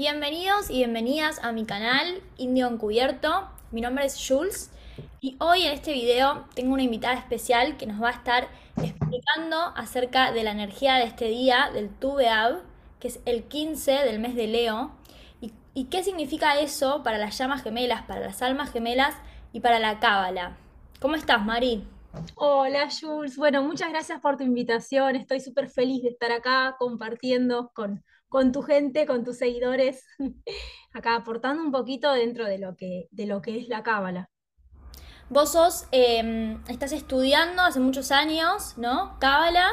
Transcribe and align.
Bienvenidos 0.00 0.70
y 0.70 0.78
bienvenidas 0.78 1.44
a 1.44 1.52
mi 1.52 1.66
canal 1.66 2.22
Indio 2.38 2.68
Encubierto. 2.68 3.46
Mi 3.70 3.82
nombre 3.82 4.06
es 4.06 4.16
Jules 4.26 4.70
y 5.20 5.36
hoy 5.40 5.64
en 5.64 5.74
este 5.74 5.92
video 5.92 6.46
tengo 6.54 6.72
una 6.72 6.84
invitada 6.84 7.16
especial 7.16 7.76
que 7.76 7.84
nos 7.84 8.02
va 8.02 8.08
a 8.08 8.12
estar 8.12 8.48
explicando 8.82 9.58
acerca 9.76 10.32
de 10.32 10.42
la 10.42 10.52
energía 10.52 10.94
de 10.94 11.04
este 11.04 11.26
día 11.26 11.68
del 11.74 11.90
Tubeab, 11.90 12.62
que 12.98 13.08
es 13.08 13.20
el 13.26 13.44
15 13.44 13.92
del 13.92 14.20
mes 14.20 14.34
de 14.36 14.46
Leo, 14.46 14.90
y, 15.42 15.52
y 15.74 15.84
qué 15.90 16.02
significa 16.02 16.58
eso 16.58 17.02
para 17.02 17.18
las 17.18 17.36
llamas 17.36 17.62
gemelas, 17.62 18.00
para 18.04 18.20
las 18.20 18.40
almas 18.40 18.72
gemelas 18.72 19.14
y 19.52 19.60
para 19.60 19.78
la 19.80 20.00
cábala. 20.00 20.56
¿Cómo 20.98 21.14
estás, 21.14 21.44
Mari? 21.44 21.86
Hola 22.36 22.88
Jules, 22.88 23.36
bueno, 23.36 23.62
muchas 23.62 23.90
gracias 23.90 24.18
por 24.22 24.38
tu 24.38 24.44
invitación. 24.44 25.14
Estoy 25.14 25.40
súper 25.40 25.68
feliz 25.68 26.02
de 26.02 26.08
estar 26.08 26.32
acá 26.32 26.76
compartiendo 26.78 27.70
con, 27.74 28.02
con 28.30 28.52
tu 28.52 28.62
gente, 28.62 29.06
con 29.06 29.24
tus 29.24 29.38
seguidores, 29.38 30.04
acá 30.94 31.16
aportando 31.16 31.62
un 31.64 31.72
poquito 31.72 32.12
dentro 32.14 32.46
de 32.46 32.58
lo 32.60 32.76
que, 32.76 33.08
de 33.12 33.26
lo 33.26 33.42
que 33.42 33.58
es 33.60 33.68
la 33.68 33.84
cábala. 33.84 34.30
Vos 35.28 35.52
sos, 35.52 35.86
eh, 35.92 36.58
estás 36.68 36.92
estudiando 36.92 37.62
hace 37.62 37.80
muchos 37.80 38.10
años, 38.10 38.74
¿no? 38.76 39.16
Cábala, 39.20 39.70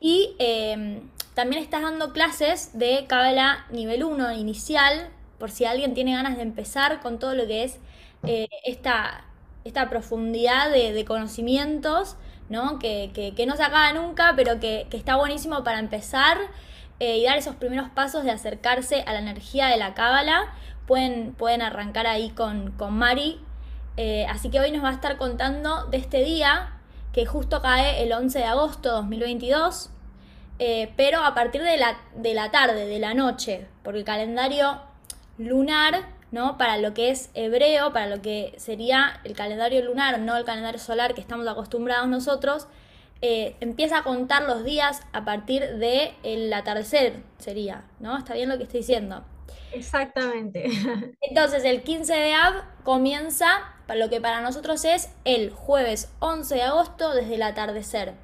y 0.00 0.36
eh, 0.38 1.02
también 1.34 1.62
estás 1.62 1.82
dando 1.82 2.12
clases 2.12 2.78
de 2.78 3.06
cábala 3.08 3.66
nivel 3.70 4.04
1 4.04 4.32
inicial, 4.32 5.10
por 5.38 5.50
si 5.50 5.64
alguien 5.64 5.94
tiene 5.94 6.12
ganas 6.14 6.36
de 6.36 6.42
empezar 6.42 7.00
con 7.00 7.18
todo 7.18 7.34
lo 7.34 7.46
que 7.46 7.64
es 7.64 7.78
eh, 8.26 8.48
esta, 8.64 9.24
esta 9.64 9.88
profundidad 9.88 10.70
de, 10.70 11.04
conocimientos, 11.06 12.16
¿no? 12.50 12.78
Que, 12.78 13.10
que- 13.14 13.34
que 13.34 13.46
no 13.46 13.56
se 13.56 13.62
acaba 13.62 13.92
nunca, 13.94 14.34
pero 14.36 14.60
que, 14.60 14.86
que 14.90 14.96
está 14.98 15.16
buenísimo 15.16 15.64
para 15.64 15.78
empezar 15.78 16.36
eh, 17.00 17.16
y 17.16 17.24
dar 17.24 17.38
esos 17.38 17.56
primeros 17.56 17.88
pasos 17.88 18.24
de 18.24 18.30
acercarse 18.30 19.02
a 19.06 19.12
la 19.14 19.18
energía 19.18 19.66
de 19.66 19.78
la 19.78 19.94
cábala. 19.94 20.52
Pueden, 20.86 21.34
pueden 21.34 21.62
arrancar 21.62 22.06
ahí 22.06 22.30
con, 22.30 22.72
con 22.72 22.94
Mari. 22.94 23.40
Eh, 23.96 24.26
así 24.28 24.50
que 24.50 24.60
hoy 24.60 24.70
nos 24.70 24.84
va 24.84 24.90
a 24.90 24.92
estar 24.92 25.16
contando 25.16 25.86
de 25.86 25.96
este 25.96 26.22
día, 26.22 26.74
que 27.12 27.26
justo 27.26 27.60
cae 27.60 28.02
el 28.02 28.12
11 28.12 28.38
de 28.38 28.44
agosto 28.44 28.88
de 28.88 28.94
2022, 28.96 29.90
eh, 30.58 30.92
pero 30.96 31.24
a 31.24 31.34
partir 31.34 31.62
de 31.62 31.76
la, 31.76 31.98
de 32.14 32.34
la 32.34 32.50
tarde, 32.50 32.86
de 32.86 32.98
la 32.98 33.14
noche, 33.14 33.66
porque 33.82 34.00
el 34.00 34.04
calendario 34.04 34.80
lunar, 35.38 36.06
¿no? 36.32 36.58
Para 36.58 36.76
lo 36.76 36.94
que 36.94 37.10
es 37.10 37.30
hebreo, 37.34 37.92
para 37.92 38.06
lo 38.06 38.22
que 38.22 38.54
sería 38.58 39.20
el 39.24 39.34
calendario 39.34 39.82
lunar, 39.84 40.18
no 40.20 40.36
el 40.36 40.44
calendario 40.44 40.78
solar 40.78 41.14
que 41.14 41.20
estamos 41.20 41.48
acostumbrados 41.48 42.08
nosotros, 42.08 42.68
eh, 43.22 43.56
empieza 43.60 43.98
a 43.98 44.02
contar 44.02 44.42
los 44.42 44.64
días 44.64 45.02
a 45.12 45.24
partir 45.24 45.76
del 45.76 46.52
atardecer, 46.52 47.22
sería, 47.38 47.84
¿no? 47.98 48.16
¿Está 48.16 48.34
bien 48.34 48.48
lo 48.48 48.56
que 48.56 48.64
estoy 48.64 48.80
diciendo? 48.80 49.24
Exactamente. 49.72 50.64
Entonces 51.20 51.64
el 51.64 51.82
15 51.82 52.14
de 52.14 52.34
Av 52.34 52.54
comienza 52.82 53.74
lo 53.94 54.08
que 54.08 54.20
para 54.20 54.40
nosotros 54.40 54.84
es 54.84 55.10
el 55.24 55.50
jueves 55.50 56.12
11 56.20 56.54
de 56.54 56.62
agosto 56.62 57.14
desde 57.14 57.34
el 57.34 57.42
atardecer 57.42 58.14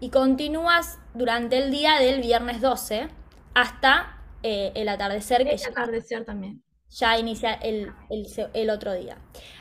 y 0.00 0.10
continúas 0.10 0.98
durante 1.14 1.58
el 1.58 1.70
día 1.70 1.98
del 1.98 2.20
viernes 2.20 2.60
12 2.60 3.08
hasta 3.54 4.18
eh, 4.42 4.72
el 4.74 4.88
atardecer 4.88 5.44
que 5.44 5.54
Es 5.54 5.62
ya 5.62 5.68
atardecer 5.68 6.24
también. 6.24 6.62
Ya 6.98 7.18
inicia 7.18 7.54
el, 7.54 7.92
el 8.54 8.70
otro 8.70 8.92
día. 8.94 9.18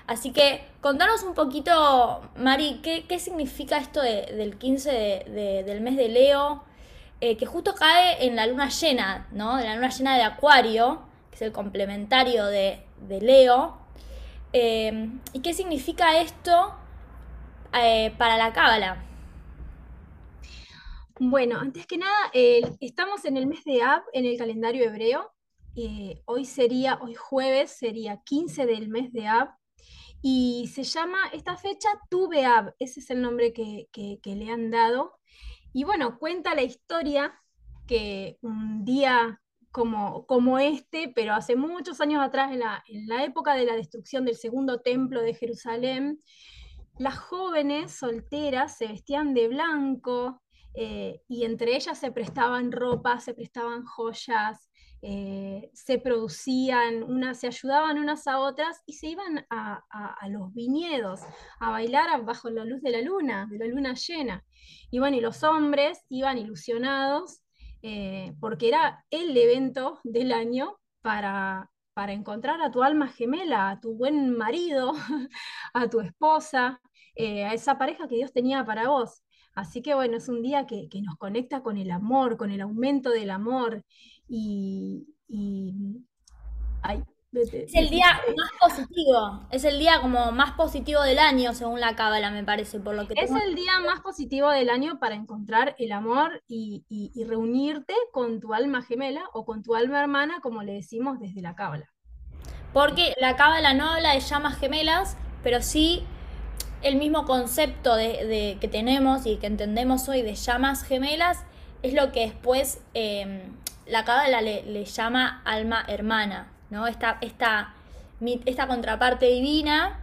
Así 0.08 0.32
que 0.32 0.64
contanos 0.82 1.24
un 1.24 1.34
poquito, 1.34 2.22
Mari, 2.38 2.80
¿qué, 2.84 3.06
qué 3.08 3.20
significa 3.20 3.78
esto 3.78 4.02
de- 4.02 4.26
del 4.36 4.58
15 4.58 4.92
de- 4.92 5.24
de- 5.32 5.64
del 5.64 5.82
mes 5.82 5.96
de 5.98 6.10
Leo? 6.10 6.64
Eh, 7.22 7.38
que 7.38 7.46
justo 7.46 7.76
cae 7.76 8.26
en 8.26 8.36
la 8.36 8.48
luna 8.48 8.70
llena, 8.70 9.28
¿no? 9.32 9.58
De 9.58 9.64
la 9.66 9.76
luna 9.76 9.90
llena 9.90 10.18
de 10.18 10.24
Acuario, 10.24 11.04
que 11.30 11.36
es 11.36 11.42
el 11.44 11.52
complementario 11.52 12.46
de, 12.48 12.84
Leo. 13.22 13.78
Eh, 14.54 15.10
¿y 15.34 15.40
qué 15.42 15.54
significa 15.54 16.20
esto 16.20 16.76
eh, 17.74 18.14
para 18.18 18.38
la 18.38 18.54
Cábala? 18.54 19.04
Bueno, 21.20 21.60
antes 21.60 21.86
que 21.86 21.98
nada, 21.98 22.32
estamos 22.34 23.26
en 23.26 23.38
el 23.38 23.46
mes 23.48 23.64
de 23.64 23.82
Ab 23.84 24.04
en 24.14 24.26
el 24.26 24.38
calendario 24.38 24.84
hebreo. 24.86 25.32
Eh, 25.76 26.22
hoy 26.26 26.46
sería, 26.46 27.00
hoy 27.02 27.16
jueves 27.16 27.72
sería 27.72 28.22
15 28.24 28.66
del 28.66 28.90
mes 28.90 29.12
de 29.14 29.28
Ab 29.28 29.50
y 30.22 30.70
se 30.74 30.84
llama 30.84 31.18
esta 31.34 31.58
fecha 31.58 31.90
Tu 32.10 32.28
Beab, 32.28 32.76
ese 32.80 33.00
es 33.00 33.10
el 33.10 33.22
nombre 33.22 33.54
que, 33.54 33.88
que- 33.92 34.20
que 34.22 34.36
le 34.36 34.52
han 34.52 34.70
dado. 34.70 35.14
Y 35.74 35.84
bueno, 35.86 36.20
cuenta 36.20 36.54
la 36.56 36.64
historia 36.64 37.34
que 37.88 38.38
un 38.42 38.84
día 38.86 39.42
como, 39.72 40.26
como 40.26 40.60
este, 40.60 41.10
pero 41.16 41.34
hace 41.34 41.56
muchos 41.56 42.02
años 42.02 42.22
atrás, 42.22 42.52
en 42.52 42.60
la, 42.60 42.84
en 42.88 43.08
la 43.08 43.24
época 43.24 43.54
de 43.56 43.66
la 43.66 43.76
destrucción 43.76 44.26
del 44.26 44.36
segundo 44.36 44.82
templo 44.82 45.22
de 45.22 45.34
Jerusalén, 45.34 46.20
las 47.00 47.18
jóvenes 47.18 47.94
solteras 47.94 48.78
se 48.78 48.88
vestían 48.88 49.34
de 49.34 49.48
blanco 49.48 50.42
eh, 50.74 51.22
y 51.28 51.46
entre 51.46 51.76
ellas 51.76 51.98
se 51.98 52.12
prestaban 52.12 52.72
ropa, 52.72 53.20
se 53.22 53.34
prestaban 53.34 53.86
joyas, 53.86 54.70
eh, 55.04 55.72
se 55.74 55.98
producían, 55.98 57.02
unas, 57.04 57.40
se 57.40 57.48
ayudaban 57.48 57.98
unas 57.98 58.28
a 58.28 58.40
otras 58.40 58.84
y 58.86 58.94
se 58.94 59.08
iban 59.08 59.46
a, 59.50 59.84
los 60.30 60.54
viñedos 60.54 61.22
a 61.60 61.72
bailar 61.72 62.24
bajo 62.24 62.50
la 62.52 62.66
luz 62.66 62.82
de 62.82 62.92
la 62.92 63.02
luna, 63.02 63.48
de 63.50 63.58
la 63.58 63.66
luna 63.66 63.96
llena. 63.96 64.46
Y 64.92 65.00
bueno, 65.00 65.18
y 65.18 65.22
los 65.22 65.44
hombres 65.44 66.06
iban 66.10 66.38
ilusionados 66.38 67.42
eh, 67.82 68.34
porque 68.40 68.68
era 68.68 69.04
el 69.10 69.36
evento 69.36 70.00
del 70.04 70.32
año 70.32 70.78
para, 71.02 71.72
para 71.94 72.14
encontrar 72.14 72.62
a 72.62 72.70
tu 72.70 72.84
alma 72.84 73.08
gemela, 73.08 73.72
a 73.72 73.80
tu 73.80 73.96
buen 73.96 74.38
marido, 74.38 74.94
a 75.74 75.90
tu 75.90 76.00
esposa, 76.00 76.80
eh, 77.16 77.44
a 77.46 77.54
esa 77.54 77.78
pareja 77.80 78.08
que 78.08 78.18
Dios 78.18 78.34
tenía 78.34 78.64
para 78.66 78.90
vos. 78.90 79.24
Así 79.56 79.82
que 79.82 79.96
bueno, 79.96 80.18
es 80.18 80.30
un 80.30 80.44
día 80.44 80.66
que, 80.68 80.88
que 80.90 81.02
nos 81.02 81.16
conecta 81.18 81.62
con 81.64 81.78
el 81.78 81.92
amor, 81.92 82.38
con 82.38 82.52
el 82.52 82.62
aumento 82.62 83.10
del 83.10 83.32
amor 83.32 83.84
y... 84.32 85.08
y 85.28 85.74
ay, 86.82 87.04
vete, 87.32 87.66
Es 87.66 87.76
el 87.76 87.90
día 87.90 88.08
más 88.38 88.52
positivo, 88.60 89.48
es 89.52 89.64
el 89.64 89.78
día 89.80 90.02
como 90.02 90.32
más 90.32 90.54
positivo 90.54 91.02
del 91.02 91.20
año 91.20 91.54
según 91.54 91.80
la 91.80 91.96
Cábala, 91.96 92.32
me 92.32 92.44
parece, 92.44 92.80
por 92.80 92.96
lo 92.96 93.08
que 93.08 93.14
es 93.14 93.28
tengo 93.28 93.40
el 93.42 93.56
día 93.56 93.80
más 93.86 94.00
positivo 94.02 94.50
del 94.50 94.70
año 94.70 95.00
para 95.00 95.16
encontrar 95.16 95.76
el 95.78 95.92
amor 95.92 96.44
y, 96.48 96.86
y- 96.90 97.12
y 97.14 97.24
reunirte 97.26 97.94
con 98.12 98.40
tu 98.40 98.54
alma 98.54 98.82
gemela 98.82 99.24
o 99.34 99.46
con 99.46 99.64
tu 99.64 99.76
alma 99.76 100.02
hermana, 100.02 100.40
como 100.42 100.64
le 100.64 100.74
decimos 100.74 101.20
desde 101.20 101.42
la 101.42 101.56
cábala. 101.56 101.90
Porque 102.74 103.14
la 103.20 103.36
cábala 103.36 103.74
no 103.74 103.90
habla 103.90 104.14
de 104.14 104.22
llamas 104.22 104.58
gemelas, 104.58 105.18
pero 105.44 105.62
sí 105.62 106.04
el 106.82 106.96
mismo 106.96 107.26
concepto 107.26 107.96
de, 107.96 108.26
de- 108.26 108.58
que 108.60 108.68
tenemos 108.68 109.26
y 109.26 109.38
que 109.38 109.48
entendemos 109.48 110.08
hoy 110.10 110.22
de 110.22 110.36
llamas 110.36 110.84
gemelas 110.84 111.44
es 111.84 111.94
lo 111.94 112.12
que 112.12 112.22
después 112.22 112.82
eh, 112.94 113.50
la 113.86 114.04
cábala 114.06 114.42
le, 114.42 114.64
le 114.64 114.86
llama 114.86 115.42
alma 115.46 115.84
hermana, 115.88 116.48
¿no? 116.70 116.88
Esta, 116.88 117.18
esta, 117.22 117.74
esta 118.46 118.68
contraparte 118.68 119.26
divina 119.28 120.00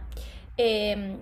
eh, 0.57 1.17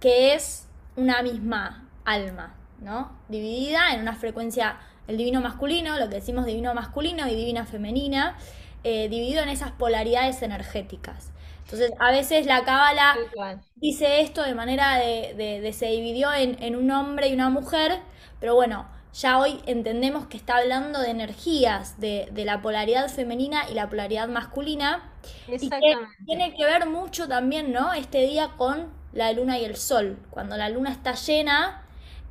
que 0.00 0.34
es 0.34 0.66
una 0.96 1.22
misma 1.22 1.88
alma, 2.04 2.54
¿no? 2.80 3.12
Dividida 3.28 3.92
en 3.94 4.00
una 4.00 4.14
frecuencia, 4.14 4.78
el 5.08 5.16
divino 5.16 5.40
masculino, 5.40 5.98
lo 5.98 6.08
que 6.08 6.16
decimos 6.16 6.46
divino 6.46 6.74
masculino 6.74 7.26
y 7.28 7.34
divina 7.34 7.64
femenina, 7.66 8.36
eh, 8.84 9.08
dividido 9.08 9.42
en 9.42 9.48
esas 9.48 9.72
polaridades 9.72 10.42
energéticas. 10.42 11.30
Entonces, 11.64 11.92
a 12.00 12.10
veces 12.10 12.46
la 12.46 12.64
cábala 12.64 13.16
dice 13.76 14.20
esto 14.20 14.42
de 14.42 14.54
manera 14.54 14.96
de, 14.98 15.34
de- 15.36 15.60
de 15.60 15.72
se 15.72 15.86
dividió 15.86 16.32
en, 16.34 16.62
en 16.62 16.76
un 16.76 16.90
hombre 16.90 17.28
y 17.28 17.34
una 17.34 17.50
mujer, 17.50 18.00
pero 18.40 18.54
bueno, 18.54 18.86
ya 19.12 19.38
hoy 19.38 19.60
entendemos 19.66 20.26
que 20.26 20.36
está 20.36 20.56
hablando 20.56 21.00
de 21.00 21.10
energías, 21.10 22.00
de, 22.00 22.28
de 22.32 22.44
la 22.44 22.62
polaridad 22.62 23.08
femenina 23.08 23.68
y 23.70 23.74
la 23.74 23.88
polaridad 23.88 24.28
masculina, 24.28 25.10
y 25.48 25.68
que 25.68 25.96
tiene 26.24 26.54
que 26.54 26.64
ver 26.64 26.86
mucho 26.86 27.28
también, 27.28 27.72
¿no? 27.72 27.92
Este 27.92 28.26
día 28.26 28.52
con 28.56 28.90
la 29.12 29.32
luna 29.32 29.58
y 29.58 29.64
el 29.64 29.76
sol. 29.76 30.18
Cuando 30.30 30.56
la 30.56 30.68
luna 30.68 30.90
está 30.90 31.14
llena, 31.14 31.82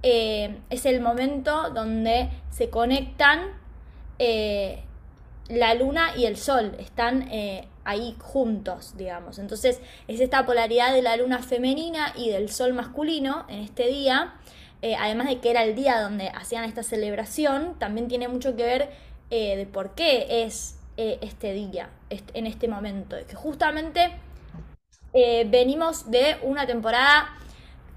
eh, 0.03 0.59
es 0.69 0.85
el 0.85 1.01
momento 1.01 1.69
donde 1.69 2.29
se 2.49 2.69
conectan 2.69 3.51
eh, 4.17 4.83
la 5.47 5.73
luna 5.75 6.15
y 6.15 6.25
el 6.25 6.37
sol, 6.37 6.75
están 6.79 7.27
eh, 7.31 7.67
ahí 7.83 8.15
juntos, 8.19 8.95
digamos. 8.97 9.37
Entonces 9.37 9.81
es 10.07 10.19
esta 10.19 10.45
polaridad 10.45 10.93
de 10.93 11.01
la 11.01 11.17
luna 11.17 11.39
femenina 11.39 12.13
y 12.15 12.29
del 12.29 12.49
sol 12.49 12.73
masculino 12.73 13.45
en 13.49 13.59
este 13.59 13.87
día, 13.87 14.33
eh, 14.81 14.95
además 14.99 15.27
de 15.27 15.39
que 15.39 15.51
era 15.51 15.63
el 15.63 15.75
día 15.75 16.01
donde 16.01 16.29
hacían 16.29 16.63
esta 16.65 16.83
celebración, 16.83 17.77
también 17.79 18.07
tiene 18.07 18.27
mucho 18.27 18.55
que 18.55 18.63
ver 18.63 18.89
eh, 19.29 19.55
de 19.57 19.65
por 19.65 19.95
qué 19.95 20.43
es 20.45 20.77
eh, 20.97 21.19
este 21.21 21.53
día, 21.53 21.89
en 22.09 22.47
este 22.47 22.67
momento, 22.67 23.15
que 23.27 23.35
justamente 23.35 24.11
venimos 25.47 26.09
de 26.09 26.37
una 26.43 26.65
temporada 26.65 27.29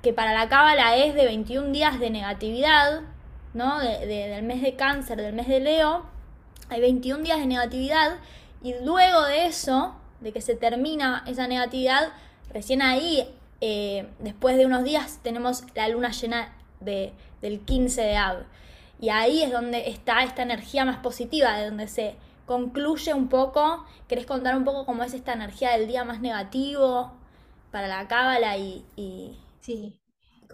que 0.03 0.13
para 0.13 0.33
la 0.35 0.49
cábala 0.49 0.97
es 0.97 1.15
de 1.15 1.25
21 1.27 1.73
días 1.73 1.99
de 2.01 2.11
negatividad, 2.11 3.03
¿no? 3.55 3.79
De- 3.81 4.07
de- 4.07 4.29
del 4.29 4.43
mes 4.45 4.63
de 4.63 4.75
cáncer, 4.77 5.19
del 5.21 5.33
mes 5.33 5.49
de 5.49 5.61
Leo, 5.61 6.05
hay 6.69 6.81
21 6.81 7.23
días 7.23 7.39
de 7.39 7.47
negatividad 7.47 8.19
Y 8.63 8.75
luego 8.83 9.23
de 9.25 9.47
eso, 9.47 9.95
de 10.21 10.33
que 10.33 10.41
se 10.41 10.55
termina 10.57 11.23
esa 11.27 11.47
negatividad, 11.47 12.13
recién 12.51 12.81
ahí, 12.81 13.29
después 14.21 14.57
de 14.57 14.67
unos 14.67 14.85
días, 14.85 15.21
tenemos 15.23 15.65
la 15.75 15.89
luna 15.89 16.11
llena 16.13 16.53
de, 16.85 17.13
del 17.41 17.61
15 17.61 18.03
de 18.03 18.17
Ab. 18.17 18.47
Y 19.01 19.09
ahí 19.11 19.43
es 19.43 19.53
donde 19.53 19.89
está 19.89 20.23
esta 20.25 20.43
energía 20.43 20.85
más 20.85 20.99
positiva, 20.99 21.57
de 21.59 21.67
donde 21.67 21.89
se 21.89 22.17
concluye 22.47 23.15
un 23.15 23.29
poco. 23.29 23.85
¿Querés 24.09 24.27
contar 24.27 24.57
un 24.57 24.65
poco 24.65 24.87
cómo 24.87 25.03
es 25.03 25.15
esta 25.15 25.33
energía 25.33 25.73
del 25.73 25.89
día 25.89 26.05
más 26.05 26.21
negativo 26.21 27.13
para 27.71 27.89
la 27.89 28.07
cábala 28.07 28.57
y, 28.57 28.85
y, 28.97 29.37
Sí, 29.65 29.99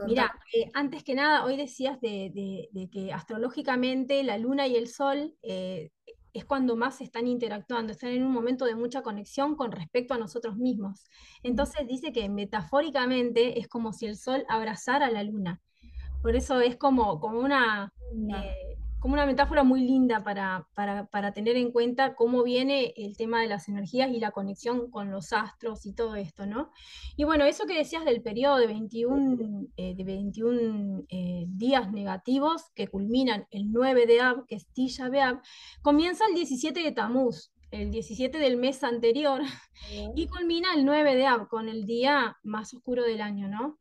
mira, 0.07 0.33
eh, 0.55 0.71
antes 0.73 1.03
que 1.03 1.17
nada, 1.17 1.45
hoy 1.45 1.57
decías 1.57 2.01
de, 2.01 2.69
que 2.93 3.13
astrológicamente 3.13 4.23
la 4.23 4.39
luna 4.39 4.69
y 4.69 4.77
el 4.77 4.87
sol 4.87 5.35
eh, 5.43 5.91
es 6.33 6.45
cuando 6.45 6.77
más 6.77 7.01
están 7.01 7.27
interactuando, 7.27 7.93
están 7.93 8.11
en 8.11 8.23
un 8.23 8.31
momento 8.31 8.67
de 8.67 8.77
mucha 8.77 9.03
conexión 9.03 9.57
con 9.57 9.73
respecto 9.73 10.15
a 10.15 10.19
nosotros 10.19 10.57
mismos. 10.57 11.05
Entonces 11.43 11.89
dice 11.89 12.13
que 12.13 12.29
metafóricamente 12.29 13.59
es 13.59 13.67
como 13.67 13.93
si 13.93 14.07
el 14.07 14.17
sol 14.17 14.45
abrazara 14.49 15.07
a 15.07 15.11
la 15.11 15.25
luna. 15.25 15.61
Por 16.23 16.37
eso 16.37 16.61
es 16.61 16.77
como, 16.77 17.21
como 17.21 17.41
una 17.41 17.93
como 19.01 19.15
una 19.15 19.25
metáfora 19.25 19.65
muy 19.65 19.81
linda 19.81 20.23
para, 20.23 20.69
para, 20.75 21.33
tener 21.33 21.57
en 21.57 21.73
cuenta 21.73 22.15
cómo 22.15 22.43
viene 22.43 22.93
el 22.97 23.17
tema 23.17 23.41
de 23.41 23.49
las 23.49 23.67
energías 23.69 24.11
y 24.11 24.21
la 24.21 24.31
conexión 24.31 24.91
con 24.91 25.11
los 25.11 25.33
astros 25.33 25.87
y 25.87 25.95
todo 25.95 26.17
esto, 26.17 26.45
¿no? 26.45 26.71
Y 27.17 27.25
bueno, 27.25 27.47
eso 27.47 27.65
que 27.65 27.79
decías 27.79 28.05
del 28.05 28.21
periodo 28.21 28.59
de 28.59 28.67
21, 28.67 29.69
eh, 29.79 29.95
de 29.95 30.05
21 30.05 31.05
eh, 31.09 31.47
días 31.49 31.91
negativos 31.91 32.71
que 32.75 32.89
culminan 32.89 33.47
el 33.51 33.73
9 33.73 34.07
de 34.07 34.21
Ab, 34.21 34.47
que 34.47 34.57
es 34.57 34.67
Tisha 34.69 35.09
B'Av, 35.09 35.41
comienza 35.81 36.25
el 36.29 36.35
17 36.35 36.83
de 36.83 36.93
Tamuz, 36.93 37.53
el 37.71 37.91
17 37.91 38.39
del 38.39 38.59
mes 38.59 38.85
anterior, 38.85 39.41
y 40.15 40.27
culmina 40.27 40.75
el 40.75 40.85
9 40.85 41.17
de 41.17 41.25
Ab, 41.25 41.49
con 41.49 41.71
el 41.71 41.87
día 41.87 42.37
más 42.43 42.75
oscuro 42.75 43.03
del 43.05 43.23
año, 43.23 43.49
¿no? 43.49 43.79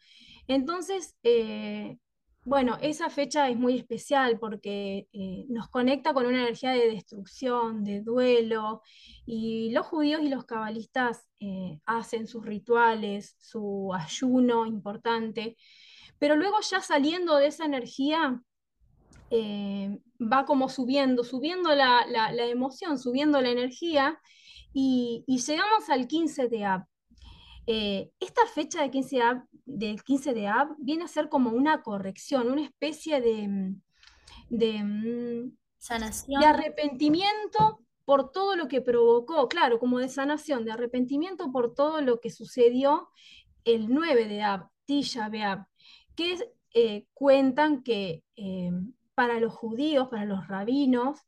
Entonces, 0.47 1.17
eh, 1.23 1.97
bueno, 2.45 2.77
esa 2.81 3.09
fecha 3.09 3.49
es 3.49 3.57
muy 3.57 3.77
especial 3.77 4.39
porque 4.39 5.07
eh, 5.11 5.45
nos 5.49 5.69
conecta 5.69 6.13
con 6.13 6.25
una 6.25 6.41
energía 6.41 6.71
de 6.71 6.89
destrucción, 6.89 7.83
de 7.83 8.01
duelo, 8.01 8.81
y 9.25 9.71
los 9.71 9.85
judíos 9.85 10.21
y 10.23 10.29
los 10.29 10.45
cabalistas 10.45 11.27
eh, 11.39 11.79
hacen 11.85 12.27
sus 12.27 12.45
rituales, 12.45 13.35
su 13.39 13.93
ayuno 13.93 14.65
importante, 14.65 15.57
pero 16.17 16.35
luego 16.35 16.57
ya 16.61 16.81
saliendo 16.81 17.35
de 17.35 17.47
esa 17.47 17.65
energía, 17.65 18.41
eh, 19.31 19.99
va 20.19 20.45
como 20.45 20.69
subiendo, 20.69 21.23
subiendo 21.23 21.75
la, 21.75 22.05
emoción, 22.49 22.97
subiendo 22.97 23.41
la 23.41 23.49
energía, 23.49 24.19
y, 24.73 25.23
y 25.27 25.39
llegamos 25.39 25.89
al 25.89 26.07
15 26.07 26.47
de 26.47 26.65
Ab. 26.65 26.85
Esta 27.67 28.45
fecha 28.53 28.81
de 28.81 28.89
15 28.89 29.21
del 29.69 30.03
15 30.03 30.33
de 30.33 30.47
Ab 30.47 30.75
viene 30.79 31.03
a 31.03 31.07
ser 31.07 31.29
como 31.29 31.51
una 31.51 31.81
corrección, 31.81 32.51
una 32.51 32.63
especie 32.63 33.21
de, 33.21 33.47
mm, 33.47 33.81
de, 34.49 34.83
mm, 34.83 35.57
sanación. 35.77 36.41
de 36.41 36.47
arrepentimiento 36.47 37.79
por 38.05 38.31
todo 38.31 38.55
lo 38.55 38.67
que 38.67 38.81
provocó, 38.81 39.47
claro, 39.47 39.79
como 39.79 39.99
de 39.99 40.09
sanación, 40.09 40.65
de 40.65 40.71
arrepentimiento 40.71 41.51
por 41.51 41.75
todo 41.75 42.01
lo 42.01 42.19
que 42.19 42.31
sucedió 42.31 43.09
el 43.65 43.93
9 43.93 44.27
de 44.27 44.41
Ab, 44.41 44.69
Tisha 44.85 45.29
B'Av, 45.29 45.65
que 46.15 46.37
eh, 46.73 47.05
cuentan 47.13 47.83
que 47.83 48.23
eh, 48.35 48.71
para 49.13 49.39
los 49.39 49.53
judíos, 49.53 50.07
para 50.09 50.25
los 50.25 50.47
rabinos, 50.47 51.19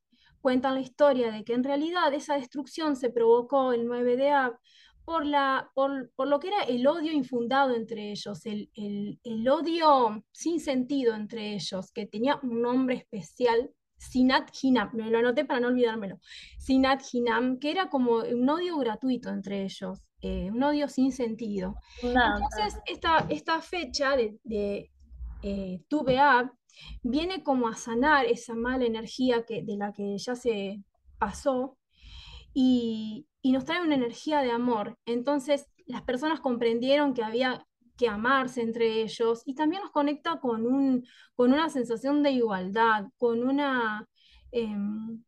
cuentan 0.42 0.74
la 0.74 0.82
historia 0.82 1.32
de 1.32 1.44
que 1.44 1.54
en 1.54 1.64
realidad 1.64 2.14
esa 2.14 2.36
destrucción 2.36 2.96
se 2.96 3.12
provocó 3.12 3.74
el 3.74 3.86
9 3.86 4.18
de 4.18 4.32
Ab 4.32 4.58
por, 5.12 5.26
la, 5.26 5.70
por, 5.76 6.10
lo 6.26 6.40
que 6.40 6.48
era 6.48 6.64
el 6.64 6.88
odio 6.88 7.12
infundado 7.12 7.76
entre 7.76 8.12
ellos, 8.12 8.46
el, 8.46 9.20
odio 9.50 10.24
sin 10.32 10.62
sentido 10.62 11.16
entre 11.16 11.54
ellos, 11.54 11.92
que 11.92 12.06
tenía 12.06 12.40
un 12.42 12.62
nombre 12.62 12.96
especial, 12.96 13.70
Sinat 13.98 14.52
Hinam, 14.60 14.90
me 14.94 15.10
lo 15.10 15.20
anoté 15.20 15.44
para 15.44 15.60
no 15.60 15.68
olvidármelo, 15.68 16.18
Sinat 16.60 17.04
Hinam, 17.12 17.60
que 17.60 17.72
era 17.72 17.90
como 17.90 18.20
un 18.20 18.50
odio 18.50 18.78
gratuito 18.78 19.30
entre 19.30 19.64
ellos, 19.64 20.00
eh, 20.22 20.50
un 20.50 20.64
odio 20.64 20.88
sin 20.88 21.12
sentido. 21.12 21.76
Entonces, 22.02 22.80
esta, 22.86 23.26
esta 23.28 23.60
fecha 23.60 24.16
de, 24.16 24.40
de 24.46 24.92
eh, 25.44 25.82
viene 27.04 27.44
como 27.44 27.68
a 27.68 27.76
sanar 27.76 28.28
esa 28.28 28.56
mala 28.56 28.86
energía 28.86 29.44
que, 29.46 29.62
de 29.62 29.76
la 29.76 29.92
que 29.92 30.18
ya 30.18 30.36
se 30.36 30.82
pasó 31.18 31.78
y, 32.54 33.28
nos 33.44 33.66
trae 33.66 33.82
una 33.82 33.96
energía 33.96 34.42
de 34.42 34.52
amor. 34.52 34.98
Entonces 35.06 35.68
las 35.88 36.04
personas 36.04 36.40
comprendieron 36.40 37.14
que 37.14 37.24
había 37.24 37.66
que 37.98 38.08
amarse 38.08 38.62
entre 38.62 39.02
ellos 39.02 39.44
y 39.46 39.56
también 39.56 39.84
nos 39.84 39.92
conecta 39.92 40.40
con, 40.40 40.66
un, 40.66 41.06
con 41.36 41.54
una 41.54 41.70
sensación 41.70 42.24
de 42.24 42.32
igualdad, 42.32 43.06
con 43.18 43.44
una, 43.44 44.08
em, 44.52 45.24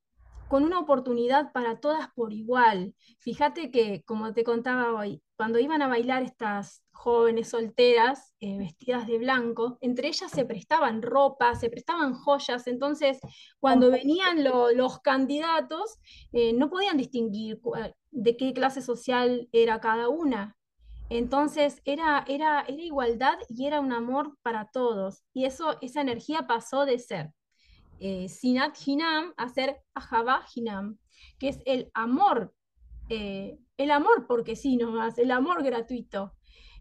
con 0.47 0.63
una 0.63 0.79
oportunidad 0.79 1.51
para 1.51 1.79
todas 1.79 2.09
por 2.15 2.33
igual. 2.33 2.95
Fíjate 3.19 3.69
que, 3.69 4.03
como 4.05 4.33
te 4.33 4.43
contaba 4.43 4.93
hoy, 4.93 5.21
cuando 5.35 5.59
iban 5.59 5.81
a 5.81 5.87
bailar 5.87 6.23
estas 6.23 6.83
jóvenes 6.91 7.49
solteras 7.49 8.33
eh, 8.39 8.57
vestidas 8.57 9.07
de 9.07 9.17
blanco, 9.17 9.77
entre 9.81 10.07
ellas 10.07 10.31
se 10.31 10.45
prestaban 10.45 11.01
ropa, 11.01 11.53
se 11.55 11.69
prestaban 11.69 12.13
joyas, 12.13 12.65
entonces 12.67 13.19
cuando 13.59 13.91
venían 13.91 14.43
los 14.43 14.99
candidatos 15.01 15.99
eh, 16.31 16.53
no 16.53 16.69
podían 16.69 16.97
distinguir 16.97 17.59
de 18.13 18.37
qué 18.37 18.53
clase 18.53 18.81
social 18.81 19.49
era 19.51 19.79
cada 19.79 20.09
una. 20.09 20.55
Entonces 21.09 21.81
era, 21.85 22.23
era, 22.27 22.61
era 22.61 22.81
igualdad 22.81 23.37
y 23.49 23.65
era 23.67 23.81
un 23.81 23.91
amor 23.91 24.37
para 24.41 24.69
todos. 24.71 25.23
Y 25.33 25.45
eso, 25.45 25.77
esa 25.81 26.01
energía 26.01 26.47
pasó 26.47 26.85
de 26.85 26.99
ser 26.99 27.33
eh, 27.99 28.29
Sinat 28.29 28.75
Hinam 28.85 29.33
a 29.37 29.49
ser 29.49 29.81
Ahaba 29.93 30.45
Hinam, 30.53 30.97
que 31.39 31.49
es 31.49 31.59
el 31.65 31.91
amor, 31.93 32.53
eh, 33.09 33.57
el 33.77 33.91
amor 33.91 34.25
porque 34.27 34.55
sí 34.55 34.77
nomás, 34.77 35.17
el 35.17 35.31
amor 35.31 35.63
gratuito. 35.63 36.33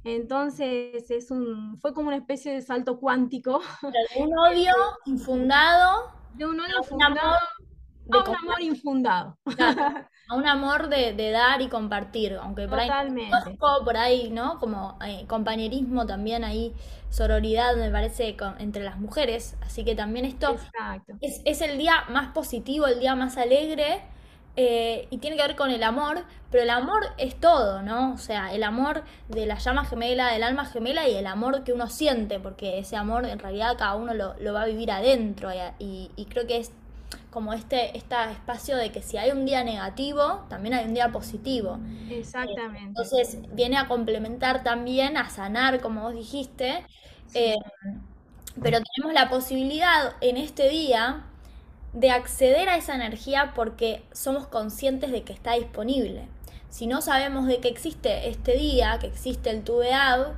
Entonces 0.04 1.10
es 1.10 1.30
un, 1.30 1.78
fue 1.80 1.94
como 1.94 2.08
una 2.08 2.16
especie 2.16 2.52
de 2.52 2.60
salto 2.62 2.98
cuántico. 2.98 3.60
De 3.82 4.22
un 4.22 4.36
odio 4.38 4.74
infundado. 5.04 6.10
De 6.34 6.46
un 6.46 6.58
odio 6.58 6.78
infundado 6.78 7.36
de 8.06 8.18
a 8.18 8.22
un 8.22 8.36
amor 8.36 8.60
infundado. 8.60 9.38
a 10.28 10.34
un 10.34 10.46
amor 10.46 10.88
de, 10.88 11.30
dar 11.30 11.60
y 11.62 11.68
compartir, 11.68 12.38
aunque 12.40 12.68
por 12.68 12.80
Totalmente. 12.80 13.34
ahí 13.34 13.56
por 13.84 13.96
ahí, 13.96 14.30
¿no? 14.30 14.58
Como 14.58 14.98
eh, 15.06 15.24
compañerismo 15.26 16.06
también 16.06 16.44
ahí, 16.44 16.72
sororidad 17.10 17.76
me 17.76 17.90
parece 17.90 18.36
entre 18.58 18.82
las 18.82 18.98
mujeres, 18.98 19.56
así 19.62 19.84
que 19.84 19.94
también 19.94 20.24
esto 20.24 20.56
es, 21.20 21.42
es, 21.44 21.60
el 21.60 21.78
día 21.78 22.04
más 22.10 22.28
positivo, 22.32 22.86
el 22.86 23.00
día 23.00 23.14
más 23.14 23.36
alegre. 23.36 24.02
Eh, 24.54 25.08
y 25.08 25.16
tiene 25.16 25.38
que 25.38 25.42
ver 25.42 25.56
con 25.56 25.70
el 25.70 25.82
amor, 25.82 26.24
pero 26.50 26.62
el 26.62 26.68
amor 26.68 27.06
es 27.16 27.40
todo, 27.40 27.80
¿no? 27.80 28.12
O 28.12 28.18
sea, 28.18 28.52
el 28.52 28.64
amor 28.64 29.02
de 29.28 29.46
la 29.46 29.56
llama 29.56 29.86
gemela, 29.86 30.30
del 30.30 30.42
alma 30.42 30.66
gemela 30.66 31.08
y 31.08 31.14
el 31.14 31.26
amor 31.26 31.64
que 31.64 31.72
uno 31.72 31.88
siente, 31.88 32.38
porque 32.38 32.78
ese 32.78 32.96
amor 32.96 33.24
en 33.24 33.38
realidad 33.38 33.78
cada 33.78 33.94
uno 33.94 34.12
lo, 34.12 34.34
lo 34.40 34.52
va 34.52 34.64
a 34.64 34.66
vivir 34.66 34.90
adentro 34.90 35.48
y, 35.78 36.10
y 36.16 36.26
creo 36.26 36.46
que 36.46 36.58
es 36.58 36.70
como 37.32 37.54
este, 37.54 37.96
este 37.96 38.14
espacio 38.30 38.76
de 38.76 38.92
que 38.92 39.02
si 39.02 39.16
hay 39.16 39.30
un 39.30 39.46
día 39.46 39.64
negativo, 39.64 40.44
también 40.50 40.74
hay 40.74 40.84
un 40.84 40.94
día 40.94 41.10
positivo. 41.10 41.80
Exactamente. 42.10 42.88
Entonces 42.88 43.38
viene 43.52 43.78
a 43.78 43.88
complementar 43.88 44.62
también, 44.62 45.16
a 45.16 45.30
sanar, 45.30 45.80
como 45.80 46.02
vos 46.02 46.14
dijiste, 46.14 46.84
eh, 47.32 47.56
pero 48.62 48.78
tenemos 48.94 49.14
la 49.14 49.30
posibilidad 49.30 50.12
en 50.20 50.36
este 50.36 50.68
día 50.68 51.24
de 51.94 52.10
acceder 52.10 52.68
a 52.68 52.76
esa 52.76 52.94
energía 52.94 53.52
porque 53.54 54.04
somos 54.12 54.46
conscientes 54.46 55.10
de 55.10 55.22
que 55.22 55.32
está 55.32 55.54
disponible. 55.54 56.28
Si 56.68 56.86
no 56.86 57.00
sabemos 57.00 57.46
de 57.46 57.60
que 57.60 57.68
existe 57.68 58.28
este 58.28 58.56
día, 58.56 58.98
que 59.00 59.06
existe 59.06 59.48
el 59.48 59.64
Tubeab, 59.64 60.34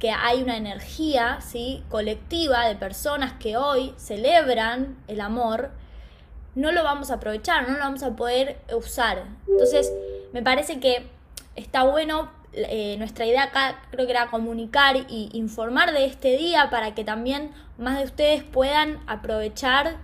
que 0.00 0.10
hay 0.10 0.42
una 0.42 0.56
energía 0.56 1.40
¿sí? 1.40 1.84
colectiva 1.88 2.66
de 2.66 2.74
personas 2.74 3.34
que 3.34 3.56
hoy 3.56 3.94
celebran 3.96 4.96
el 5.06 5.20
amor, 5.20 5.70
no 6.54 6.72
lo 6.72 6.84
vamos 6.84 7.10
a 7.10 7.14
aprovechar, 7.14 7.68
no 7.68 7.74
lo 7.74 7.80
vamos 7.80 8.02
a 8.02 8.14
poder 8.14 8.58
usar. 8.74 9.24
Entonces, 9.48 9.92
me 10.32 10.42
parece 10.42 10.80
que 10.80 11.06
está 11.56 11.84
bueno, 11.84 12.30
eh, 12.52 12.96
nuestra 12.98 13.24
idea 13.24 13.44
acá 13.44 13.80
creo 13.90 14.06
que 14.06 14.12
era 14.12 14.26
comunicar 14.26 14.96
y 15.08 15.30
informar 15.32 15.92
de 15.92 16.04
este 16.04 16.36
día 16.36 16.68
para 16.70 16.94
que 16.94 17.04
también 17.04 17.50
más 17.78 17.98
de 17.98 18.04
ustedes 18.04 18.42
puedan 18.42 19.00
aprovechar 19.06 19.96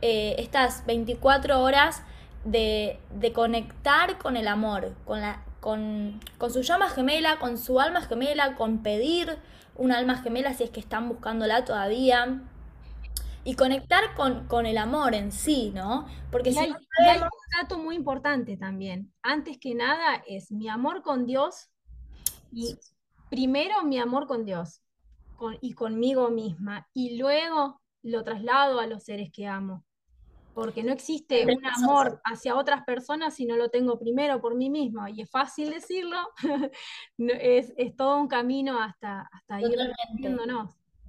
eh, 0.00 0.36
estas 0.38 0.86
24 0.86 1.60
horas 1.60 2.02
de, 2.44 3.00
conectar 3.34 4.16
con 4.18 4.36
el 4.36 4.46
amor, 4.46 4.94
con, 5.04 5.20
la, 5.20 5.42
con, 5.60 6.20
con 6.38 6.52
su 6.52 6.62
llama 6.62 6.88
gemela, 6.88 7.38
con 7.38 7.58
su 7.58 7.80
alma 7.80 8.02
gemela, 8.02 8.54
con 8.54 8.82
pedir 8.82 9.38
un 9.74 9.92
alma 9.92 10.16
gemela 10.18 10.54
si 10.54 10.64
es 10.64 10.70
que 10.70 10.80
están 10.80 11.08
buscándola 11.08 11.64
todavía 11.64 12.40
y 13.48 13.54
conectar 13.54 14.14
con, 14.14 14.46
con 14.46 14.66
el 14.66 14.76
amor 14.76 15.14
en 15.14 15.32
sí, 15.32 15.72
¿no? 15.74 16.06
Porque 16.30 16.50
Y 16.50 16.52
si 16.52 16.58
hay, 16.58 16.68
no 16.70 16.76
un 17.24 17.62
dato 17.62 17.78
muy 17.78 17.96
importante 17.96 18.58
también. 18.58 19.10
Antes 19.22 19.56
que 19.58 19.74
nada 19.74 20.22
es 20.26 20.52
mi 20.52 20.68
amor 20.68 21.00
con 21.00 21.24
Dios 21.24 21.70
y 22.52 22.76
primero 23.30 23.82
mi 23.84 23.98
amor 23.98 24.26
con 24.26 24.44
Dios 24.44 24.82
con- 25.36 25.56
y 25.62 25.72
conmigo 25.72 26.28
misma 26.28 26.86
y 26.92 27.16
luego 27.16 27.80
lo 28.02 28.22
traslado 28.22 28.80
a 28.80 28.86
los 28.86 29.04
seres 29.04 29.30
que 29.32 29.46
amo. 29.46 29.82
Porque 30.52 30.82
no 30.82 30.92
existe 30.92 31.46
un 31.46 31.64
amor 31.64 32.20
hacia 32.24 32.54
otras 32.54 32.84
personas 32.84 33.32
si 33.32 33.46
no 33.46 33.56
lo 33.56 33.70
tengo 33.70 33.98
primero 33.98 34.42
por 34.42 34.56
mí 34.56 34.68
mismo. 34.68 35.08
Y 35.08 35.22
es 35.22 35.30
fácil 35.30 35.70
decirlo, 35.70 36.18
no- 37.16 37.32
es, 37.32 37.72
es 37.78 37.96
todo 37.96 38.18
un 38.20 38.28
camino 38.28 38.78
hasta, 38.78 39.26
hasta 39.32 39.62
ir. 39.62 39.74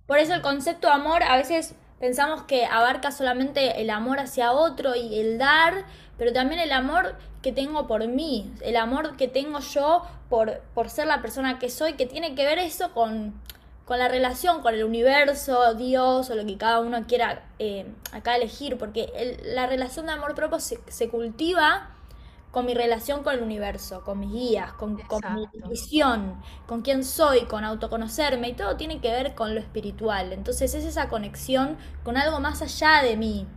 Por 0.08 0.20
eso 0.20 0.34
el 0.34 0.42
concepto 0.42 0.88
de 0.88 0.94
amor 0.94 1.22
a 1.22 1.36
veces 1.36 1.76
pensamos 2.00 2.44
que 2.44 2.66
abarca 2.66 3.12
solamente 3.12 3.82
el 3.82 3.90
amor 3.90 4.20
hacia 4.20 4.52
otro 4.54 4.96
y 4.96 5.20
el 5.20 5.38
dar, 5.38 5.86
pero 6.18 6.34
también 6.34 6.60
el 6.62 6.72
amor 6.72 7.16
que 7.42 7.52
tengo 7.52 7.88
por 7.88 8.08
mí, 8.08 8.52
el 8.62 8.76
amor 8.76 9.16
que 9.18 9.28
tengo 9.28 9.60
yo 9.60 10.04
por, 10.30 10.60
por 10.74 10.90
ser 10.90 11.08
la 11.08 11.22
persona 11.22 11.60
que 11.60 11.70
soy, 11.70 11.94
que 11.94 12.06
tiene 12.06 12.36
que 12.36 12.46
ver 12.46 12.60
eso 12.60 12.92
con, 12.94 13.34
con 13.86 14.00
la 14.00 14.08
relación 14.08 14.62
con 14.62 14.74
el 14.76 14.84
universo, 14.84 15.74
Dios 15.76 16.30
o 16.30 16.36
lo 16.36 16.46
que 16.46 16.58
cada 16.58 16.80
uno 16.80 17.06
quiera 17.08 17.44
eh, 17.60 17.86
acá 18.12 18.36
elegir, 18.36 18.78
porque 18.78 19.10
el- 19.16 19.56
la 19.56 19.68
relación 19.68 20.06
de 20.08 20.12
amor 20.14 20.36
propio 20.36 20.60
se, 20.60 20.80
se 20.88 21.10
cultiva 21.10 21.90
con 22.52 22.66
mi 22.66 22.74
relación 22.74 23.24
con 23.24 23.36
el 23.36 23.44
universo, 23.44 24.04
con 24.04 24.20
mis 24.20 24.32
guías, 24.32 24.74
con, 24.74 24.98
con 25.02 25.22
mi 25.36 25.48
visión, 25.70 26.42
con 26.66 26.82
quién 26.82 27.04
soy, 27.04 27.42
con 27.42 27.64
autoconocerme 27.64 28.50
y 28.50 28.54
todo 28.54 28.76
tiene 28.76 29.00
que 29.00 29.12
ver 29.12 29.36
con 29.36 29.54
lo 29.54 29.62
espiritual. 29.62 30.34
Entonces 30.34 30.74
es 30.74 30.84
esa 30.86 31.10
conexión 31.10 31.78
con 32.04 32.18
algo 32.18 32.40
más 32.40 32.62
allá 32.62 33.04
de 33.04 33.18
mí. 33.18 33.48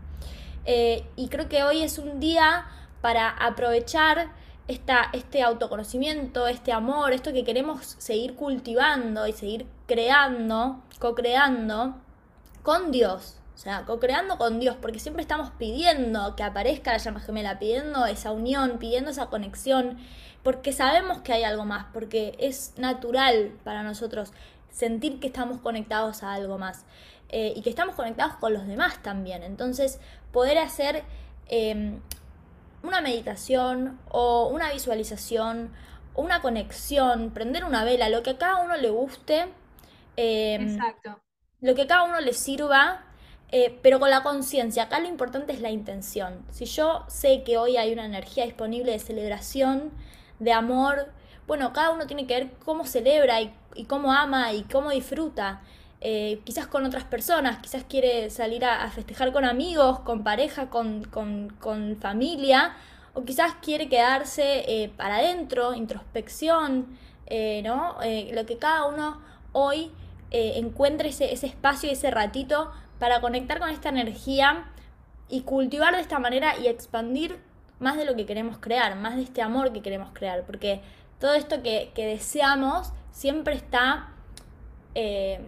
Eh, 0.65 1.07
y 1.17 1.29
creo 1.29 1.49
que 1.49 1.65
hoy 1.65 1.83
es 1.83 1.99
un 1.99 2.21
día 2.21 2.67
para 3.01 3.31
aprovechar 3.31 4.33
esta, 4.69 5.09
este 5.13 5.43
autoconocimiento, 5.43 6.47
este 6.47 6.73
amor, 6.73 7.13
esto 7.13 7.33
que 7.33 7.45
queremos 7.45 7.97
seguir 7.99 8.37
cultivando 8.37 9.27
y 9.27 9.33
seguir 9.33 9.67
creando, 9.87 10.83
co-creando 10.99 11.97
con 12.63 12.93
Dios. 12.93 13.42
O 13.55 13.59
sea, 13.59 13.85
co-creando 13.85 14.39
con 14.39 14.61
Dios, 14.61 14.77
porque 14.81 14.99
siempre 14.99 15.23
estamos 15.23 15.51
pidiendo 15.59 16.37
que 16.37 16.43
aparezca 16.43 16.93
la 16.93 16.99
llama 16.99 17.21
gemela, 17.21 17.59
pidiendo 17.59 18.07
esa 18.07 18.33
unión, 18.33 18.79
pidiendo 18.79 19.11
esa 19.11 19.27
conexión, 19.27 19.99
porque 20.43 20.73
sabemos 20.73 21.21
que 21.21 21.33
hay 21.35 21.45
algo 21.45 21.65
más, 21.65 21.87
porque 21.93 22.35
es 22.39 22.73
natural 22.79 23.53
para 23.65 23.83
nosotros 23.83 24.33
sentir 24.71 25.21
que 25.21 25.27
estamos 25.29 25.61
conectados 25.61 26.23
a 26.23 26.33
algo 26.33 26.59
más 26.59 26.85
eh, 27.29 27.53
y 27.55 27.63
que 27.63 27.71
estamos 27.71 27.95
conectados 27.95 28.37
con 28.37 28.53
los 28.55 28.67
demás 28.67 29.03
también. 29.03 29.43
Entonces, 29.43 30.01
poder 30.33 30.59
hacer 30.59 31.05
eh, 31.47 31.99
una 32.83 33.01
meditación 33.01 34.01
o 34.09 34.49
una 34.49 34.73
visualización 34.73 35.73
o 36.15 36.23
una 36.23 36.43
conexión, 36.43 37.31
prender 37.33 37.65
una 37.65 37.85
vela, 37.85 38.09
lo 38.09 38.23
que 38.23 38.31
a 38.31 38.39
cada 38.39 38.57
uno 38.63 38.77
le 38.77 38.91
guste. 38.91 39.49
eh, 40.17 40.59
Exacto. 40.61 41.21
lo 41.61 41.75
que 41.75 41.83
a 41.83 41.87
cada 41.87 42.05
uno 42.05 42.21
le 42.21 42.33
sirva, 42.35 43.05
eh, 43.55 43.79
pero 43.83 44.01
con 44.01 44.09
la 44.09 44.23
conciencia. 44.23 44.85
Acá 44.85 44.99
lo 44.99 45.09
importante 45.09 45.53
es 45.53 45.61
la 45.61 45.71
intención. 45.71 46.43
Si 46.51 46.65
yo 46.65 47.05
sé 47.09 47.43
que 47.45 47.59
hoy 47.59 47.77
hay 47.77 47.93
una 47.93 48.07
energía 48.07 48.47
disponible 48.47 48.93
de 48.93 48.99
celebración, 48.99 49.91
de 50.39 50.53
amor, 50.55 51.13
bueno, 51.47 51.75
cada 51.75 51.91
uno 51.91 52.07
tiene 52.07 52.27
que 52.27 52.35
ver 52.35 52.51
cómo 52.65 52.87
celebra 52.87 53.43
y, 53.43 53.53
cómo 53.87 54.11
ama 54.15 54.55
y 54.55 54.63
cómo 54.63 54.89
disfruta. 54.89 55.61
Eh, 56.01 56.41
quizás 56.45 56.67
con 56.67 56.87
otras 56.87 57.05
personas, 57.05 57.59
quizás 57.59 57.85
quiere 57.85 58.31
salir 58.31 58.65
a, 58.65 58.89
festejar 58.91 59.33
con 59.33 59.45
amigos, 59.45 60.01
con 60.01 60.25
pareja, 60.25 60.71
con, 60.71 61.05
con- 61.05 61.99
familia, 62.01 62.75
o 63.13 63.25
quizás 63.25 63.53
quiere 63.61 63.91
quedarse 63.91 64.65
eh, 64.67 64.91
para 64.97 65.17
adentro, 65.17 65.75
introspección, 65.75 66.97
¿no? 67.65 67.97
Lo 68.33 68.47
que 68.47 68.57
cada 68.59 68.87
uno 68.87 69.21
hoy 69.53 69.93
encuentre 70.31 71.11
ese, 71.11 71.33
ese 71.33 71.47
espacio 71.47 71.91
y 71.91 71.93
ese 71.93 72.11
ratito 72.11 72.73
para 73.03 73.21
conectar 73.21 73.59
con 73.59 73.69
esta 73.69 73.89
energía 73.89 74.65
y 75.29 75.41
cultivar 75.41 75.97
de 75.97 76.01
esta 76.01 76.21
manera 76.21 76.57
y 76.57 76.69
expandir 76.69 77.37
más 77.81 77.97
de 77.97 78.05
lo 78.05 78.15
que 78.15 78.27
queremos 78.27 78.59
crear, 78.59 78.95
más 78.95 79.17
de 79.17 79.23
este 79.23 79.43
amor 79.43 79.73
que 79.73 79.83
queremos 79.83 80.11
crear, 80.13 80.45
porque 80.47 80.81
todo 81.19 81.35
esto 81.35 81.65
que, 81.65 81.91
que 81.97 82.07
deseamos 82.07 82.93
siempre 83.11 83.57
está, 83.57 84.11
eh, 84.95 85.41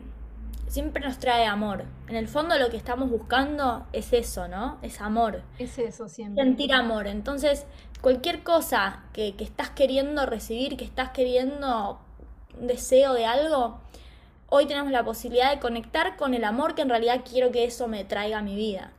siempre 0.66 1.04
nos 1.06 1.20
trae 1.20 1.46
amor. 1.46 1.84
En 2.08 2.16
el 2.16 2.26
fondo 2.26 2.58
lo 2.58 2.70
que 2.70 2.76
estamos 2.76 3.08
buscando 3.08 3.86
es 3.92 4.12
eso, 4.12 4.48
¿no? 4.48 4.78
Es 4.82 5.00
amor 5.00 5.44
Es 5.60 5.78
eso 5.78 6.08
siempre. 6.08 6.42
sentir 6.42 6.72
amor. 6.72 7.06
Entonces, 7.06 7.66
cualquier 8.00 8.42
cosa 8.42 9.04
que, 9.12 9.36
que 9.36 9.44
estás 9.44 9.70
queriendo 9.70 10.26
recibir, 10.26 10.76
que 10.76 10.84
estás 10.84 11.10
queriendo 11.10 12.00
un 12.60 12.66
deseo 12.66 13.14
de 13.14 13.26
algo, 13.26 13.78
hoy 14.48 14.66
tenemos 14.66 14.92
la 14.92 15.04
posibilidad 15.04 15.50
de 15.50 15.60
conectar 15.60 16.16
con 16.16 16.34
el 16.34 16.44
amor 16.44 16.74
que 16.74 16.82
en 16.82 16.88
realidad 16.88 17.22
quiero 17.28 17.50
que 17.50 17.64
eso 17.64 17.88
me 17.88 18.04
traiga 18.04 18.38
a 18.38 18.42
mi 18.42 18.54
vida. 18.56 18.92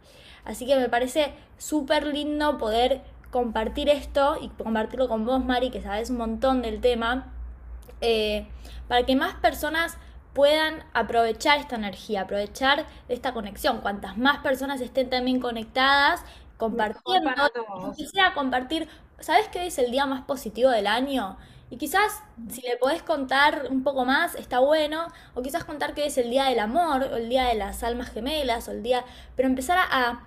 Así 0.44 0.66
que 0.66 0.76
me 0.76 0.90
parece 0.90 1.34
súper 1.58 2.06
lindo 2.06 2.58
poder 2.58 3.02
compartir 3.32 3.90
esto 3.90 4.38
y 4.40 4.50
compartirlo 4.50 5.08
con 5.08 5.26
vos, 5.26 5.44
Mari, 5.44 5.72
que 5.72 5.82
sabes 5.82 6.10
un 6.10 6.18
montón 6.18 6.62
del 6.62 6.80
tema, 6.80 7.34
eh, 8.02 8.48
para 8.88 9.06
que 9.06 9.16
más 9.16 9.36
personas 9.36 9.98
puedan 10.34 10.84
aprovechar 10.94 11.60
esta 11.60 11.76
energía, 11.76 12.22
aprovechar 12.22 12.86
esta 13.08 13.34
conexión. 13.34 13.82
Cuantas 13.82 14.18
más 14.18 14.40
personas 14.40 14.82
estén 14.82 15.10
también 15.10 15.40
conectadas, 15.40 16.24
compartiendo, 16.58 17.32
quisiera 17.96 18.34
compartir, 18.34 18.88
¿sabes 19.20 19.48
qué 19.50 19.66
es 19.66 19.78
el 19.80 19.92
día 19.92 20.06
más 20.06 20.24
positivo 20.24 20.70
del 20.70 20.88
año? 20.88 21.38
Y 21.76 21.78
quizás 21.78 22.22
si 22.50 22.62
le 22.62 22.78
podés 22.78 23.04
contar 23.04 23.68
un 23.70 23.84
poco 23.84 24.06
más, 24.06 24.36
está 24.36 24.60
bueno, 24.60 25.08
o 25.34 25.42
quizás 25.42 25.66
contar 25.66 25.94
que 25.94 26.06
es 26.06 26.18
el 26.18 26.30
día 26.30 26.46
del 26.46 26.60
amor, 26.60 27.04
o 27.04 27.18
el 27.18 27.28
día 27.28 27.48
de 27.48 27.56
las 27.56 27.84
almas 27.84 28.12
gemelas, 28.12 28.70
o 28.70 28.72
el 28.72 28.82
día, 28.82 29.04
pero 29.36 29.50
empezar 29.50 29.78
a, 29.78 30.24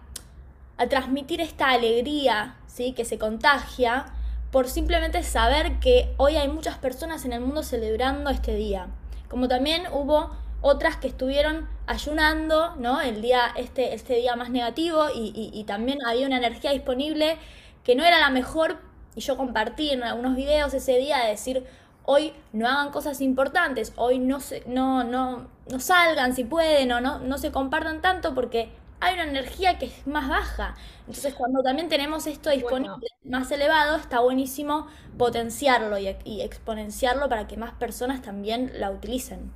transmitir 0.91 1.41
esta 1.41 1.71
alegría, 1.71 2.57
¿sí? 2.67 2.93
Que 2.93 3.07
se 3.07 3.19
contagia 3.19 4.13
por 4.53 4.69
simplemente 4.69 5.23
saber 5.23 5.81
que 5.81 6.13
hoy 6.19 6.37
hay 6.37 6.49
muchas 6.49 6.77
personas 6.77 7.25
en 7.25 7.33
el 7.33 7.41
mundo 7.41 7.63
celebrando 7.63 8.29
este 8.29 8.55
día. 8.55 8.89
Como 9.31 9.49
también 9.49 9.85
hubo 9.91 10.31
otras 10.61 10.97
que 10.97 11.09
estuvieron 11.09 11.67
ayunando, 11.87 12.77
¿no? 12.77 13.01
El 13.01 13.23
día, 13.23 13.55
este, 13.57 13.95
este 13.95 14.17
día 14.17 14.37
más 14.37 14.51
negativo 14.51 15.07
y 15.15 15.65
también 15.67 15.99
había 16.07 16.27
una 16.27 16.37
energía 16.37 16.73
disponible 16.73 17.39
que 17.85 17.95
no 17.95 18.05
era 18.05 18.21
la 18.21 18.29
mejor 18.29 18.88
y 19.19 19.21
yo 19.21 19.37
compartí 19.37 19.91
en 19.91 20.05
algunos 20.05 20.37
videos 20.37 20.73
ese 20.75 20.97
día 20.97 21.19
de 21.19 21.31
decir, 21.31 21.65
hoy 22.05 22.33
no 22.53 22.69
hagan 22.69 22.93
cosas 22.93 23.21
importantes, 23.21 23.93
hoy 23.97 24.21
no, 24.21 24.39
se, 24.39 24.63
no, 24.67 25.03
no, 25.03 25.49
no 25.69 25.81
salgan 25.81 26.37
si 26.37 26.45
pueden 26.45 26.93
o 26.93 27.01
no, 27.01 27.19
no 27.19 27.37
se 27.37 27.51
compartan 27.51 28.01
tanto 28.01 28.33
porque 28.33 28.71
hay 29.01 29.15
una 29.15 29.25
energía 29.25 29.77
que 29.77 29.87
es 29.87 30.07
más 30.07 30.29
baja. 30.29 30.77
Entonces 31.01 31.35
cuando 31.35 31.65
también 31.65 31.89
tenemos 31.89 32.29
esto 32.29 32.51
disponible 32.51 32.95
Bueno, 33.01 33.09
más 33.25 33.51
elevado, 33.51 33.97
está 33.97 34.21
buenísimo 34.21 34.87
potenciarlo 35.19 35.99
y, 35.99 36.15
y 36.23 36.43
exponenciarlo 36.43 37.29
para 37.29 37.49
que 37.49 37.57
más 37.57 37.73
personas 37.73 38.23
también 38.23 38.71
la 38.75 38.93
utilicen. 38.93 39.51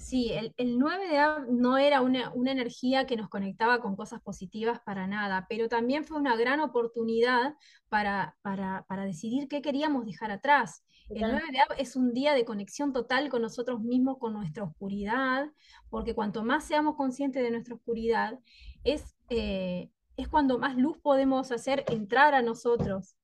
Sí, 0.00 0.32
el, 0.32 0.54
el 0.56 0.78
9 0.78 1.08
de 1.08 1.18
Av 1.18 1.46
no 1.50 1.76
era 1.76 2.00
una, 2.00 2.32
una 2.32 2.52
energía 2.52 3.06
que 3.06 3.18
nos 3.18 3.28
conectaba 3.28 3.82
con 3.82 3.96
cosas 3.96 4.22
positivas 4.22 4.80
para 4.80 5.06
nada, 5.06 5.44
pero 5.46 5.68
también 5.68 6.06
fue 6.06 6.16
una 6.16 6.36
gran 6.36 6.60
oportunidad 6.60 7.54
para, 7.90 8.34
para, 8.40 8.86
para 8.88 9.04
decidir 9.04 9.46
qué 9.46 9.60
queríamos 9.60 10.06
dejar 10.06 10.30
atrás. 10.30 10.84
El 11.10 11.20
9 11.20 11.42
de 11.52 11.60
Av 11.60 11.68
es 11.76 11.96
un 11.96 12.14
día 12.14 12.32
de 12.32 12.46
conexión 12.46 12.94
total 12.94 13.28
con 13.28 13.42
nosotros 13.42 13.82
mismos, 13.82 14.16
con 14.16 14.32
nuestra 14.32 14.64
oscuridad, 14.64 15.50
porque 15.90 16.14
cuanto 16.14 16.44
más 16.44 16.64
seamos 16.64 16.96
conscientes 16.96 17.42
de 17.42 17.50
nuestra 17.50 17.74
oscuridad, 17.74 18.38
es, 18.84 19.14
eh, 19.28 19.90
es 20.16 20.28
cuando 20.28 20.58
más 20.58 20.76
luz 20.76 20.96
podemos 20.96 21.52
hacer 21.52 21.84
entrar 21.88 22.32
a 22.32 22.40
nosotros, 22.40 23.16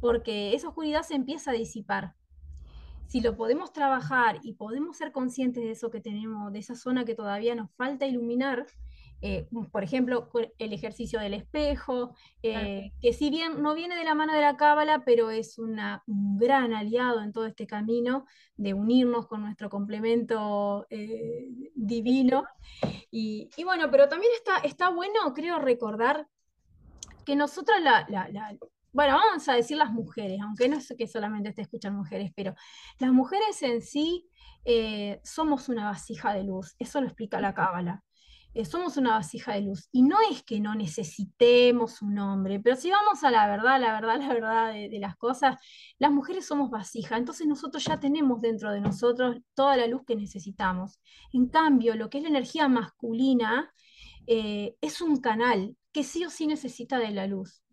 porque 0.00 0.52
esa 0.54 0.68
oscuridad 0.68 1.02
se 1.02 1.14
empieza 1.14 1.52
a 1.52 1.54
disipar 1.54 2.16
si 3.06 3.20
lo 3.20 3.36
podemos 3.36 3.72
trabajar 3.72 4.40
y 4.42 4.54
podemos 4.54 4.96
ser 4.96 5.12
conscientes 5.12 5.62
de 5.62 5.70
eso 5.72 5.90
que 5.90 6.00
tenemos, 6.00 6.52
de 6.52 6.58
esa 6.58 6.74
zona 6.74 7.04
que 7.04 7.14
todavía 7.14 7.54
nos 7.54 7.70
falta 7.72 8.06
iluminar, 8.06 8.66
eh, 9.22 9.48
por 9.72 9.82
ejemplo, 9.82 10.28
el 10.58 10.72
ejercicio 10.72 11.18
del 11.20 11.32
espejo, 11.34 12.14
eh, 12.42 12.90
que 13.00 13.12
si 13.12 13.30
bien 13.30 13.62
no 13.62 13.74
viene 13.74 13.96
de 13.96 14.04
la 14.04 14.14
mano 14.14 14.34
de 14.34 14.40
la 14.42 14.56
cábala, 14.56 15.02
pero 15.06 15.30
es 15.30 15.58
una- 15.58 16.02
un 16.06 16.36
gran 16.36 16.74
aliado 16.74 17.22
en 17.22 17.32
todo 17.32 17.46
este 17.46 17.66
camino 17.66 18.26
de 18.56 18.74
unirnos 18.74 19.26
con 19.26 19.40
nuestro 19.42 19.70
complemento 19.70 20.86
eh, 20.90 21.48
divino. 21.74 22.44
Y, 23.10 23.48
y 23.56 23.64
bueno, 23.64 23.90
pero 23.90 24.08
también 24.08 24.32
está, 24.36 24.58
está 24.58 24.90
bueno, 24.90 25.32
creo, 25.34 25.58
recordar 25.58 26.26
que 27.24 27.36
la, 27.78 28.04
la- 28.08 28.28
la- 28.28 28.56
bueno, 28.94 29.14
vamos 29.16 29.48
a 29.48 29.54
decir 29.54 29.76
las 29.76 29.92
mujeres, 29.92 30.40
aunque 30.40 30.68
no 30.68 30.76
es 30.76 30.94
que 30.96 31.08
solamente 31.08 31.52
te 31.52 31.62
escuchan 31.62 31.96
mujeres, 31.96 32.30
pero 32.36 32.54
las 33.00 33.12
mujeres 33.12 33.60
en 33.62 33.82
sí 33.82 34.28
eh, 34.64 35.20
somos 35.24 35.68
una 35.68 35.86
vasija 35.86 36.32
de 36.32 36.44
luz, 36.44 36.76
eso 36.78 37.00
lo 37.00 37.08
explica 37.08 37.40
la 37.40 37.54
Cábala. 37.54 38.04
eh, 38.54 38.64
somos 38.64 38.96
una 38.96 39.12
vasija 39.16 39.54
de 39.54 39.62
luz. 39.62 39.88
Y 39.92 40.02
no 40.02 40.18
es 40.30 40.44
que 40.44 40.60
no 40.60 40.74
necesitemos 40.76 42.02
un 42.02 42.18
hombre, 42.20 42.60
pero 42.60 42.76
si 42.76 42.90
vamos 42.90 43.24
a 43.24 43.30
la 43.32 43.48
verdad, 43.48 43.80
la 43.80 43.92
verdad, 43.94 44.18
la 44.20 44.28
verdad 44.28 44.72
de, 44.72 44.98
las 45.00 45.16
cosas, 45.16 45.56
las 45.98 46.12
mujeres 46.12 46.46
somos 46.46 46.70
vasija, 46.70 47.16
entonces 47.16 47.46
nosotros 47.48 47.84
ya 47.84 47.98
tenemos 48.00 48.40
dentro 48.40 48.70
de 48.72 48.80
nosotros 48.80 49.38
toda 49.54 49.76
la 49.76 49.88
luz 49.88 50.02
que 50.06 50.16
necesitamos. 50.16 51.00
En 51.32 51.48
cambio, 51.48 51.96
lo 51.96 52.10
que 52.10 52.18
es 52.18 52.24
la 52.24 52.30
energía 52.30 52.68
masculina 52.68 53.72
eh, 54.28 54.76
es 54.80 55.00
un 55.02 55.20
canal 55.20 55.76
que 55.92 56.04
sí 56.04 56.24
o 56.24 56.30
sí 56.30 56.46
necesita 56.46 56.98
de 56.98 57.10
la 57.10 57.26
luz 57.26 57.63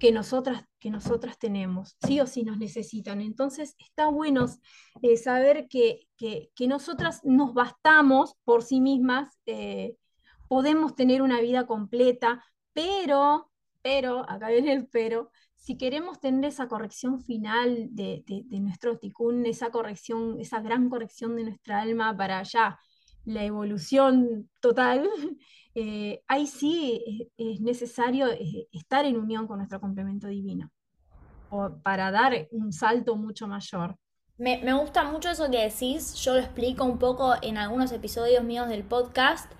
que 0.00 0.10
nosotras, 0.10 0.64
que 0.80 0.90
nosotras 0.90 1.38
tenemos, 1.38 1.96
sí 2.04 2.18
o 2.18 2.26
sí 2.26 2.42
nos 2.42 2.58
necesitan. 2.58 3.20
Entonces 3.20 3.76
está 3.78 4.08
bueno 4.08 4.46
eh, 5.02 5.16
saber 5.16 5.68
que, 5.68 6.08
que, 6.16 6.50
nosotras 6.66 7.20
nos 7.22 7.54
bastamos 7.54 8.34
por 8.44 8.64
sí 8.64 8.80
mismas 8.80 9.28
podemos 10.50 10.96
tener 10.96 11.22
una 11.22 11.40
vida 11.40 11.64
completa, 11.64 12.44
pero, 12.72 13.52
pero, 13.82 14.28
acá 14.28 14.48
viene 14.48 14.72
el 14.72 14.88
pero, 14.88 15.30
si 15.54 15.76
queremos 15.78 16.18
tener 16.18 16.46
esa 16.46 16.66
corrección 16.66 17.20
final 17.20 17.86
de, 17.92 18.24
nuestro 18.50 18.98
ticún, 18.98 19.46
esa 19.46 19.70
corrección, 19.70 20.40
esa 20.40 20.60
gran 20.60 20.90
corrección 20.90 21.36
de 21.36 21.44
nuestra 21.44 21.80
alma 21.80 22.16
para 22.16 22.40
allá, 22.40 22.80
la 23.24 23.44
evolución 23.44 24.50
total, 24.60 25.08
eh, 25.74 26.22
ahí 26.26 26.46
sí 26.46 27.30
es, 27.36 27.60
necesario 27.60 28.28
eh, 28.28 28.68
estar 28.72 29.04
en 29.04 29.16
unión 29.16 29.46
con 29.46 29.58
nuestro 29.58 29.80
complemento 29.80 30.26
divino 30.26 30.70
o 31.50 31.70
para 31.82 32.10
dar 32.10 32.48
un 32.52 32.72
salto 32.72 33.16
mucho 33.16 33.46
mayor. 33.46 33.96
Me, 34.38 34.58
me, 34.58 34.72
gusta 34.72 35.04
mucho 35.04 35.30
eso 35.30 35.50
que 35.50 35.58
decís, 35.58 36.14
yo 36.14 36.34
lo 36.34 36.40
explico 36.40 36.84
un 36.84 36.98
poco 36.98 37.34
en 37.42 37.58
algunos 37.58 37.92
episodios 37.92 38.42
míos 38.42 38.68
del 38.68 38.84
podcast, 38.84 39.52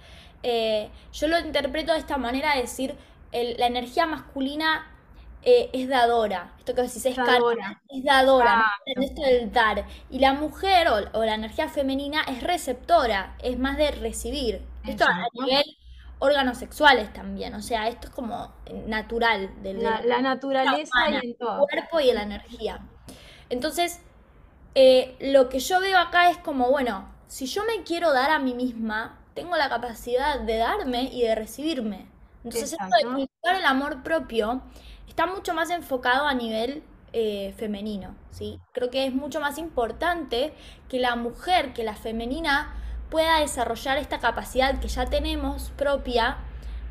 eh, 0.42 0.88
yo 1.12 1.28
lo 1.28 1.38
interpreto 1.38 1.92
de 1.92 1.98
esta 1.98 2.16
manera, 2.16 2.54
de 2.54 2.62
decir, 2.62 2.94
la 3.32 3.66
energía 3.66 4.06
masculina 4.06 4.86
eh, 5.42 5.70
es 5.72 5.88
dadora, 5.88 6.54
esto 6.58 6.74
que 6.74 6.82
decís 6.82 7.04
es 7.04 7.16
dadora, 7.16 7.82
es 7.88 8.04
dadora, 8.04 8.72
esto 8.86 9.22
del 9.22 9.52
dar, 9.52 9.84
y 10.08 10.18
la 10.18 10.32
mujer 10.32 10.88
o, 10.88 11.24
la 11.24 11.34
energía 11.34 11.68
femenina 11.68 12.22
es 12.22 12.42
receptora, 12.42 13.36
es 13.42 13.58
más 13.58 13.76
de 13.76 13.90
recibir, 13.90 14.62
esto 14.86 15.04
a 15.04 15.26
nivel 15.34 15.64
órganos 16.20 16.58
sexuales 16.58 17.12
también, 17.12 17.54
o 17.54 17.62
sea, 17.62 17.88
esto 17.88 18.06
es 18.08 18.14
como 18.14 18.52
natural 18.86 19.50
del 19.62 19.82
la, 19.82 20.00
la 20.02 20.20
naturaleza 20.20 21.10
y 21.10 21.26
el 21.26 21.36
cuerpo 21.36 21.98
y 22.00 22.12
la 22.12 22.22
energía. 22.22 22.80
Entonces, 23.48 24.00
eh, 24.74 25.16
lo 25.20 25.48
que 25.48 25.58
yo 25.58 25.80
veo 25.80 25.98
acá 25.98 26.30
es 26.30 26.38
como, 26.38 26.70
bueno, 26.70 27.08
si 27.26 27.46
yo 27.46 27.64
me 27.64 27.82
quiero 27.82 28.12
dar 28.12 28.30
a 28.30 28.38
mí 28.38 28.54
misma, 28.54 29.18
tengo 29.34 29.56
la 29.56 29.68
capacidad 29.68 30.40
de 30.40 30.58
darme 30.58 31.04
y 31.12 31.22
de 31.22 31.34
recibirme. 31.34 32.06
Entonces, 32.44 32.72
esto 32.72 32.84
de 32.84 33.04
cultivar 33.04 33.56
el 33.56 33.64
amor 33.64 34.02
propio 34.02 34.62
está 35.08 35.26
mucho 35.26 35.54
más 35.54 35.70
enfocado 35.70 36.26
a 36.26 36.34
nivel 36.34 36.82
eh, 37.12 37.52
femenino, 37.56 38.14
¿sí? 38.30 38.60
Creo 38.72 38.90
que 38.90 39.06
es 39.06 39.12
mucho 39.12 39.40
más 39.40 39.58
importante 39.58 40.54
que 40.88 41.00
la 41.00 41.16
mujer, 41.16 41.72
que 41.72 41.82
la 41.82 41.94
femenina, 41.94 42.74
pueda 43.10 43.40
desarrollar 43.40 43.98
esta 43.98 44.18
capacidad 44.20 44.80
que 44.80 44.88
ya 44.88 45.06
tenemos 45.06 45.70
propia 45.76 46.38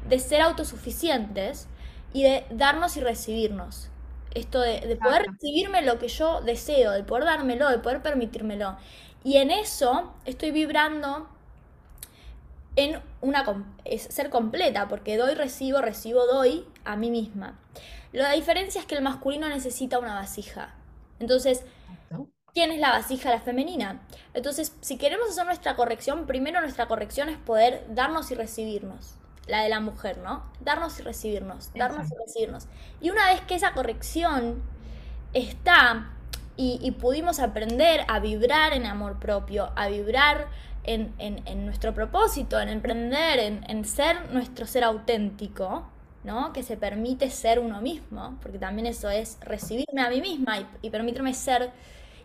de 0.08 0.20
ser 0.20 0.42
autosuficientes 0.42 1.68
y 2.14 2.24
de 2.24 2.46
darnos 2.52 2.98
y 2.98 3.02
recibirnos. 3.02 3.90
Esto 4.34 4.62
de, 4.62 4.82
de 4.82 4.96
poder 4.96 5.26
recibirme 5.28 5.82
lo 5.82 5.98
que 6.00 6.08
yo 6.08 6.42
deseo, 6.42 6.92
de 6.92 7.04
poder 7.04 7.26
dármelo, 7.26 7.70
de 7.70 7.80
poder 7.80 8.02
permitírmelo. 8.02 8.78
Y 9.24 9.38
en 9.38 9.52
eso 9.52 10.14
estoy 10.26 10.52
vibrando 10.52 11.28
en 12.76 13.02
una 13.22 13.44
es 13.84 14.04
ser 14.04 14.30
completa, 14.30 14.88
porque 14.88 15.18
doy, 15.18 15.34
recibo, 15.34 15.82
recibo, 15.82 16.25
doy 16.25 16.66
a 16.86 16.96
mí 16.96 17.12
misma. 17.12 17.60
La 18.14 18.32
diferencia 18.32 18.79
es 18.82 18.88
que 18.88 18.96
el 18.96 19.01
masculino 19.01 19.48
necesita 19.50 20.00
una 20.00 20.16
vasija. 20.16 20.74
Entonces, 21.20 21.64
¿quién 22.53 22.72
es 22.72 22.79
la 22.79 22.92
vasija? 22.92 23.29
La 23.29 23.40
femenina. 23.40 24.01
Entonces, 24.33 24.74
si 24.81 24.98
queremos 24.98 25.29
hacer 25.29 25.46
nuestra 25.46 25.75
corrección, 25.75 26.25
primero 26.25 26.62
nuestra 26.62 26.88
corrección 26.88 27.29
es 27.29 27.38
poder 27.38 27.85
darnos 27.90 28.31
y 28.31 28.35
recibirnos. 28.35 29.16
La 29.48 29.64
de 29.64 29.70
la 29.70 29.79
mujer, 29.79 30.20
¿no? 30.20 30.44
Darnos 30.59 31.00
y 31.00 31.03
recibirnos, 31.03 31.74
darnos 31.74 32.12
y 32.12 32.16
recibirnos. 32.16 32.68
Y 33.01 33.09
una 33.09 33.27
vez 33.27 33.42
que 33.42 33.55
esa 33.55 33.74
corrección 33.74 34.62
está 35.33 36.12
y, 36.55 36.79
y 36.83 36.92
pudimos 36.92 37.40
aprender 37.40 38.05
a 38.07 38.20
vibrar 38.20 38.74
en 38.74 38.85
amor 38.85 39.18
propio, 39.18 39.72
a 39.75 39.88
vibrar 39.88 40.50
en, 40.83 41.66
nuestro 41.66 41.94
propósito, 41.94 42.59
en 42.59 42.70
emprender, 42.70 43.40
en, 43.40 43.85
ser 43.85 44.31
nuestro 44.31 44.66
ser 44.66 44.83
auténtico, 44.83 45.88
¿no? 46.24 46.51
Que 46.53 46.64
se 46.64 46.77
permite 46.77 47.29
ser 47.29 47.59
uno 47.59 47.81
mismo, 47.81 48.38
porque 48.42 48.57
también 48.57 48.88
eso 48.88 49.09
es 49.09 49.38
recibirme 49.42 50.01
a 50.01 50.09
mí 50.09 50.22
misma 50.22 50.68
y, 50.81 50.90
permitirme 50.90 51.33
ser 51.33 51.72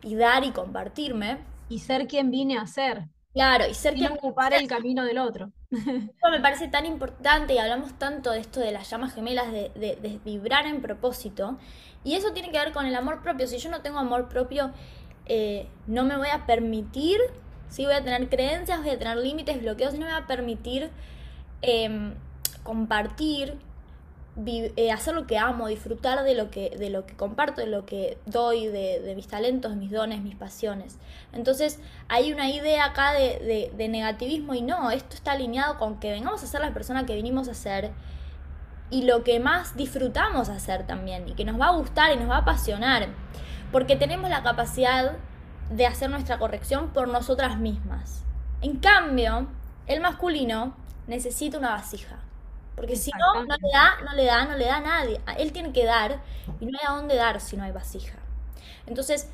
y 0.05 0.15
dar 0.15 0.45
y 0.45 0.51
compartirme. 0.51 1.39
Y 1.69 1.79
ser 1.81 2.07
quien 2.07 2.31
vine 2.31 2.59
a 2.59 2.67
ser. 2.67 3.09
Claro, 3.33 3.65
y 3.69 3.75
ser 3.75 3.95
quien 3.95 4.13
ocupar 4.13 4.53
el 4.53 4.69
camino 4.69 5.05
del 5.05 5.19
otro. 5.19 5.51
me 5.71 6.41
parece 6.41 6.69
tan 6.69 6.87
importante 6.87 7.55
y 7.55 7.59
hablamos 7.59 7.99
tanto 7.99 8.31
de 8.31 8.39
esto 8.39 8.61
de 8.61 8.71
las 8.71 8.89
llamas 8.89 9.13
gemelas, 9.13 9.51
de, 9.51 10.21
vibrar 10.25 10.67
en 10.67 10.81
propósito. 10.81 11.59
Y 12.05 12.15
eso 12.15 12.33
tiene 12.33 12.53
que 12.53 12.59
ver 12.59 12.73
con 12.73 12.87
el 12.87 12.95
amor 12.95 13.23
propio. 13.23 13.49
Si 13.49 13.59
yo 13.59 13.71
no 13.71 13.81
tengo 13.81 13.99
amor 13.99 14.29
propio, 14.29 14.71
eh, 15.27 15.69
no 15.87 16.05
me 16.05 16.17
voy 16.17 16.29
a 16.29 16.47
permitir 16.47 17.19
¿sí? 17.75 17.85
Voy 17.85 17.95
a 17.95 18.05
tener 18.05 18.29
creencias, 18.29 18.81
voy 18.81 18.91
a 18.91 18.99
tener 18.99 19.17
límites, 19.17 19.61
bloqueos 19.61 19.95
y 19.95 19.99
no 19.99 20.07
me 20.07 20.13
va 20.13 20.19
a 20.19 20.27
permitir 20.27 20.91
em, 21.63 22.15
compartir, 22.63 23.59
eh, 24.37 24.91
hacer 24.91 25.15
lo 25.15 25.29
que 25.29 25.39
amo, 25.39 25.69
disfrutar 25.69 26.25
de 26.25 26.35
lo 26.35 26.51
que, 26.51 26.71
de 26.71 26.91
lo 26.91 27.07
que 27.07 27.15
comparto, 27.15 27.61
de 27.61 27.69
lo 27.69 27.87
que 27.87 28.19
doy, 28.27 28.67
de, 28.67 29.13
mis 29.15 29.29
talentos, 29.29 29.77
mis 29.77 29.93
dones, 29.93 30.23
mis 30.23 30.35
pasiones. 30.35 30.99
Entonces 31.33 31.79
hay 32.09 32.33
una 32.33 32.51
idea 32.51 32.87
acá 32.87 33.13
de, 33.13 33.71
de, 33.77 33.89
negativismo 33.89 34.55
y 34.55 34.63
no, 34.63 34.91
esto 34.91 35.15
está 35.15 35.33
alineado 35.33 35.79
con 35.79 36.01
que 36.01 36.11
vengamos 36.11 36.43
a 36.43 36.47
ser 36.49 36.63
la 36.63 36.75
persona 36.75 37.07
que 37.07 37.15
vinimos 37.15 37.49
a 37.49 37.55
ser 37.55 37.93
y 38.91 39.03
lo 39.03 39.23
que 39.23 39.39
más 39.39 39.77
disfrutamos 39.77 40.49
hacer 40.49 40.85
también 40.85 41.29
y 41.29 41.35
que 41.35 41.45
nos 41.45 41.61
va 41.61 41.69
a 41.69 41.77
gustar 41.77 42.13
y 42.13 42.17
nos 42.17 42.29
va 42.29 42.37
a 42.37 42.41
apasionar. 42.41 43.09
Porque 43.71 43.95
tenemos 43.95 44.31
la 44.31 44.43
capacidad 44.43 45.17
de 45.71 45.87
hacer 45.87 46.11
nuestra 46.11 46.39
corrección 46.39 46.91
por 46.93 47.07
nosotras 47.07 47.59
mismas. 47.59 48.25
En 48.63 48.79
cambio, 48.79 49.47
el 49.87 50.01
masculino 50.01 50.77
necesita 51.07 51.59
una 51.59 51.71
vasija. 51.71 52.19
Porque 52.77 52.97
si 52.97 53.11
no, 53.13 53.45
no 53.45 53.57
le 53.57 53.71
da, 53.73 54.01
no 54.05 54.13
le 54.15 54.25
da, 54.25 54.45
no 54.45 54.57
le 54.57 54.65
da 54.67 54.77
a 54.77 54.81
nadie. 54.81 55.21
Él 55.39 55.53
tiene 55.53 55.73
que 55.73 55.85
dar 55.85 56.21
y 56.61 56.67
no 56.67 56.79
hay 56.79 56.87
a 56.87 56.97
dónde 56.97 57.15
dar 57.17 57.41
si 57.41 57.57
no 57.57 57.65
hay 57.65 57.73
vasija. 57.73 58.19
Entonces, 58.87 59.29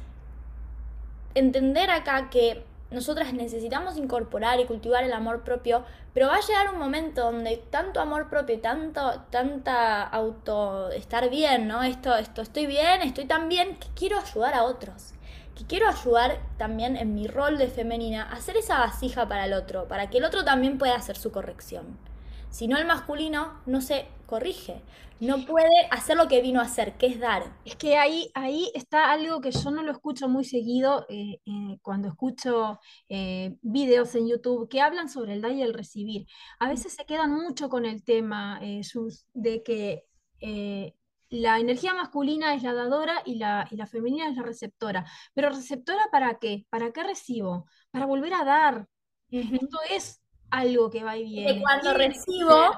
entender 1.35 1.91
acá 1.91 2.31
que 2.31 2.65
nosotras 2.91 3.33
necesitamos 3.33 3.97
incorporar 3.97 4.61
y 4.61 4.67
cultivar 4.67 5.05
el 5.05 5.13
amor 5.13 5.43
propio, 5.43 5.85
pero 6.13 6.27
va 6.29 6.37
a 6.37 6.41
llegar 6.41 6.73
un 6.73 6.79
momento 6.79 7.23
donde 7.23 7.57
tanto 7.57 8.01
amor 8.01 8.29
propio 8.29 8.61
tanto, 8.61 9.23
tanta 9.31 10.03
auto 10.03 10.91
estar 10.91 11.31
bien, 11.31 11.69
¿no? 11.69 11.83
Esto, 11.83 12.17
esto, 12.17 12.43
estoy 12.43 12.67
bien, 12.67 13.03
estoy 13.03 13.27
tan 13.27 13.49
bien 13.49 13.77
que 13.77 13.87
quiero 13.95 14.19
ayudar 14.19 14.55
a 14.55 14.65
otros 14.65 15.15
quiero 15.67 15.89
ayudar 15.89 16.41
también 16.57 16.97
en 16.97 17.15
mi 17.15 17.27
rol 17.27 17.59
de 17.59 17.69
femenina 17.69 18.25
a 18.25 18.35
hacer 18.35 18.57
esa 18.57 18.79
vasija 18.79 19.29
para 19.29 19.47
el 19.47 19.53
otro, 19.53 19.87
para 19.89 20.11
que 20.11 20.19
el 20.19 20.25
otro 20.25 20.45
también 20.45 20.79
pueda 20.79 20.95
hacer 20.95 21.17
su 21.17 21.33
corrección. 21.33 21.99
Si 22.51 22.67
no, 22.67 22.77
el 22.77 22.87
masculino 22.87 23.61
no 23.67 23.81
se 23.81 24.09
corrige, 24.27 24.83
no 25.21 25.45
puede 25.45 25.69
hacer 25.91 26.17
lo 26.17 26.29
que 26.29 26.41
vino 26.41 26.61
a 26.61 26.65
hacer, 26.65 26.97
que 26.97 27.07
es 27.07 27.21
dar. 27.21 27.57
Es 27.65 27.77
que 27.77 27.97
ahí, 27.97 28.31
ahí 28.35 28.71
está 28.75 29.13
algo 29.13 29.41
que 29.41 29.53
yo 29.53 29.71
no 29.71 29.83
lo 29.83 29.93
escucho 29.93 30.29
muy 30.29 30.45
seguido 30.45 31.07
eh, 31.09 31.41
eh, 31.45 31.79
cuando 31.83 32.09
escucho 32.09 32.81
eh, 33.09 33.57
videos 33.63 34.15
en 34.15 34.29
YouTube 34.29 34.69
que 34.69 34.81
hablan 34.81 35.09
sobre 35.09 35.35
el 35.35 35.43
dar 35.43 35.53
y 35.53 35.63
el 35.63 35.75
recibir. 35.75 36.27
A 36.59 36.69
veces 36.69 36.95
se 36.95 37.05
quedan 37.05 37.33
mucho 37.33 37.69
con 37.69 37.85
el 37.85 38.03
tema 38.03 38.61
de 38.61 39.63
que 39.63 40.05
la 41.31 41.61
energía 41.61 41.95
masculina 41.95 42.55
es 42.55 42.63
la 42.63 42.73
dadora 42.75 43.23
y 43.25 43.37
la, 43.37 43.69
y 43.71 43.77
la 43.77 43.87
femenina 43.87 44.29
es 44.29 44.37
la 44.37 44.43
receptora. 44.43 45.05
Pero 45.35 45.51
receptora 45.51 46.09
para 46.11 46.39
qué? 46.39 46.67
¿Para 46.71 46.93
qué 46.93 47.05
recibo? 47.05 47.67
Para 47.91 48.07
volver 48.07 48.35
a 48.35 48.45
dar. 48.45 48.89
Esto 49.31 49.79
es 49.91 50.21
algo 50.51 50.91
que 50.91 51.05
va 51.05 51.17
y 51.17 51.25
viene. 51.25 51.61
cuando 51.61 51.95
recibo, 51.95 52.73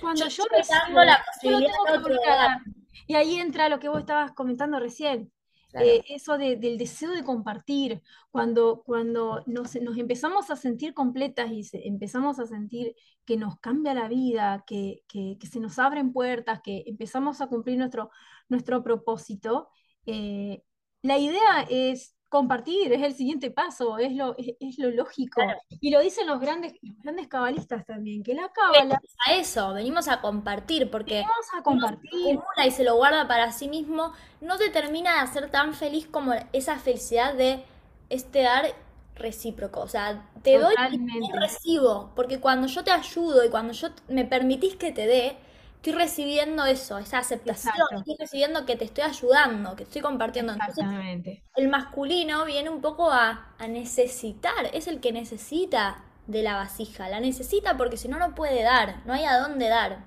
cuando 0.00 0.28
yo, 0.28 0.44
recibo, 0.50 1.04
la 1.04 1.24
posibilidad. 1.24 2.58
Y 3.06 3.14
ahí 3.14 3.36
entra 3.36 3.68
lo 3.68 3.78
que 3.78 3.88
vos 3.88 4.00
estabas 4.00 4.32
comentando 4.32 4.78
recién. 4.80 5.32
Eh, 5.78 6.02
eso 6.08 6.38
del 6.38 6.78
deseo 6.78 7.10
de 7.10 7.22
compartir, 7.22 8.02
cuando, 8.30 8.82
cuando 8.86 9.42
nos, 9.46 9.76
empezamos 9.76 10.50
a 10.50 10.56
sentir 10.56 10.94
completas 10.94 11.50
y 11.50 11.68
empezamos 11.84 12.38
a 12.38 12.46
sentir 12.46 12.94
que 13.26 13.36
nos 13.36 13.58
cambia 13.58 13.92
la 13.92 14.08
vida, 14.08 14.64
que, 14.66 15.02
se 15.40 15.60
nos 15.60 15.78
abren 15.78 16.12
puertas, 16.12 16.60
que 16.62 16.84
empezamos 16.86 17.42
a 17.42 17.48
cumplir 17.48 17.76
nuestro, 17.76 18.10
nuestro 18.48 18.82
propósito, 18.82 19.68
eh, 20.06 20.62
la 21.02 21.18
idea 21.18 21.66
es 21.68 22.15
compartir, 22.28 22.92
es 22.92 23.02
el 23.02 23.14
siguiente 23.14 23.50
paso, 23.50 23.98
es 23.98 24.12
lo, 24.12 24.34
es, 24.38 24.78
lo 24.78 24.90
lógico. 24.90 25.40
Y 25.80 25.90
lo 25.90 26.00
dicen 26.00 26.26
los 26.26 26.40
grandes, 26.40 26.74
los 26.82 26.98
grandes 27.02 27.28
cabalistas 27.28 27.84
también, 27.84 28.22
que 28.22 28.34
la 28.34 28.50
cábala... 28.52 29.00
A 29.26 29.34
eso, 29.34 29.72
venimos 29.72 30.08
a 30.08 30.20
compartir, 30.20 30.90
porque 30.90 31.14
venimos 31.14 31.46
a 31.56 31.62
compartir. 31.62 32.38
y 32.64 32.70
se 32.70 32.84
lo 32.84 32.96
guarda 32.96 33.28
para 33.28 33.52
sí 33.52 33.68
mismo, 33.68 34.12
no 34.40 34.58
te 34.58 34.70
termina 34.70 35.14
de 35.14 35.20
hacer 35.20 35.50
tan 35.50 35.74
feliz 35.74 36.06
como 36.06 36.32
esa 36.52 36.76
felicidad 36.78 37.34
de 37.34 37.64
este 38.10 38.42
dar 38.42 38.74
recíproco. 39.14 39.80
O 39.80 39.88
sea, 39.88 40.28
te 40.42 40.58
doy 40.58 40.74
y 40.78 41.32
recibo, 41.32 42.10
porque 42.14 42.40
cuando 42.40 42.66
yo 42.66 42.84
te 42.84 42.90
ayudo 42.90 43.44
y 43.44 43.50
cuando 43.50 43.72
yo 43.72 43.88
me 44.08 44.24
permitís 44.24 44.76
que 44.76 44.92
te 44.92 45.06
dé, 45.06 45.36
estoy 45.76 45.92
recibiendo 45.92 46.64
eso, 46.64 46.98
esa 46.98 47.18
aceptación, 47.18 47.74
estoy 47.96 48.16
recibiendo 48.18 48.66
que 48.66 48.76
te 48.76 48.84
estoy 48.84 49.04
ayudando, 49.04 49.76
que 49.76 49.84
estoy 49.84 50.02
compartiendo. 50.02 50.52
Exactamente. 50.54 51.44
el 51.54 51.68
masculino 51.68 52.44
viene 52.44 52.70
un 52.70 52.80
poco 52.80 53.10
a, 53.10 53.52
necesitar, 53.68 54.70
es 54.72 54.88
el 54.88 55.00
que 55.00 55.12
necesita 55.12 56.04
de 56.26 56.42
la 56.42 56.54
vasija, 56.54 57.08
la 57.08 57.20
necesita 57.20 57.76
porque 57.76 57.96
si 57.96 58.08
no, 58.08 58.18
no 58.18 58.34
puede 58.34 58.62
dar, 58.62 59.02
no 59.06 59.12
hay 59.12 59.24
a 59.24 59.38
dónde 59.38 59.68
dar. 59.68 60.04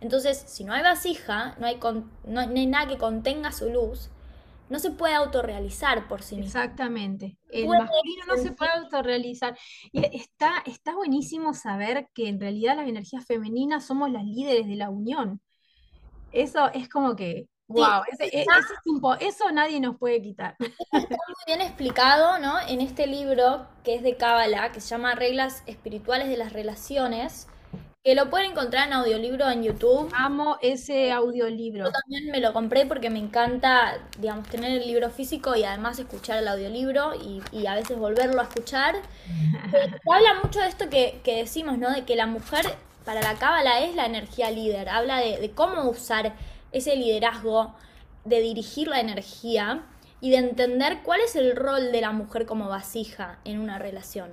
Entonces, 0.00 0.44
si 0.46 0.62
no 0.62 0.74
hay 0.74 0.82
vasija, 0.82 1.56
no 1.58 1.66
hay, 1.66 1.80
no 2.24 2.40
hay 2.40 2.66
nada 2.66 2.86
que 2.86 2.98
contenga 2.98 3.50
su 3.50 3.70
luz, 3.70 4.10
no 4.68 4.78
se 4.78 4.90
puede 4.90 5.14
autorrealizar 5.14 6.08
por 6.08 6.22
sí 6.22 6.36
mismo. 6.36 6.48
Exactamente. 6.48 7.38
El 7.50 7.68
masculino 7.68 8.24
no 8.26 8.36
se 8.36 8.52
puede 8.52 8.72
autorrealizar. 8.72 9.58
Y 9.92 10.04
está, 10.16 10.62
está 10.66 10.94
buenísimo 10.94 11.54
saber 11.54 12.08
que 12.14 12.28
en 12.28 12.40
realidad 12.40 12.76
las 12.76 12.88
energías 12.88 13.24
femeninas 13.26 13.86
somos 13.86 14.10
las 14.10 14.24
líderes 14.24 14.66
de 14.66 14.76
la 14.76 14.90
unión. 14.90 15.40
Eso 16.32 16.70
es 16.74 16.88
como 16.88 17.16
que, 17.16 17.48
wow, 17.68 18.02
e, 18.18 18.44
eso 19.20 19.50
nadie 19.50 19.80
nos 19.80 19.96
puede 19.96 20.20
quitar. 20.20 20.56
Está 20.60 20.92
muy 20.92 21.44
bien 21.46 21.62
explicado, 21.62 22.38
¿no? 22.38 22.60
En 22.68 22.80
este 22.80 23.06
libro 23.06 23.66
que 23.82 23.94
es 23.94 24.02
de 24.02 24.16
Cábala, 24.16 24.70
que 24.72 24.80
se 24.80 24.88
llama 24.88 25.14
Reglas 25.14 25.62
Espirituales 25.66 26.28
de 26.28 26.36
las 26.36 26.52
Relaciones, 26.52 27.48
que 28.08 28.14
lo 28.14 28.30
pueden 28.30 28.52
encontrar 28.52 28.86
en 28.86 28.94
audiolibro 28.94 29.50
en 29.50 29.62
YouTube. 29.62 30.10
Amo 30.14 30.56
ese 30.62 31.12
audiolibro. 31.12 31.84
Yo 31.84 31.92
también 31.92 32.30
me 32.30 32.40
lo 32.40 32.54
compré 32.54 32.86
porque 32.86 33.10
me 33.10 33.18
encanta, 33.18 33.98
digamos, 34.18 34.48
tener 34.48 34.80
el 34.80 34.86
libro 34.86 35.10
físico 35.10 35.54
y 35.54 35.64
además 35.64 35.98
escuchar 35.98 36.38
el 36.38 36.48
audiolibro 36.48 37.12
y, 37.14 37.42
y 37.52 37.66
a 37.66 37.74
veces 37.74 37.98
volverlo 37.98 38.40
a 38.40 38.44
escuchar. 38.44 38.94
habla 40.10 40.40
mucho 40.42 40.58
de 40.58 40.68
esto 40.68 40.88
que, 40.88 41.20
que, 41.22 41.36
decimos, 41.36 41.76
¿no? 41.76 41.90
De 41.90 42.06
que 42.06 42.16
la 42.16 42.24
mujer 42.24 42.64
para 43.04 43.20
la 43.20 43.34
cábala 43.34 43.80
es 43.80 43.94
la 43.94 44.06
energía 44.06 44.50
líder. 44.50 44.88
Habla 44.88 45.18
de, 45.18 45.36
de 45.36 45.50
cómo 45.50 45.82
usar 45.90 46.32
ese 46.72 46.96
liderazgo, 46.96 47.74
de 48.24 48.40
dirigir 48.40 48.88
la 48.88 49.00
energía 49.00 49.82
y 50.22 50.30
de 50.30 50.38
entender 50.38 51.00
cuál 51.02 51.20
es 51.20 51.36
el 51.36 51.54
rol 51.54 51.92
de 51.92 52.00
la 52.00 52.12
mujer 52.12 52.46
como 52.46 52.70
vasija 52.70 53.38
en 53.44 53.58
una 53.58 53.78
relación. 53.78 54.32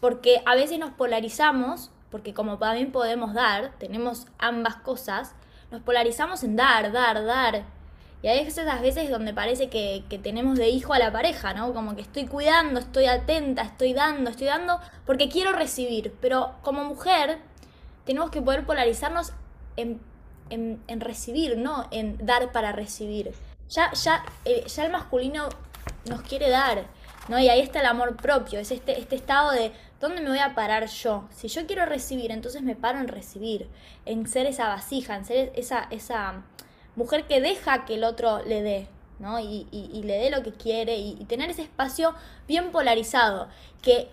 Porque 0.00 0.40
a 0.46 0.54
veces 0.54 0.78
nos 0.78 0.92
polarizamos 0.92 1.90
porque 2.10 2.34
como 2.34 2.58
también 2.58 2.92
podemos 2.92 3.34
dar, 3.34 3.72
tenemos 3.78 4.26
ambas 4.38 4.76
cosas, 4.76 5.34
nos 5.70 5.82
polarizamos 5.82 6.42
en 6.42 6.56
dar, 6.56 6.92
dar, 6.92 7.24
dar. 7.24 7.64
Y 8.22 8.28
hay 8.28 8.40
esas 8.40 8.80
veces 8.80 9.10
donde 9.10 9.32
parece 9.32 9.68
que, 9.68 10.02
tenemos 10.22 10.58
de 10.58 10.68
hijo 10.68 10.92
a 10.92 10.98
la 10.98 11.12
pareja, 11.12 11.54
¿no? 11.54 11.72
Como 11.72 11.94
que 11.94 12.02
estoy 12.02 12.26
cuidando, 12.26 12.80
estoy 12.80 13.06
atenta, 13.06 13.62
estoy 13.62 13.92
dando, 13.92 14.30
estoy 14.30 14.48
dando, 14.48 14.80
porque 15.06 15.28
quiero 15.28 15.52
recibir. 15.52 16.12
Pero 16.20 16.54
como 16.62 16.82
mujer, 16.82 17.38
tenemos 18.04 18.30
que 18.30 18.42
poder 18.42 18.66
polarizarnos 18.66 19.32
en, 19.76 20.00
recibir, 20.98 21.58
¿no? 21.58 21.86
En 21.92 22.18
dar 22.24 22.50
para 22.50 22.72
recibir. 22.72 23.32
Ya, 23.68 23.92
ya, 23.92 24.24
eh, 24.44 24.64
ya 24.66 24.84
el 24.84 24.90
masculino 24.90 25.48
nos 26.08 26.22
quiere 26.22 26.50
dar, 26.50 26.86
¿no? 27.28 27.38
Y 27.38 27.48
ahí 27.48 27.60
está 27.60 27.80
el 27.80 27.86
amor 27.86 28.16
propio, 28.16 28.58
es 28.58 28.72
este, 28.72 28.98
este 28.98 29.14
estado 29.14 29.52
de 29.52 29.72
¿Dónde 30.00 30.20
me 30.20 30.28
voy 30.28 30.38
a 30.38 30.54
parar 30.54 30.86
yo? 30.86 31.24
Si 31.34 31.48
yo 31.48 31.66
quiero 31.66 31.84
recibir, 31.84 32.30
entonces 32.30 32.62
me 32.62 32.76
paro 32.76 33.00
en 33.00 33.08
recibir, 33.08 33.68
en 34.06 34.28
ser 34.28 34.46
esa 34.46 34.68
vasija, 34.68 35.16
en 35.16 35.24
ser 35.24 35.52
esa, 35.56 35.88
esa 35.90 36.44
mujer 36.94 37.26
que 37.26 37.40
deja 37.40 37.84
que 37.84 37.94
el 37.94 38.04
otro 38.04 38.44
le 38.44 38.62
dé, 38.62 38.88
¿no? 39.18 39.40
Y, 39.40 39.66
le 40.04 40.18
dé 40.18 40.30
lo 40.30 40.44
que 40.44 40.52
quiere 40.52 40.98
y, 40.98 41.14
tener 41.24 41.50
ese 41.50 41.62
espacio 41.62 42.14
bien 42.46 42.70
polarizado, 42.70 43.48
que, 43.82 44.08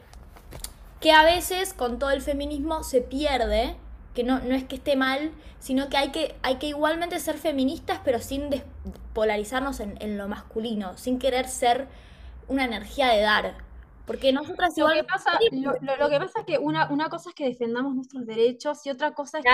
que 1.02 1.12
a 1.12 1.24
veces 1.24 1.74
con 1.76 2.00
todo 2.00 2.10
el 2.10 2.21
feminismo 2.21 2.84
se 2.84 3.02
pierde, 3.02 3.76
que 4.15 4.24
no, 4.24 4.39
no 4.39 4.56
es 4.56 4.63
que 4.63 4.78
esté 4.78 4.95
mal, 4.95 5.32
sino 5.60 5.89
que 5.89 5.98
hay 5.98 6.10
que, 6.10 6.36
hay 6.41 6.56
que 6.56 6.67
igualmente 6.67 7.19
ser 7.19 7.38
feministas, 7.38 8.00
pero 8.04 8.19
sin 8.19 8.50
polarizarnos 9.13 9.80
en, 9.80 9.98
en 10.00 10.17
lo 10.17 10.28
masculino, 10.28 10.98
sin 10.98 11.19
querer 11.19 11.48
ser 11.48 11.88
una 12.48 12.65
energía 12.65 13.10
de 13.10 13.21
dar, 13.21 13.64
porque 14.06 14.32
nosotras 14.32 14.78
lo 14.78 14.88
Que 14.89 15.04
pasa, 15.04 15.32
lo, 15.52 15.74
que 16.10 16.20
pasa 16.20 16.39
es 16.39 16.46
que 16.46 16.58
una, 16.58 16.89
una 16.91 17.10
cosa 17.10 17.30
es 17.30 17.36
que 17.36 17.46
defendamos 17.46 17.96
nuestros 17.96 18.26
derechos 18.26 18.86
y 18.86 18.89
otra 18.89 19.13
cosa 19.13 19.39
es 19.39 19.46
que 19.46 19.52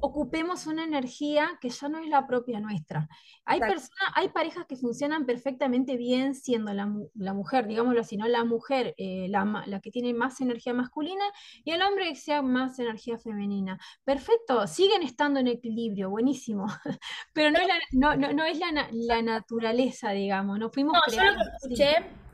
ocupemos 0.00 0.66
una 0.66 0.84
energía 0.84 1.58
que 1.60 1.70
ya 1.70 1.88
no 1.88 1.98
es 1.98 2.08
la 2.08 2.26
propia 2.26 2.60
nuestra. 2.60 3.08
Hay 3.44 3.60
personas, 3.60 4.12
hay 4.14 4.28
parejas 4.28 4.66
que 4.66 4.76
funcionan 4.76 5.26
perfectamente 5.26 5.96
bien 5.96 6.34
siendo 6.34 6.72
la, 6.72 6.86
mujer, 7.34 7.66
digámoslo 7.66 8.00
así, 8.00 8.16
¿no? 8.16 8.26
La 8.26 8.44
mujer, 8.44 8.94
eh, 8.98 9.26
la, 9.28 9.62
la, 9.66 9.80
que 9.80 9.90
tiene 9.90 10.12
más 10.12 10.40
energía 10.40 10.74
masculina, 10.74 11.24
y 11.64 11.70
el 11.72 11.82
hombre 11.82 12.08
que 12.08 12.16
sea 12.16 12.42
más 12.42 12.78
energía 12.78 13.18
femenina. 13.18 13.78
Perfecto, 14.04 14.66
siguen 14.66 15.02
estando 15.02 15.40
en 15.40 15.48
equilibrio, 15.48 16.10
buenísimo. 16.10 16.66
Pero 17.32 17.50
no 17.50 17.58
es 17.58 17.68
la, 17.68 17.74
no, 17.92 18.16
no, 18.16 18.44
es 18.44 18.58
la, 18.58 18.88
la 18.92 19.22
naturaleza, 19.22 20.10
digamos, 20.10 20.58
no 20.58 20.70
fuimos 20.70 20.94
no, 20.94 21.14
Yo 21.14 21.22
lo 21.22 21.42
escuché 21.56 22.27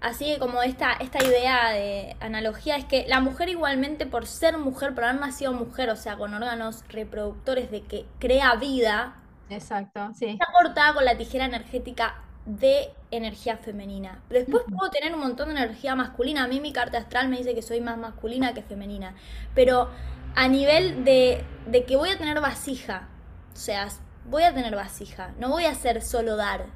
Así 0.00 0.36
como 0.38 0.62
esta, 0.62 0.92
esta 0.92 1.24
idea 1.24 1.70
de 1.70 2.16
analogía 2.20 2.76
es 2.76 2.84
que 2.84 3.06
la 3.08 3.20
mujer 3.20 3.48
igualmente 3.48 4.06
por 4.06 4.26
ser 4.26 4.58
mujer, 4.58 4.94
por 4.94 5.04
haber 5.04 5.20
nacido 5.20 5.52
mujer, 5.52 5.90
o 5.90 5.96
sea, 5.96 6.16
con 6.16 6.34
órganos 6.34 6.84
reproductores 6.88 7.70
de 7.70 7.82
que 7.82 8.06
crea 8.18 8.54
vida, 8.56 9.16
Exacto, 9.48 10.10
sí. 10.14 10.26
Está 10.26 10.46
cortada 10.52 10.94
con 10.94 11.04
la 11.04 11.16
tijera 11.16 11.44
energética 11.44 12.16
de 12.44 12.92
energía 13.10 13.56
femenina. 13.56 14.20
Después 14.28 14.64
puedo 14.64 14.90
tener 14.90 15.14
un 15.14 15.20
montón 15.20 15.48
de 15.48 15.60
energía 15.60 15.94
masculina. 15.94 16.44
A 16.44 16.48
mí 16.48 16.60
mi 16.60 16.72
carta 16.72 16.98
astral 16.98 17.28
me 17.28 17.38
dice 17.38 17.54
que 17.54 17.62
soy 17.62 17.80
más 17.80 17.98
masculina 17.98 18.54
que 18.54 18.62
femenina. 18.62 19.14
Pero 19.54 19.90
a 20.34 20.48
nivel 20.48 21.04
de, 21.04 21.44
de 21.66 21.84
que 21.84 21.96
voy 21.96 22.10
a 22.10 22.18
tener 22.18 22.40
vasija, 22.40 23.08
o 23.52 23.56
sea, 23.56 23.88
voy 24.24 24.42
a 24.42 24.52
tener 24.52 24.74
vasija, 24.74 25.32
no 25.38 25.48
voy 25.48 25.64
a 25.64 25.70
hacer 25.70 26.02
solo 26.02 26.36
dar, 26.36 26.66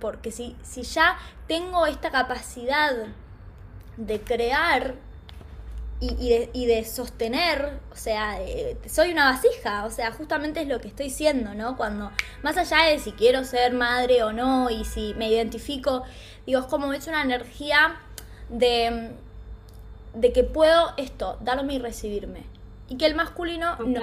porque 0.00 0.30
si, 0.30 0.56
si 0.62 0.82
ya 0.82 1.18
tengo 1.48 1.86
esta 1.86 2.10
capacidad 2.10 2.92
de 3.96 4.20
crear 4.20 4.94
y, 6.00 6.66
de, 6.66 6.84
sostener, 6.84 7.78
o 7.92 7.96
sea, 7.96 8.36
soy 8.88 9.12
una 9.12 9.30
vasija, 9.30 9.84
o 9.84 9.90
sea, 9.90 10.10
justamente 10.10 10.60
es 10.60 10.66
lo 10.66 10.80
que 10.80 10.88
estoy 10.88 11.10
siendo, 11.10 11.54
¿no? 11.54 11.76
Cuando, 11.76 12.10
más 12.42 12.56
allá 12.56 12.86
de 12.90 12.98
si 12.98 13.12
quiero 13.12 13.44
ser 13.44 13.72
madre 13.72 14.24
o 14.24 14.32
no, 14.32 14.68
y 14.68 14.84
si 14.84 15.14
me 15.14 15.28
identifico, 15.28 16.02
digo, 16.44 16.58
es 16.58 16.66
como 16.66 16.92
es 16.92 17.06
una 17.06 17.22
energía 17.22 18.00
de, 18.48 19.12
de 20.14 20.32
que 20.32 20.42
puedo 20.42 20.92
esto, 20.96 21.38
darme 21.40 21.74
y 21.74 21.78
recibirme. 21.78 22.42
Y 22.88 22.96
que 22.96 23.06
el 23.06 23.14
masculino, 23.14 23.76
no. 23.76 24.00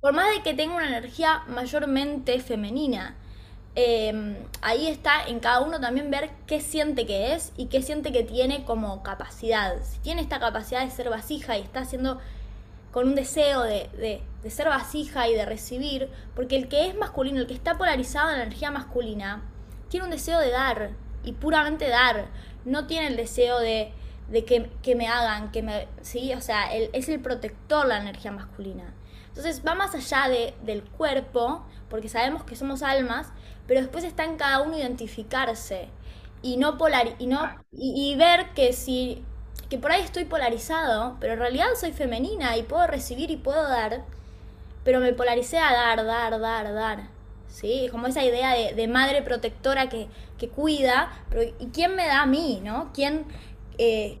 Por 0.00 0.14
más 0.14 0.34
de 0.34 0.42
que 0.42 0.54
tenga 0.54 0.74
una 0.74 0.88
energía 0.88 1.44
mayormente 1.48 2.40
femenina, 2.40 3.14
Em, 3.74 4.36
ahí 4.60 4.86
está 4.86 5.24
en 5.26 5.40
cada 5.40 5.60
uno 5.60 5.80
también 5.80 6.10
ver 6.10 6.30
qué 6.46 6.60
siente 6.60 7.06
que 7.06 7.32
es 7.32 7.52
y 7.56 7.66
qué 7.66 7.80
siente 7.80 8.12
que 8.12 8.22
tiene 8.22 8.64
como 8.64 9.02
capacidad. 9.02 9.82
Si 9.82 9.98
tiene 10.00 10.20
esta 10.20 10.38
capacidad 10.40 10.84
de 10.84 10.90
ser 10.90 11.08
vasija 11.08 11.56
y 11.56 11.62
está 11.62 11.80
haciendo 11.80 12.18
con 12.90 13.08
un 13.08 13.14
deseo 13.14 13.62
de, 13.62 13.88
de, 14.42 14.50
ser 14.50 14.68
vasija 14.68 15.26
y 15.28 15.34
de 15.34 15.46
recibir, 15.46 16.10
porque 16.34 16.56
el 16.56 16.68
que 16.68 16.86
es 16.86 16.94
masculino, 16.94 17.40
el 17.40 17.46
que 17.46 17.54
está 17.54 17.78
polarizado 17.78 18.30
en 18.30 18.36
la 18.36 18.42
energía 18.42 18.70
masculina, 18.70 19.42
tiene 19.88 20.04
un 20.04 20.10
deseo 20.10 20.38
de 20.38 20.50
dar 20.50 20.90
y 21.24 21.32
puramente 21.32 21.88
dar, 21.88 22.26
no 22.66 22.86
tiene 22.86 23.06
el 23.06 23.16
deseo 23.16 23.58
de, 23.58 23.92
de 24.28 24.44
que, 24.44 24.94
me 24.94 25.08
hagan, 25.08 25.50
que 25.50 25.62
me... 25.62 25.88
Sí, 26.02 26.34
o 26.34 26.42
sea, 26.42 26.70
es 26.74 27.08
el 27.08 27.20
protector 27.20 27.86
la 27.86 27.98
energía 27.98 28.32
masculina. 28.32 28.92
Entonces 29.28 29.62
va 29.66 29.74
más 29.74 29.94
allá 29.94 30.28
de, 30.28 30.54
del 30.62 30.82
cuerpo, 30.82 31.64
porque 31.88 32.10
sabemos 32.10 32.44
que 32.44 32.54
somos 32.54 32.82
almas, 32.82 33.32
pero 33.72 33.80
después 33.80 34.04
está 34.04 34.24
en 34.24 34.36
cada 34.36 34.60
uno 34.60 34.76
identificarse 34.76 35.88
y 36.42 36.58
no 36.58 36.76
polar 36.76 37.14
y 37.18 37.26
no 37.26 37.40
y, 37.72 38.14
ver 38.16 38.50
que 38.54 38.74
si 38.74 39.24
que 39.70 39.78
por 39.78 39.92
ahí 39.92 40.02
estoy 40.02 40.26
polarizado, 40.26 41.16
pero 41.20 41.32
en 41.32 41.38
realidad 41.38 41.68
soy 41.80 41.92
femenina 41.92 42.54
y 42.58 42.64
puedo 42.64 42.86
recibir 42.86 43.30
y 43.30 43.38
puedo 43.38 43.66
dar, 43.66 44.02
pero 44.84 45.00
me 45.00 45.14
polaricé 45.14 45.56
a 45.56 45.72
dar, 45.72 46.04
dar, 46.04 46.38
dar, 46.38 46.74
dar. 46.74 47.08
¿Sí? 47.48 47.88
Como 47.90 48.08
esa 48.08 48.22
idea 48.22 48.52
de, 48.52 48.88
madre 48.88 49.22
protectora 49.22 49.88
que, 49.88 50.06
que, 50.36 50.50
cuida, 50.50 51.10
pero 51.30 51.42
¿y 51.42 51.68
quién 51.72 51.96
me 51.96 52.06
da 52.06 52.20
a 52.20 52.26
mí, 52.26 52.60
no? 52.62 52.90
¿Quién, 52.92 53.24
eh, 53.78 54.18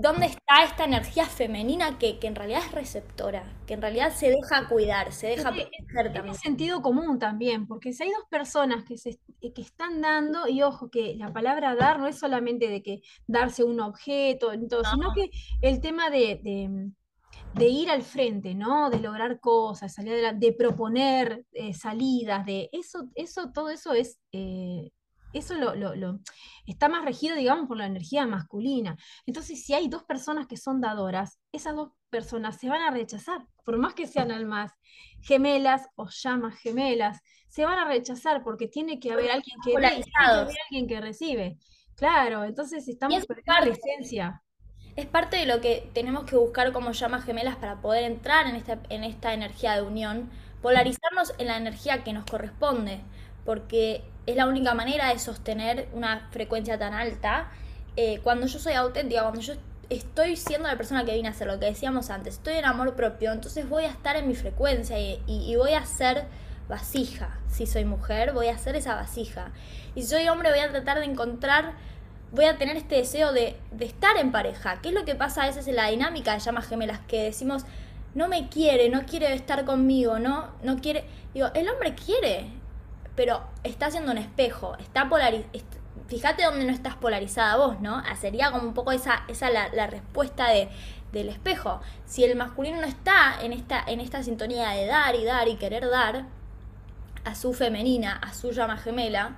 dónde 0.00 0.26
está 0.26 0.62
esta 0.64 0.84
energía 0.84 1.26
femenina 1.26 1.98
que, 1.98 2.18
en 2.22 2.34
realidad 2.36 2.62
es 2.64 2.72
receptora, 2.72 3.44
que 3.66 3.74
en 3.74 3.82
realidad 3.82 4.12
se 4.12 4.30
deja 4.30 4.68
cuidar, 4.68 5.12
se 5.12 5.28
deja 5.28 5.50
proteger 5.50 6.12
también. 6.12 6.34
sentido 6.36 6.82
común 6.82 7.18
también, 7.18 7.66
porque 7.66 7.92
si 7.92 8.04
hay 8.04 8.10
dos 8.10 8.24
personas 8.30 8.84
que, 8.84 8.96
se, 8.96 9.18
que 9.40 9.60
están 9.60 10.00
dando, 10.00 10.46
y 10.46 10.62
ojo, 10.62 10.88
que 10.88 11.16
la 11.16 11.32
palabra 11.32 11.74
dar 11.74 11.98
no 11.98 12.06
es 12.06 12.16
solamente 12.16 12.68
de 12.68 12.82
que 12.82 13.00
darse 13.26 13.64
un 13.64 13.80
objeto, 13.80 14.52
sino 14.52 15.12
que 15.14 15.30
el 15.62 15.80
tema 15.80 16.10
de, 16.10 16.40
de, 17.54 17.68
ir 17.68 17.90
al 17.90 18.02
frente, 18.02 18.54
¿no? 18.54 18.90
De 18.90 19.00
lograr 19.00 19.40
cosas, 19.40 19.92
salir 19.92 20.22
de 20.32 20.52
proponer 20.52 21.44
eh, 21.52 21.74
salidas, 21.74 22.46
de 22.46 22.68
eso, 22.72 23.08
eso, 23.16 23.50
todo 23.52 23.68
eso 23.70 23.92
es 23.94 24.20
eh, 24.30 24.92
eso 25.38 25.54
lo, 25.54 26.20
está 26.66 26.88
más 26.88 27.04
regido, 27.04 27.36
digamos, 27.36 27.66
por 27.66 27.76
la 27.76 27.86
energía 27.86 28.26
masculina. 28.26 28.96
Entonces, 29.26 29.64
si 29.64 29.74
hay 29.74 29.88
dos 29.88 30.04
personas 30.04 30.46
que 30.46 30.56
son 30.56 30.80
dadoras, 30.80 31.38
esas 31.52 31.74
dos 31.74 31.92
personas 32.10 32.58
se 32.58 32.68
van 32.68 32.82
a 32.82 32.90
rechazar, 32.90 33.46
por 33.64 33.78
más 33.78 33.94
que 33.94 34.06
sean 34.06 34.30
almas 34.30 34.72
gemelas 35.20 35.88
o 35.96 36.08
llamas 36.08 36.58
gemelas, 36.58 37.20
se 37.48 37.64
van 37.64 37.78
a 37.78 37.86
rechazar 37.86 38.42
porque 38.42 38.68
tiene 38.68 39.00
que 39.00 39.12
haber 39.12 39.30
alguien 39.30 39.56
que, 39.64 39.76
alguien 39.76 40.86
que 40.86 41.00
recibe. 41.00 41.58
Claro, 41.94 42.44
entonces 42.44 42.86
estamos 42.88 43.26
perdiendo 43.26 43.66
la 43.66 43.72
esencia. 43.72 44.42
Es 44.94 45.06
parte 45.06 45.36
de 45.36 45.46
lo 45.46 45.60
que 45.60 45.90
tenemos 45.94 46.24
que 46.24 46.36
buscar 46.36 46.72
como 46.72 46.92
llamas 46.92 47.24
gemelas 47.24 47.56
para 47.56 47.80
poder 47.80 48.04
entrar 48.04 48.46
en 48.46 48.56
esta, 48.56 48.80
en 48.88 49.04
esta 49.04 49.32
energía 49.32 49.74
de 49.74 49.82
unión, 49.82 50.30
polarizarnos 50.60 51.34
en 51.38 51.46
la 51.46 51.56
energía 51.56 52.04
que 52.04 52.12
nos 52.12 52.24
corresponde, 52.24 53.00
porque 53.44 54.04
es 54.28 54.36
la 54.36 54.46
única 54.46 54.74
manera 54.74 55.08
de 55.08 55.18
sostener 55.18 55.88
una 55.94 56.28
frecuencia 56.30 56.78
tan 56.78 56.92
alta. 56.92 57.48
Eh, 57.96 58.20
cuando 58.22 58.46
yo 58.46 58.58
soy 58.58 58.74
auténtica, 58.74 59.22
cuando 59.22 59.40
yo 59.40 59.54
estoy 59.88 60.36
siendo 60.36 60.68
la 60.68 60.76
persona 60.76 61.06
que 61.06 61.14
vine 61.14 61.28
a 61.28 61.32
ser, 61.32 61.46
lo 61.46 61.58
que 61.58 61.64
decíamos 61.64 62.10
antes, 62.10 62.34
estoy 62.34 62.54
en 62.54 62.66
amor 62.66 62.94
propio, 62.94 63.32
entonces 63.32 63.66
voy 63.66 63.84
a 63.84 63.88
estar 63.88 64.16
en 64.16 64.28
mi 64.28 64.34
frecuencia 64.34 64.98
y, 65.00 65.56
voy 65.56 65.72
a 65.72 65.86
ser 65.86 66.26
vasija. 66.68 67.38
Si 67.48 67.66
soy 67.66 67.86
mujer, 67.86 68.34
voy 68.34 68.48
a 68.48 68.58
ser 68.58 68.76
esa 68.76 68.94
vasija. 68.96 69.50
Y 69.94 70.02
si 70.02 70.08
soy 70.08 70.28
hombre, 70.28 70.50
voy 70.50 70.60
a 70.60 70.70
tratar 70.70 70.98
de 70.98 71.06
encontrar, 71.06 71.72
voy 72.30 72.44
a 72.44 72.58
tener 72.58 72.76
este 72.76 72.96
deseo 72.96 73.32
de, 73.32 73.56
estar 73.80 74.18
en 74.18 74.30
pareja. 74.30 74.78
¿Qué 74.82 74.90
es 74.90 74.94
lo 74.94 75.06
que 75.06 75.14
pasa 75.14 75.44
a 75.44 75.46
veces 75.46 75.66
en 75.68 75.76
la 75.76 75.88
dinámica 75.88 76.34
de 76.34 76.40
llamas 76.40 76.68
gemelas? 76.68 77.00
Que 77.08 77.22
decimos, 77.22 77.64
no 78.14 78.28
me 78.28 78.50
quiere, 78.50 78.90
no 78.90 79.06
quiere 79.06 79.32
estar 79.32 79.64
conmigo, 79.64 80.18
no, 80.18 80.50
no 80.62 80.76
quiere. 80.82 81.06
Digo, 81.32 81.48
el 81.54 81.66
hombre 81.70 81.94
quiere, 81.94 82.57
pero 83.18 83.42
está 83.64 83.86
haciendo 83.86 84.12
un 84.12 84.18
espejo, 84.18 84.76
está 84.78 85.08
polarizado. 85.08 85.50
Fíjate 86.06 86.44
dónde 86.44 86.64
no 86.64 86.72
estás 86.72 86.94
polarizada 86.94 87.56
vos, 87.56 87.80
¿no? 87.80 87.96
Ah, 87.96 88.14
sería 88.14 88.52
como 88.52 88.68
un 88.68 88.74
poco 88.74 88.92
esa, 88.92 89.24
esa 89.26 89.50
la, 89.50 89.88
respuesta 89.88 90.50
de, 90.50 90.68
del 91.10 91.28
espejo. 91.28 91.80
Si 92.06 92.22
el 92.22 92.36
masculino 92.36 92.80
no 92.80 92.86
está 92.86 93.42
en 93.42 93.52
esta, 93.52 93.82
en 93.84 93.98
esta 93.98 94.22
sintonía 94.22 94.70
de 94.70 94.86
dar 94.86 95.16
y 95.16 95.24
dar 95.24 95.48
y 95.48 95.56
querer 95.56 95.90
dar 95.90 96.26
a 97.24 97.34
su 97.34 97.52
femenina, 97.54 98.12
a 98.22 98.32
su 98.32 98.52
llama 98.52 98.76
gemela, 98.76 99.36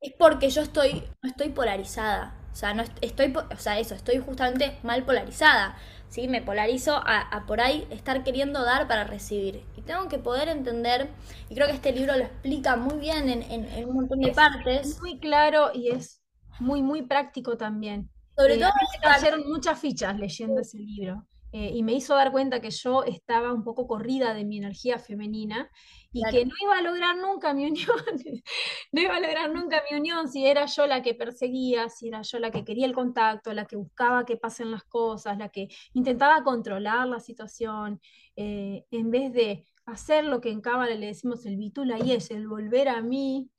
es 0.00 0.12
porque 0.18 0.50
yo 0.50 0.62
estoy, 0.62 1.04
no 1.22 1.30
estoy 1.30 1.50
polarizada. 1.50 2.34
O 2.52 2.56
sea, 2.56 2.74
no 2.74 2.82
estoy, 3.00 3.32
o 3.32 3.58
sea, 3.58 3.78
eso, 3.78 3.94
estoy 3.94 4.18
justamente 4.18 4.76
mal 4.82 5.04
polarizada. 5.04 5.76
¿Sí? 6.12 6.28
Me 6.28 6.42
polarizo 6.42 7.00
a, 7.04 7.44
por 7.46 7.60
ahí 7.60 7.86
estar 7.90 8.22
queriendo 8.22 8.62
dar 8.64 8.86
para 8.86 9.04
recibir. 9.04 9.64
Y 9.76 9.80
tengo 9.80 10.08
que 10.08 10.18
poder 10.18 10.48
entender, 10.48 11.08
y 11.48 11.54
creo 11.54 11.66
que 11.66 11.72
este 11.72 11.92
libro 11.92 12.14
lo 12.16 12.24
explica 12.24 12.76
muy 12.76 12.98
bien 12.98 13.28
en, 13.30 13.88
un 13.88 13.94
montón 13.94 14.20
de 14.20 14.32
partes. 14.32 14.86
Es 14.86 15.00
muy 15.00 15.18
claro 15.18 15.70
y 15.74 15.88
es 15.88 16.22
muy, 16.60 16.82
muy 16.82 17.02
práctico 17.02 17.56
también. 17.56 18.10
Sobre 18.36 18.54
eh, 18.54 18.58
todo, 18.58 18.70
me 18.70 19.00
cayeron 19.00 19.48
muchas 19.48 19.78
fichas 19.80 20.18
leyendo 20.18 20.60
ese 20.60 20.78
libro. 20.78 21.26
Eh, 21.52 21.70
y 21.74 21.82
me 21.82 21.92
hizo 21.92 22.14
dar 22.14 22.30
cuenta 22.30 22.60
que 22.60 22.70
yo 22.70 23.04
estaba 23.04 23.52
un 23.52 23.64
poco 23.64 23.86
corrida 23.86 24.32
de 24.32 24.44
mi 24.44 24.58
energía 24.58 24.98
femenina 24.98 25.70
y 26.12 26.22
que 26.30 26.44
no 26.44 26.52
iba 26.62 26.78
a 26.78 26.82
lograr 26.82 27.16
nunca 27.16 27.54
mi 27.54 27.66
unión, 27.66 27.86
no 28.92 29.00
iba 29.00 29.16
a 29.16 29.20
lograr 29.20 29.50
nunca 29.50 29.82
mi 29.90 29.98
unión 29.98 30.28
si 30.28 30.46
era 30.46 30.66
yo 30.66 30.86
la 30.86 31.02
que 31.02 31.14
perseguía, 31.14 31.88
si 31.88 32.08
era 32.08 32.22
yo 32.22 32.38
la 32.38 32.50
que 32.50 32.64
quería 32.64 32.86
el 32.86 32.94
contacto, 32.94 33.52
la 33.54 33.64
que 33.64 33.76
buscaba 33.76 34.24
que 34.24 34.36
pasen 34.36 34.70
las 34.70 34.84
cosas, 34.84 35.38
la 35.38 35.48
que 35.48 35.68
intentaba 35.94 36.42
controlar 36.44 37.08
la 37.08 37.18
situación, 37.18 38.00
eh, 38.36 38.84
en 38.90 39.10
vez 39.10 39.32
de 39.32 39.64
hacer 39.86 40.24
lo 40.24 40.40
que 40.40 40.50
en 40.50 40.60
Cábala 40.60 40.94
le 40.94 41.06
decimos 41.06 41.46
el 41.46 41.56
bitula 41.56 41.98
y 41.98 42.12
es 42.12 42.30
el 42.30 42.46
volver 42.46 42.88
a 42.88 43.00
mí. 43.00 43.50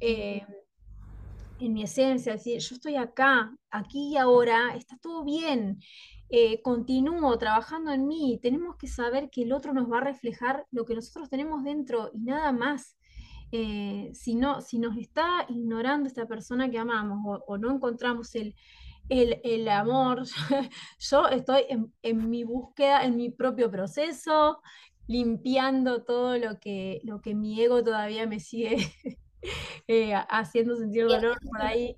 Eh, 0.00 0.44
en 1.60 1.72
mi 1.72 1.84
esencia, 1.84 2.32
decir, 2.32 2.58
yo 2.58 2.74
estoy 2.74 2.96
acá, 2.96 3.56
aquí 3.70 4.12
y 4.12 4.16
ahora, 4.16 4.74
está 4.74 4.98
todo 4.98 5.24
bien, 5.24 5.78
eh, 6.36 6.60
continúo 6.62 7.38
trabajando 7.38 7.92
en 7.92 8.08
mí, 8.08 8.40
tenemos 8.42 8.74
que 8.74 8.88
saber 8.88 9.30
que 9.30 9.42
el 9.42 9.52
otro 9.52 9.72
nos 9.72 9.88
va 9.88 9.98
a 9.98 10.00
reflejar 10.00 10.66
lo 10.72 10.84
que 10.84 10.96
nosotros 10.96 11.30
tenemos 11.30 11.62
dentro 11.62 12.10
y 12.12 12.24
nada 12.24 12.50
más. 12.50 12.96
Eh, 13.52 14.10
si, 14.14 14.34
no, 14.34 14.60
si 14.60 14.80
nos 14.80 14.96
está 14.96 15.46
ignorando 15.48 16.08
esta 16.08 16.26
persona 16.26 16.68
que 16.68 16.78
amamos 16.78 17.40
o, 17.46 17.56
no 17.56 17.70
encontramos 17.70 18.34
el, 18.34 18.56
el, 19.08 19.68
amor, 19.68 20.24
yo 20.98 21.28
estoy 21.28 21.66
en, 22.02 22.28
mi 22.28 22.42
búsqueda, 22.42 23.04
en 23.04 23.14
mi 23.14 23.30
propio 23.30 23.70
proceso, 23.70 24.60
limpiando 25.06 26.02
todo 26.02 26.36
lo 26.36 26.58
que, 26.58 27.00
lo 27.04 27.20
que 27.20 27.36
mi 27.36 27.60
ego 27.60 27.84
todavía 27.84 28.26
me 28.26 28.40
sigue 28.40 28.78
eh, 29.86 30.14
haciendo 30.30 30.74
sentir 30.74 31.06
dolor 31.06 31.38
por 31.48 31.62
ahí. 31.62 31.96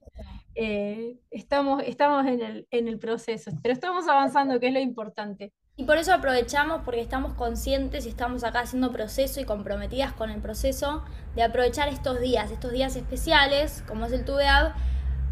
Eh, 0.58 1.18
estamos, 1.30 1.82
estamos 1.84 2.24
en, 2.26 2.40
el, 2.40 2.66
en 2.70 2.88
el 2.88 2.98
proceso, 2.98 3.50
pero 3.62 3.74
estamos 3.74 4.08
avanzando, 4.08 4.58
que 4.58 4.68
es 4.68 4.72
lo 4.72 4.80
importante. 4.80 5.52
Y 5.76 5.84
por 5.84 5.98
eso 5.98 6.14
aprovechamos, 6.14 6.80
porque 6.82 7.02
estamos 7.02 7.34
conscientes 7.34 8.06
y 8.06 8.08
estamos 8.08 8.42
acá 8.42 8.60
haciendo 8.60 8.90
proceso 8.90 9.38
y 9.38 9.44
comprometidas 9.44 10.14
con 10.14 10.30
el 10.30 10.40
proceso, 10.40 11.04
de 11.34 11.42
aprovechar 11.42 11.88
estos 11.88 12.18
días, 12.20 12.50
estos 12.50 12.72
días 12.72 12.96
especiales, 12.96 13.84
como 13.86 14.06
es 14.06 14.12
el 14.12 14.24
TUBEAB, 14.24 14.72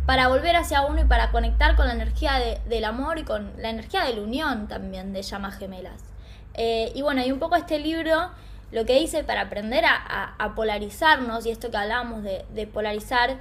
para 0.04 0.28
volver 0.28 0.56
hacia 0.56 0.82
uno 0.82 1.00
y 1.00 1.04
para 1.04 1.30
conectar 1.30 1.74
con 1.74 1.86
la 1.86 1.94
energía 1.94 2.34
del 2.68 2.84
amor 2.84 3.18
y 3.18 3.22
con 3.22 3.50
la 3.56 3.70
energía 3.70 4.04
de 4.04 4.12
la 4.12 4.20
unión 4.20 4.68
también 4.68 5.14
de 5.14 5.22
llamas 5.22 5.56
gemelas. 5.56 6.04
Eh, 6.52 6.92
y 6.94 7.00
bueno, 7.00 7.24
y 7.24 7.32
un 7.32 7.38
poco 7.38 7.56
este 7.56 7.78
libro 7.78 8.30
lo 8.72 8.84
que 8.84 9.00
dice 9.00 9.24
para 9.24 9.42
aprender 9.42 9.84
a, 9.86 10.52
polarizarnos, 10.54 11.46
y 11.46 11.50
esto 11.50 11.70
que 11.70 11.78
hablábamos 11.78 12.22
de, 12.22 12.44
de 12.52 12.66
polarizar, 12.66 13.38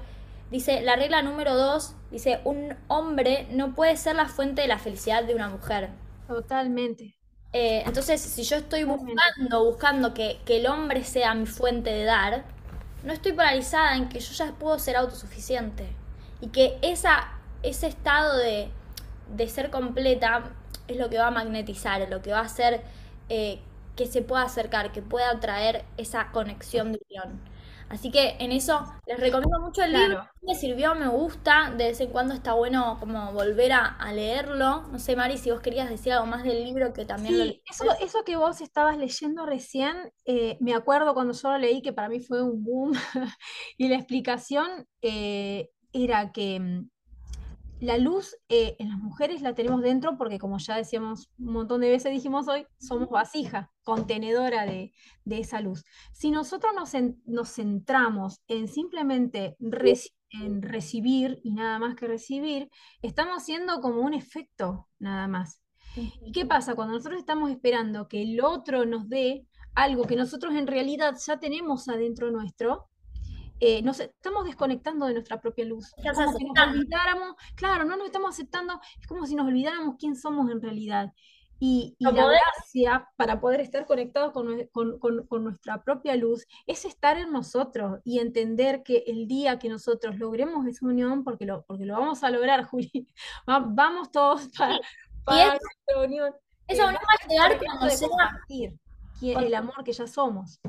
Dice, 0.54 0.82
la 0.82 0.96
regla 0.96 1.24
número 1.24 1.56
dos, 1.56 1.96
dice, 2.12 2.40
un 2.44 2.76
hombre 2.88 3.48
no 3.50 3.74
puede 3.74 3.98
ser 3.98 4.16
la 4.16 4.28
fuente 4.28 4.62
de 4.62 4.68
la 4.68 4.78
felicidad 4.78 5.24
de 5.24 5.34
una 5.34 5.50
mujer. 5.50 5.90
Totalmente. 6.28 7.16
Eh, 7.54 7.82
entonces, 7.88 8.22
si 8.22 8.44
yo 8.44 8.58
estoy 8.58 8.84
buscando, 8.84 9.66
buscando 9.66 10.14
que, 10.14 10.40
el 10.46 10.68
hombre 10.68 11.04
sea 11.06 11.34
mi 11.34 11.48
fuente 11.48 11.90
de 11.90 12.04
dar, 12.04 12.44
no 13.04 13.14
estoy 13.14 13.32
polarizada 13.32 13.96
en 13.96 14.10
que 14.10 14.20
yo 14.20 14.32
ya 14.32 14.52
puedo 14.52 14.78
ser 14.78 14.96
autosuficiente. 14.96 15.88
Y 16.40 16.50
que 16.50 16.78
esa, 16.84 17.32
ese 17.64 17.88
estado 17.88 18.38
de, 18.38 18.70
ser 19.48 19.72
completa 19.72 20.52
es 20.88 20.98
lo 20.98 21.10
que 21.10 21.18
va 21.18 21.30
a 21.30 21.32
magnetizar, 21.32 22.04
es 22.04 22.12
lo 22.12 22.22
que 22.22 22.32
va 22.32 22.42
a 22.42 22.44
hacer 22.44 22.84
eh, 23.28 23.60
que 23.96 24.06
se 24.06 24.22
pueda 24.22 24.44
acercar, 24.44 24.92
que 24.92 25.02
pueda 25.02 25.32
atraer 25.32 25.84
esa 25.98 26.32
conexión 26.32 26.92
de 26.92 27.00
unión. 27.10 27.53
Así 27.94 28.10
que 28.10 28.36
en 28.40 28.52
eso 28.52 28.84
les 29.06 29.20
recomiendo 29.20 29.60
mucho 29.62 29.84
el 29.84 29.94
libro. 29.94 30.28
Me 30.42 30.56
sirvió, 30.56 30.96
me 30.96 31.08
gusta. 31.08 31.70
De 31.78 31.90
vez 31.90 32.02
en 32.02 32.10
cuando 32.10 32.34
está 32.34 32.54
bueno 32.54 32.98
como 33.00 33.32
volver 33.34 33.72
a, 33.72 34.12
leerlo. 34.12 34.88
No 34.88 34.98
sé, 34.98 35.16
Mari, 35.16 35.38
si 35.38 35.52
vos 35.52 35.62
querías 35.62 35.92
decir 35.92 36.12
algo 36.12 36.26
más 36.26 36.44
del 36.44 36.64
libro 36.64 36.92
que 36.92 37.06
también 37.06 37.36
sí, 37.36 37.62
Eso, 37.70 37.86
eso 38.02 38.24
que 38.26 38.36
vos 38.36 38.62
estabas 38.62 38.98
leyendo 38.98 39.46
recién, 39.46 39.96
eh, 40.26 40.58
me 40.60 40.74
acuerdo 40.74 41.14
cuando 41.14 41.34
yo 41.34 41.52
lo 41.52 41.60
leí 41.60 41.84
que 41.84 41.94
para 41.94 42.10
mí 42.10 42.20
fue 42.20 42.42
un 42.42 42.64
boom. 42.64 42.94
y 43.78 43.90
la 43.90 43.96
explicación 43.96 44.88
eh, 45.04 45.70
era 45.92 46.32
que 46.32 46.60
mm, 46.60 46.90
la 47.84 47.98
luz 47.98 48.38
eh, 48.48 48.78
en 48.80 48.90
las 48.90 48.98
mujeres 48.98 49.42
la 49.42 49.54
tenemos 49.56 49.82
dentro 49.82 50.18
porque, 50.18 50.40
como 50.40 50.58
ya 50.58 50.78
decíamos 50.78 51.30
un 51.38 51.52
montón 51.52 51.82
de 51.82 51.90
veces, 51.90 52.14
dijimos 52.14 52.48
hoy, 52.48 52.66
somos 52.80 53.10
vasija, 53.10 53.74
contenedora 53.84 54.66
de, 54.66 54.94
esa 55.26 55.60
luz. 55.60 55.84
Si 56.14 56.32
nosotros 56.32 56.72
nos, 57.26 57.52
centramos 57.52 58.42
en 58.48 58.70
simplemente 58.70 59.58
en 59.60 60.62
recibir 60.62 61.42
y 61.44 61.52
nada 61.52 61.78
más 61.78 61.96
que 61.96 62.08
recibir, 62.08 62.70
estamos 63.02 63.36
haciendo 63.36 63.82
como 63.82 64.00
un 64.00 64.14
efecto 64.14 64.88
nada 64.98 65.28
más. 65.28 65.62
¿Y 65.98 66.32
qué 66.32 66.46
pasa? 66.46 66.76
Cuando 66.76 66.94
nosotros 66.94 67.20
estamos 67.20 67.52
esperando 67.52 68.08
que 68.08 68.22
el 68.22 68.40
otro 68.42 68.86
nos 68.86 69.10
dé 69.10 69.46
algo 69.76 70.06
que 70.06 70.16
nosotros 70.16 70.56
en 70.56 70.68
realidad 70.68 71.16
ya 71.26 71.38
tenemos 71.38 71.90
adentro 71.90 72.32
nuestro, 72.32 72.90
eh, 73.66 73.82
nos 73.82 74.00
estamos 74.00 74.46
desconectando 74.46 75.06
de 75.06 75.14
nuestra 75.14 75.40
propia 75.40 75.66
luz. 75.66 75.94
Como 75.96 76.38
si 76.38 76.44
nos 76.46 76.68
olvidáramos, 76.68 77.36
claro, 77.56 77.84
no 77.86 77.96
nos 77.98 78.08
estamos 78.08 78.30
aceptando, 78.32 78.80
es 79.00 79.08
como 79.08 79.26
si 79.26 79.36
nos 79.36 79.48
olvidáramos 79.48 79.96
quién 79.98 80.16
somos 80.16 80.52
en 80.52 80.62
realidad. 80.62 81.14
Y, 81.60 81.96
y 81.98 82.04
la 82.04 82.12
poder- 82.12 82.40
gracia 82.58 83.08
para 83.16 83.40
poder 83.40 83.62
estar 83.62 83.86
conectados 83.86 84.34
con, 84.34 84.68
con- 84.74 85.00
con- 85.00 85.26
con 85.28 85.44
nuestra 85.46 85.82
propia 85.82 86.16
luz 86.18 86.46
es 86.68 86.84
estar 86.84 87.18
en 87.18 87.32
nosotros 87.32 88.02
y 88.04 88.20
entender 88.20 88.84
que 88.84 89.04
el 89.08 89.28
día 89.28 89.60
que 89.60 89.70
nosotros 89.70 90.18
logremos 90.20 90.66
esa 90.68 90.86
unión, 90.86 91.24
porque 91.24 91.46
lo, 91.46 91.64
porque 91.64 91.86
lo 91.86 91.94
vamos 91.94 92.22
a 92.24 92.32
lograr, 92.32 92.66
Juli, 92.70 93.08
va- 93.50 93.60
vamos 93.66 94.12
todos 94.12 94.50
para, 94.58 94.78
para 95.24 95.54
es- 95.56 95.62
nuestra 95.62 96.04
unión. 96.06 96.34
Esa 96.68 96.84
eh, 96.84 96.88
unión 96.88 97.02
va 97.02 97.14
a 97.24 97.28
llegar 97.30 97.60
cuando 97.66 97.90
sea 97.90 98.08
compartir 98.10 98.80
el 99.22 99.56
amor 99.56 99.84
que 99.86 99.94
ya 99.94 100.06
somos. 100.08 100.60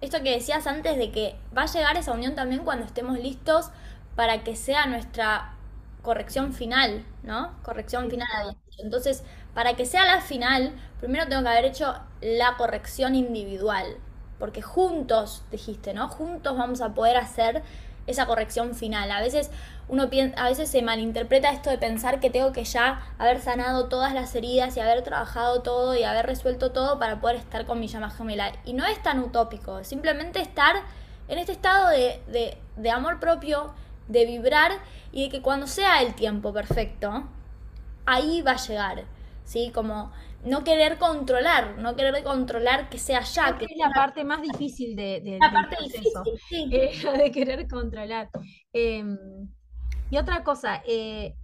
Esto 0.00 0.22
que 0.22 0.32
decías 0.32 0.66
antes 0.66 0.96
de 0.98 1.10
que 1.10 1.36
va 1.56 1.62
a 1.62 1.66
llegar 1.66 1.96
esa 1.96 2.12
unión 2.12 2.34
también 2.34 2.64
cuando 2.64 2.84
estemos 2.84 3.18
listos 3.18 3.70
para 4.14 4.44
que 4.44 4.56
sea 4.56 4.86
nuestra 4.86 5.54
corrección 6.02 6.52
final, 6.52 7.04
¿no? 7.22 7.52
Corrección 7.62 8.10
final. 8.10 8.56
Entonces, 8.78 9.24
para 9.54 9.74
que 9.74 9.86
sea 9.86 10.04
la 10.06 10.20
final, 10.20 10.72
primero 11.00 11.26
tengo 11.28 11.42
que 11.42 11.48
haber 11.48 11.64
hecho 11.64 11.94
la 12.20 12.56
corrección 12.56 13.14
individual, 13.14 13.96
porque 14.38 14.62
juntos, 14.62 15.44
dijiste, 15.50 15.94
¿no? 15.94 16.08
Juntos 16.08 16.56
vamos 16.56 16.80
a 16.80 16.94
poder 16.94 17.16
hacer 17.16 17.62
esa 18.06 18.26
corrección 18.26 18.74
final. 18.74 19.10
A 19.10 19.20
veces 19.20 19.50
uno 19.88 20.10
piensa, 20.10 20.42
a 20.42 20.48
veces 20.48 20.68
se 20.70 20.82
malinterpreta 20.82 21.50
esto 21.50 21.70
de 21.70 21.78
pensar 21.78 22.18
que 22.20 22.30
tengo 22.30 22.52
que 22.52 22.64
ya 22.64 23.00
haber 23.18 23.40
sanado 23.40 23.86
todas 23.86 24.12
las 24.14 24.34
heridas 24.34 24.76
y 24.76 24.80
haber 24.80 25.02
trabajado 25.02 25.62
todo 25.62 25.94
y 25.96 26.02
haber 26.02 26.26
resuelto 26.26 26.72
todo 26.72 26.98
para 26.98 27.20
poder 27.20 27.36
estar 27.36 27.66
con 27.66 27.78
mi 27.80 27.88
llama 27.88 28.10
gemela. 28.10 28.52
Y 28.64 28.72
no 28.72 28.84
es 28.86 29.02
tan 29.02 29.20
utópico, 29.20 29.84
simplemente 29.84 30.40
estar 30.40 30.74
en 31.28 31.38
este 31.38 31.52
estado 31.52 31.88
de, 31.88 32.20
de- 32.28 32.58
de 32.76 32.90
amor 32.90 33.18
propio, 33.20 33.72
de 34.08 34.24
vibrar 34.26 34.72
y 35.12 35.24
de 35.24 35.28
que 35.30 35.42
cuando 35.42 35.66
sea 35.66 36.02
el 36.02 36.14
tiempo 36.14 36.52
perfecto, 36.52 37.24
ahí 38.06 38.42
va 38.42 38.52
a 38.52 38.56
llegar, 38.56 39.04
¿sí? 39.44 39.70
Como 39.74 40.12
no 40.46 40.64
querer 40.64 40.98
controlar, 40.98 41.78
no 41.78 41.94
querer 41.96 42.22
controlar 42.22 42.88
que 42.88 42.98
sea 42.98 43.20
ya, 43.20 43.58
que 43.58 43.64
es 43.66 43.76
la 43.76 43.90
parte 43.90 44.24
más 44.24 44.40
difícil 44.42 44.96
de, 44.96 45.20
de- 45.20 45.38
la 45.38 45.46
del 45.48 45.52
parte 45.54 45.76
proceso. 45.76 46.22
difícil, 46.24 46.40
sí. 46.48 46.70
eh, 46.72 47.18
de 47.18 47.30
querer 47.30 47.68
controlar. 47.68 48.30
Eh, 48.72 49.04
y 50.10 50.16
otra 50.18 50.44
cosa, 50.44 50.82
eh, 50.86 51.34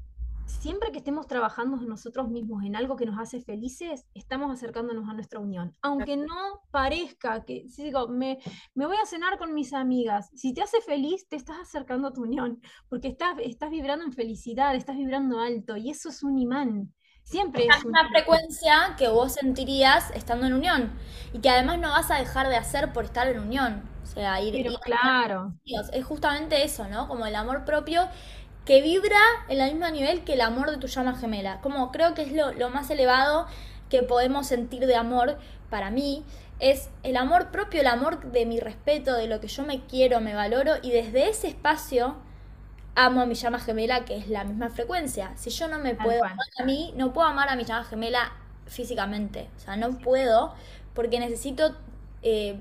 siempre 0.46 0.92
que 0.92 0.98
estemos 0.98 1.26
trabajando 1.26 1.76
nosotros 1.78 2.28
mismos 2.28 2.62
en 2.64 2.76
algo 2.76 2.96
que 2.96 3.06
nos 3.06 3.18
hace 3.18 3.40
felices, 3.40 4.06
estamos 4.14 4.52
acercándonos 4.52 5.08
a 5.08 5.14
nuestra 5.14 5.40
unión. 5.40 5.72
Aunque 5.82 6.16
no 6.16 6.60
parezca 6.70 7.44
que, 7.44 7.68
si 7.68 7.84
digo, 7.84 8.08
me, 8.08 8.38
me 8.74 8.86
voy 8.86 8.96
a 9.02 9.06
cenar 9.06 9.38
con 9.38 9.52
mis 9.54 9.72
amigas, 9.72 10.30
si 10.34 10.54
te 10.54 10.62
hace 10.62 10.80
feliz, 10.80 11.26
te 11.28 11.36
estás 11.36 11.56
acercando 11.60 12.08
a 12.08 12.12
tu 12.12 12.22
unión, 12.22 12.60
porque 12.88 13.08
estás, 13.08 13.34
estás 13.42 13.70
vibrando 13.70 14.04
en 14.04 14.12
felicidad, 14.12 14.74
estás 14.76 14.96
vibrando 14.96 15.40
alto, 15.40 15.76
y 15.76 15.90
eso 15.90 16.08
es 16.08 16.22
un 16.22 16.38
imán. 16.38 16.92
Siempre 17.24 17.66
es 17.68 17.84
un 17.84 17.96
misma 17.96 18.08
imán. 18.08 18.10
frecuencia 18.10 18.94
que 18.98 19.08
vos 19.08 19.32
sentirías 19.34 20.10
estando 20.12 20.46
en 20.46 20.52
unión 20.54 20.92
y 21.32 21.40
que 21.40 21.50
además 21.50 21.78
no 21.78 21.90
vas 21.90 22.10
a 22.10 22.16
dejar 22.18 22.48
de 22.48 22.56
hacer 22.56 22.92
por 22.92 23.04
estar 23.04 23.26
en 23.28 23.38
unión. 23.40 23.82
O 24.02 24.06
sea, 24.06 24.40
ir, 24.40 24.54
Pero 24.54 24.70
ir- 24.70 24.78
claro, 24.80 25.54
es 25.92 26.04
justamente 26.04 26.62
eso, 26.64 26.88
¿no? 26.88 27.08
Como 27.08 27.26
el 27.26 27.34
amor 27.34 27.64
propio 27.64 28.08
que 28.64 28.80
vibra 28.82 29.18
en 29.48 29.60
el 29.60 29.74
mismo 29.74 29.90
nivel 29.90 30.24
que 30.24 30.34
el 30.34 30.40
amor 30.40 30.70
de 30.70 30.76
tu 30.78 30.86
llama 30.86 31.16
gemela. 31.16 31.60
Como 31.60 31.90
creo 31.90 32.14
que 32.14 32.22
es 32.22 32.32
lo, 32.32 32.52
lo 32.52 32.70
más 32.70 32.90
elevado 32.90 33.46
que 33.88 34.02
podemos 34.02 34.46
sentir 34.46 34.86
de 34.86 34.96
amor 34.96 35.38
para 35.70 35.90
mí. 35.90 36.24
Es 36.60 36.90
el 37.02 37.16
amor 37.16 37.50
propio, 37.50 37.80
el 37.80 37.88
amor 37.88 38.30
de 38.32 38.46
mi 38.46 38.60
respeto, 38.60 39.14
de 39.14 39.26
lo 39.26 39.40
que 39.40 39.48
yo 39.48 39.64
me 39.64 39.80
quiero, 39.86 40.20
me 40.20 40.34
valoro 40.34 40.74
y 40.82 40.90
desde 40.92 41.28
ese 41.28 41.48
espacio 41.48 42.16
amo 42.94 43.22
a 43.22 43.26
mi 43.26 43.34
llama 43.34 43.58
gemela 43.60 44.04
que 44.04 44.16
es 44.16 44.28
la 44.28 44.44
misma 44.44 44.70
frecuencia. 44.70 45.32
Si 45.36 45.50
yo 45.50 45.68
no 45.68 45.78
me 45.78 45.94
Tal 45.96 45.96
puedo 45.96 46.18
cual. 46.18 46.32
amar 46.32 46.46
a 46.58 46.64
mí, 46.64 46.92
no 46.96 47.12
puedo 47.12 47.26
amar 47.28 47.48
a 47.48 47.56
mi 47.56 47.64
llama 47.64 47.84
gemela 47.84 48.32
físicamente. 48.66 49.48
O 49.56 49.60
sea, 49.60 49.76
no 49.76 49.98
puedo 49.98 50.54
porque 50.94 51.18
necesito 51.20 51.76
eh, 52.22 52.58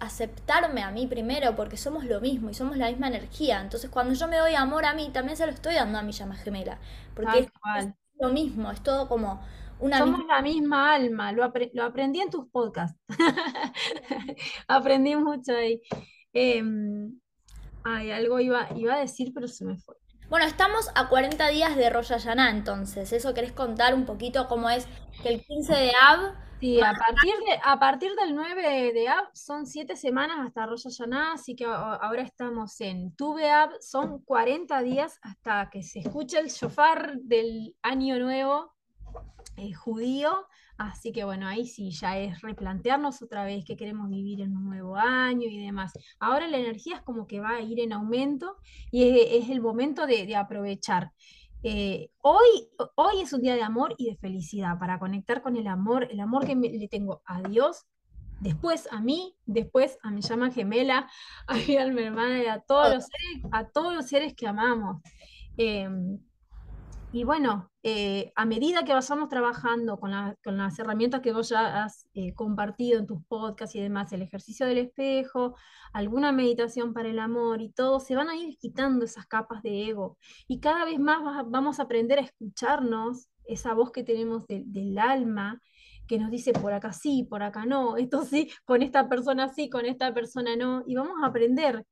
aceptarme 0.00 0.82
a 0.82 0.90
mí 0.90 1.06
primero 1.06 1.54
porque 1.56 1.76
somos 1.76 2.04
lo 2.04 2.20
mismo 2.20 2.50
y 2.50 2.54
somos 2.54 2.76
la 2.76 2.88
misma 2.88 3.08
energía. 3.08 3.60
Entonces, 3.60 3.90
cuando 3.90 4.14
yo 4.14 4.28
me 4.28 4.36
doy 4.38 4.54
amor 4.54 4.84
a 4.84 4.94
mí, 4.94 5.10
también 5.12 5.36
se 5.36 5.46
lo 5.46 5.52
estoy 5.52 5.74
dando 5.74 5.98
a 5.98 6.02
mi 6.02 6.12
llama 6.12 6.36
gemela. 6.36 6.78
Porque 7.14 7.50
es, 7.74 7.86
lo 8.20 8.28
mismo, 8.30 8.70
es 8.70 8.82
todo 8.82 9.08
como 9.08 9.40
una 9.80 10.00
Somos 10.00 10.20
misma... 10.20 10.24
la 10.28 10.42
misma 10.42 10.92
alma, 10.94 11.32
lo, 11.32 11.44
apre- 11.44 11.70
lo 11.74 11.84
aprendí 11.84 12.20
en 12.20 12.30
tus 12.30 12.46
podcasts. 12.50 12.98
Aprendí 14.68 15.16
mucho 15.16 15.52
ahí. 15.56 15.80
Em, 16.32 17.20
ay, 17.84 18.10
algo 18.10 18.40
iba, 18.40 18.68
iba 18.76 18.94
a 18.94 18.98
decir, 18.98 19.32
pero 19.34 19.48
se 19.48 19.64
me 19.64 19.76
fue. 19.76 19.96
Bueno, 20.28 20.46
estamos 20.46 20.88
a 20.94 21.08
40 21.08 21.48
días 21.48 21.76
de 21.76 21.90
Rosh 21.90 22.08
Hashanah, 22.08 22.50
entonces. 22.50 23.12
¿Eso 23.12 23.34
querés 23.34 23.52
contar 23.52 23.94
un 23.94 24.06
poquito 24.06 24.48
cómo 24.48 24.70
es 24.70 24.86
que 25.22 25.28
el 25.28 25.42
15 25.44 25.74
de 25.74 25.92
Av 26.00 26.34
Sí, 26.62 26.80
a 26.80 26.94
partir 26.94 27.34
de, 27.44 27.60
a 27.64 27.78
partir 27.80 28.14
del 28.14 28.36
9 28.36 28.92
de 28.92 29.08
Ab 29.08 29.30
son 29.32 29.66
7 29.66 29.96
semanas 29.96 30.36
hasta 30.46 30.64
Rosh 30.64 30.84
Hashanah, 30.84 31.32
así 31.32 31.56
que 31.56 31.64
ahora 31.64 32.22
estamos 32.22 32.80
en 32.80 33.16
Tu 33.16 33.36
Ab, 33.38 33.70
son 33.80 34.20
40 34.20 34.80
días 34.82 35.18
hasta 35.22 35.68
que 35.70 35.82
se 35.82 35.98
escuche 35.98 36.38
el 36.38 36.50
shofar 36.50 37.16
del 37.16 37.74
año 37.82 38.16
nuevo 38.20 38.72
eh, 39.56 39.72
judío, 39.72 40.46
así 40.78 41.12
que 41.12 41.24
bueno, 41.24 41.46
ahí 41.46 41.66
sí 41.66 41.90
ya 41.90 42.18
es 42.18 42.40
replantearnos 42.42 43.22
otra 43.22 43.44
vez 43.44 43.64
que 43.64 43.76
queremos 43.76 44.08
vivir 44.10 44.40
en 44.40 44.56
un 44.56 44.64
nuevo 44.68 44.96
año 44.96 45.48
y 45.48 45.58
demás. 45.64 45.92
Ahora 46.20 46.48
la 46.48 46.58
energía 46.58 46.96
es 46.96 47.02
como 47.02 47.26
que 47.26 47.40
va 47.40 47.50
a 47.56 47.60
ir 47.60 47.80
en 47.80 47.92
aumento 47.92 48.56
y 48.90 49.04
es, 49.04 49.44
es 49.44 49.50
el 49.50 49.60
momento 49.60 50.06
de, 50.06 50.26
de 50.26 50.36
aprovechar. 50.36 51.12
Eh, 51.64 52.10
hoy, 52.22 52.68
hoy 52.96 53.20
es 53.22 53.32
un 53.32 53.40
día 53.42 53.54
de 53.54 53.62
amor 53.62 53.94
y 53.96 54.06
de 54.10 54.16
felicidad 54.16 54.78
para 54.78 54.98
conectar 54.98 55.42
con 55.42 55.56
el 55.56 55.66
amor, 55.68 56.08
el 56.10 56.18
amor 56.20 56.44
que 56.46 56.56
me- 56.56 56.70
le 56.70 56.88
tengo 56.88 57.22
a 57.24 57.40
Dios, 57.42 57.86
después 58.40 58.88
a 58.90 59.00
mí, 59.00 59.36
después 59.46 59.96
a 60.02 60.10
mi 60.10 60.22
llama 60.22 60.50
gemela, 60.50 61.08
a 61.46 61.54
mi 61.54 61.76
alma 61.76 62.00
hermana 62.02 62.42
y 62.42 62.46
a 62.46 62.60
todos 62.60 62.92
los 62.94 63.04
seres, 63.04 63.46
a 63.52 63.68
todos 63.68 63.94
los 63.94 64.06
seres 64.06 64.34
que 64.34 64.46
amamos. 64.48 65.00
Em, 65.56 66.18
y 67.12 67.24
bueno, 67.24 67.70
eh, 67.82 68.32
a 68.36 68.44
medida 68.46 68.84
que 68.84 68.92
vayamos 68.94 69.28
trabajando 69.28 69.98
con, 70.00 70.12
la- 70.12 70.34
con 70.42 70.56
las 70.56 70.78
herramientas 70.78 71.20
que 71.20 71.32
vos 71.32 71.48
ya 71.50 71.84
has 71.84 72.08
eh, 72.14 72.32
compartido 72.34 72.98
en 72.98 73.06
tus 73.06 73.22
podcasts 73.26 73.74
y 73.76 73.80
demás, 73.80 74.12
el 74.12 74.22
ejercicio 74.22 74.66
del 74.66 74.78
espejo, 74.78 75.54
alguna 75.92 76.32
meditación 76.32 76.94
para 76.94 77.10
el 77.10 77.18
amor 77.18 77.60
y 77.60 77.70
todo, 77.70 78.00
se 78.00 78.14
van 78.16 78.28
a 78.30 78.36
ir 78.36 78.56
quitando 78.58 79.04
esas 79.04 79.26
capas 79.26 79.62
de 79.62 79.88
ego. 79.88 80.16
Y 80.48 80.60
cada 80.60 80.84
vez 80.86 80.98
más 80.98 81.22
va- 81.24 81.42
vamos 81.46 81.80
a 81.80 81.82
aprender 81.84 82.18
a 82.18 82.22
escucharnos, 82.22 83.28
esa 83.44 83.74
voz 83.74 83.90
que 83.92 84.04
tenemos 84.04 84.46
de- 84.46 84.62
del 84.66 84.98
alma, 84.98 85.60
que 86.06 86.18
nos 86.18 86.30
dice 86.30 86.52
por 86.52 86.72
acá 86.72 86.92
sí, 86.92 87.24
por 87.28 87.42
acá 87.42 87.66
no, 87.66 87.96
esto 87.96 88.24
sí, 88.24 88.50
con 88.64 88.82
esta 88.82 89.08
persona 89.08 89.48
sí, 89.48 89.68
con 89.68 89.84
esta 89.86 90.14
persona 90.14 90.56
no, 90.56 90.82
y 90.86 90.94
vamos 90.94 91.16
a 91.22 91.26
aprender 91.26 91.84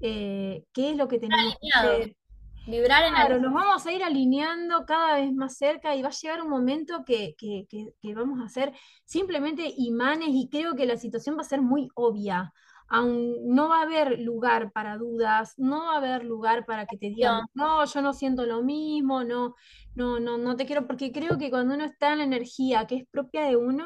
eh, 0.00 0.64
qué 0.72 0.90
es 0.90 0.96
lo 0.96 1.08
que 1.08 1.18
tenemos 1.18 1.54
que 1.60 1.68
hacer. 1.70 2.16
Vibrar 2.66 3.04
en 3.04 3.16
Claro, 3.16 3.38
el... 3.40 3.40
nos 3.40 3.52
vamos 3.54 3.86
a 3.86 3.92
ir 3.92 4.02
alineando 4.02 4.84
cada 4.84 5.16
vez 5.16 5.32
más 5.32 5.56
cerca 5.56 5.94
y 5.94 6.02
va 6.02 6.08
a 6.08 6.10
llegar 6.12 6.42
un 6.42 6.50
momento 6.50 7.04
que, 7.04 7.34
que- 7.38 7.66
que- 7.68 7.94
que 8.00 8.14
vamos 8.14 8.40
a 8.44 8.48
ser 8.48 8.72
simplemente 9.04 9.72
imanes 9.76 10.28
y 10.32 10.48
creo 10.50 10.74
que 10.74 10.86
la 10.86 10.96
situación 10.96 11.36
va 11.36 11.42
a 11.42 11.44
ser 11.44 11.62
muy 11.62 11.88
obvia. 11.94 12.52
Aún 12.88 13.36
no 13.54 13.68
va 13.68 13.80
a 13.80 13.82
haber 13.82 14.18
lugar 14.20 14.72
para 14.72 14.96
dudas, 14.96 15.54
no 15.56 15.86
va 15.86 15.94
a 15.94 15.96
haber 15.98 16.24
lugar 16.24 16.66
para 16.66 16.86
que 16.86 16.96
te 16.98 17.08
digan, 17.10 17.44
no, 17.54 17.84
yo 17.84 18.02
no 18.02 18.12
siento 18.12 18.46
lo 18.46 18.62
mismo, 18.62 19.24
no, 19.24 19.54
no, 19.94 20.20
no, 20.20 20.38
no 20.38 20.56
te 20.56 20.66
quiero, 20.66 20.86
porque 20.86 21.12
creo 21.12 21.38
que 21.38 21.50
cuando 21.50 21.74
uno 21.74 21.84
está 21.84 22.12
en 22.12 22.18
la 22.18 22.24
energía 22.24 22.86
que 22.86 22.96
es 22.96 23.08
propia 23.10 23.44
de 23.46 23.56
uno, 23.56 23.84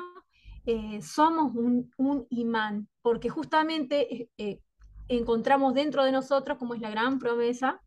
eh, 0.67 1.01
somos 1.03 1.55
un, 1.55 1.91
un 1.97 2.27
imán, 2.31 2.89
porque 3.03 3.29
justamente 3.29 4.15
eh, 4.23 4.29
eh, 4.39 4.61
encontramos 5.09 5.75
dentro 5.75 6.05
de 6.05 6.13
nosotros, 6.13 6.59
como 6.59 6.75
es 6.75 6.81
la 6.81 6.91
gran 6.91 7.19
promesa, 7.19 7.81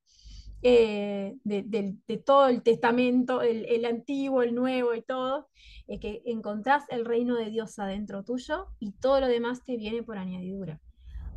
eh, 0.63 1.35
de, 1.43 1.97
todo 2.25 2.47
el 2.47 2.63
testamento, 2.63 3.41
el, 3.41 3.65
el 3.65 3.85
antiguo, 3.85 4.41
el 4.43 4.55
nuevo 4.55 4.93
y 4.95 5.01
todo, 5.01 5.47
eh, 5.87 5.99
que 5.99 6.21
encontrás 6.25 6.85
el 6.89 7.05
reino 7.05 7.35
de 7.35 7.49
Dios 7.49 7.77
adentro 7.79 8.23
tuyo 8.23 8.67
y 8.79 8.93
todo 8.93 9.19
lo 9.19 9.27
demás 9.27 9.63
te 9.65 9.77
viene 9.77 10.03
por 10.03 10.17
añadidura. 10.17 10.79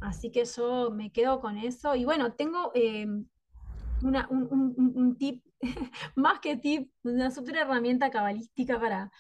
Así 0.01 0.31
que 0.31 0.45
yo 0.45 0.91
me 0.91 1.11
quedo 1.11 1.41
con 1.41 1.59
eso. 1.59 1.95
Y 1.97 2.05
bueno, 2.05 2.33
tengo 2.35 2.71
eh, 2.75 3.07
una- 4.03 4.29
un, 4.31 4.43
un- 4.51 4.75
un- 4.77 4.93
un 4.97 5.17
tip, 5.19 5.43
más 6.17 6.41
que 6.41 6.57
tip, 6.57 6.91
una 7.03 7.31
super 7.31 7.57
herramienta 7.57 8.11
cabalística 8.11 8.79
para, 8.79 9.11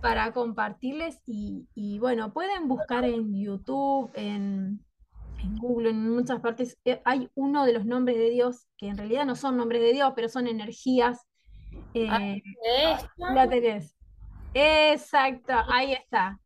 para 0.00 0.32
compartirles. 0.32 1.18
Y, 1.26 1.68
y 1.74 1.98
bueno, 1.98 2.32
pueden 2.32 2.68
buscar 2.68 3.04
en 3.04 3.34
YouTube, 3.34 4.10
en, 4.14 4.84
en 5.42 5.56
Google, 5.56 5.90
en 5.90 6.10
muchas 6.10 6.40
partes. 6.40 6.78
eh, 6.84 7.00
Hay 7.04 7.28
uno 7.34 7.64
de 7.64 7.72
los 7.72 7.84
nombres 7.84 8.16
de 8.18 8.30
Dios, 8.30 8.66
que 8.76 8.88
en 8.88 8.96
realidad 8.96 9.26
no 9.26 9.36
son 9.36 9.56
nombres 9.56 9.82
de 9.82 9.92
Dios, 9.92 10.12
pero 10.14 10.28
son 10.28 10.46
energías. 10.46 11.26
eh, 11.94 12.08
de 12.64 12.92
esto. 12.92 13.08
la 13.34 13.48
tenés. 13.48 13.96
Exacto, 14.54 15.52
ahí 15.68 15.92
está. 15.92 16.38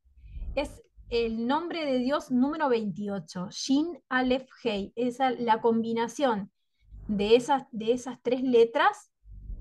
Es 0.55 0.83
el 1.11 1.47
nombre 1.47 1.85
de 1.85 1.99
Dios 1.99 2.31
número 2.31 2.69
28, 2.69 3.49
Shin 3.51 3.99
Aleph 4.09 4.49
Hei. 4.63 4.93
Esa, 4.97 5.31
la 5.31 5.61
combinación 5.61 6.51
de 7.09 7.37
esas, 7.37 7.65
de 7.71 7.93
esas 7.93 8.21
tres 8.23 8.43
letras 8.43 9.13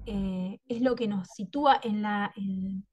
eh, 0.05 0.59
es 0.67 0.81
lo 0.81 0.95
que 0.95 1.07
nos 1.07 1.27
sitúa 1.29 1.79
en 1.83 2.01
la, 2.01 2.31
en, 2.35 2.85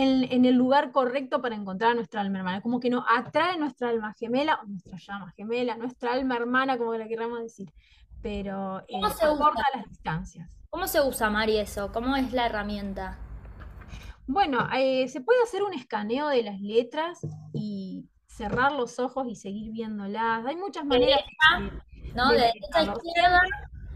en, 0.00 0.44
el 0.44 0.54
lugar 0.54 0.92
correcto 0.92 1.42
para 1.42 1.56
encontrar 1.56 1.90
a 1.90 1.94
nuestra 1.94 2.20
alma 2.20 2.38
hermana, 2.38 2.60
como 2.60 2.78
que 2.78 2.88
nos 2.88 3.04
atrae 3.08 3.58
nuestra 3.58 3.88
alma 3.88 4.14
gemela, 4.16 4.60
o 4.62 4.66
nuestra 4.66 4.96
llama 4.96 5.32
gemela, 5.36 5.76
nuestra 5.76 6.12
alma 6.12 6.36
hermana, 6.36 6.78
como 6.78 6.94
la 6.94 7.08
queramos 7.08 7.40
decir, 7.40 7.72
pero 8.22 8.78
eh, 8.82 8.92
¿Cómo 8.92 9.10
se 9.10 9.24
acorta 9.24 9.62
las 9.74 9.88
distancias. 9.88 10.48
¿Cómo 10.70 10.86
se 10.86 11.00
usa, 11.00 11.30
Mari, 11.30 11.58
eso? 11.58 11.90
¿Cómo 11.92 12.14
es 12.14 12.32
la 12.32 12.46
herramienta? 12.46 13.18
Bueno, 14.28 14.68
eh, 14.76 15.08
se 15.08 15.20
puede 15.20 15.42
hacer 15.42 15.64
un 15.64 15.74
escaneo 15.74 16.28
de 16.28 16.44
las 16.44 16.60
letras 16.60 17.26
y 17.52 18.06
cerrar 18.26 18.72
los 18.72 19.00
ojos 19.00 19.26
y 19.28 19.34
seguir 19.34 19.72
viéndolas. 19.72 20.46
Hay 20.46 20.56
muchas 20.56 20.84
maneras. 20.84 21.22
¿no? 22.14 22.30
De, 22.30 22.36
derecha 22.36 22.78
a 22.78 22.82
izquierda. 22.82 23.42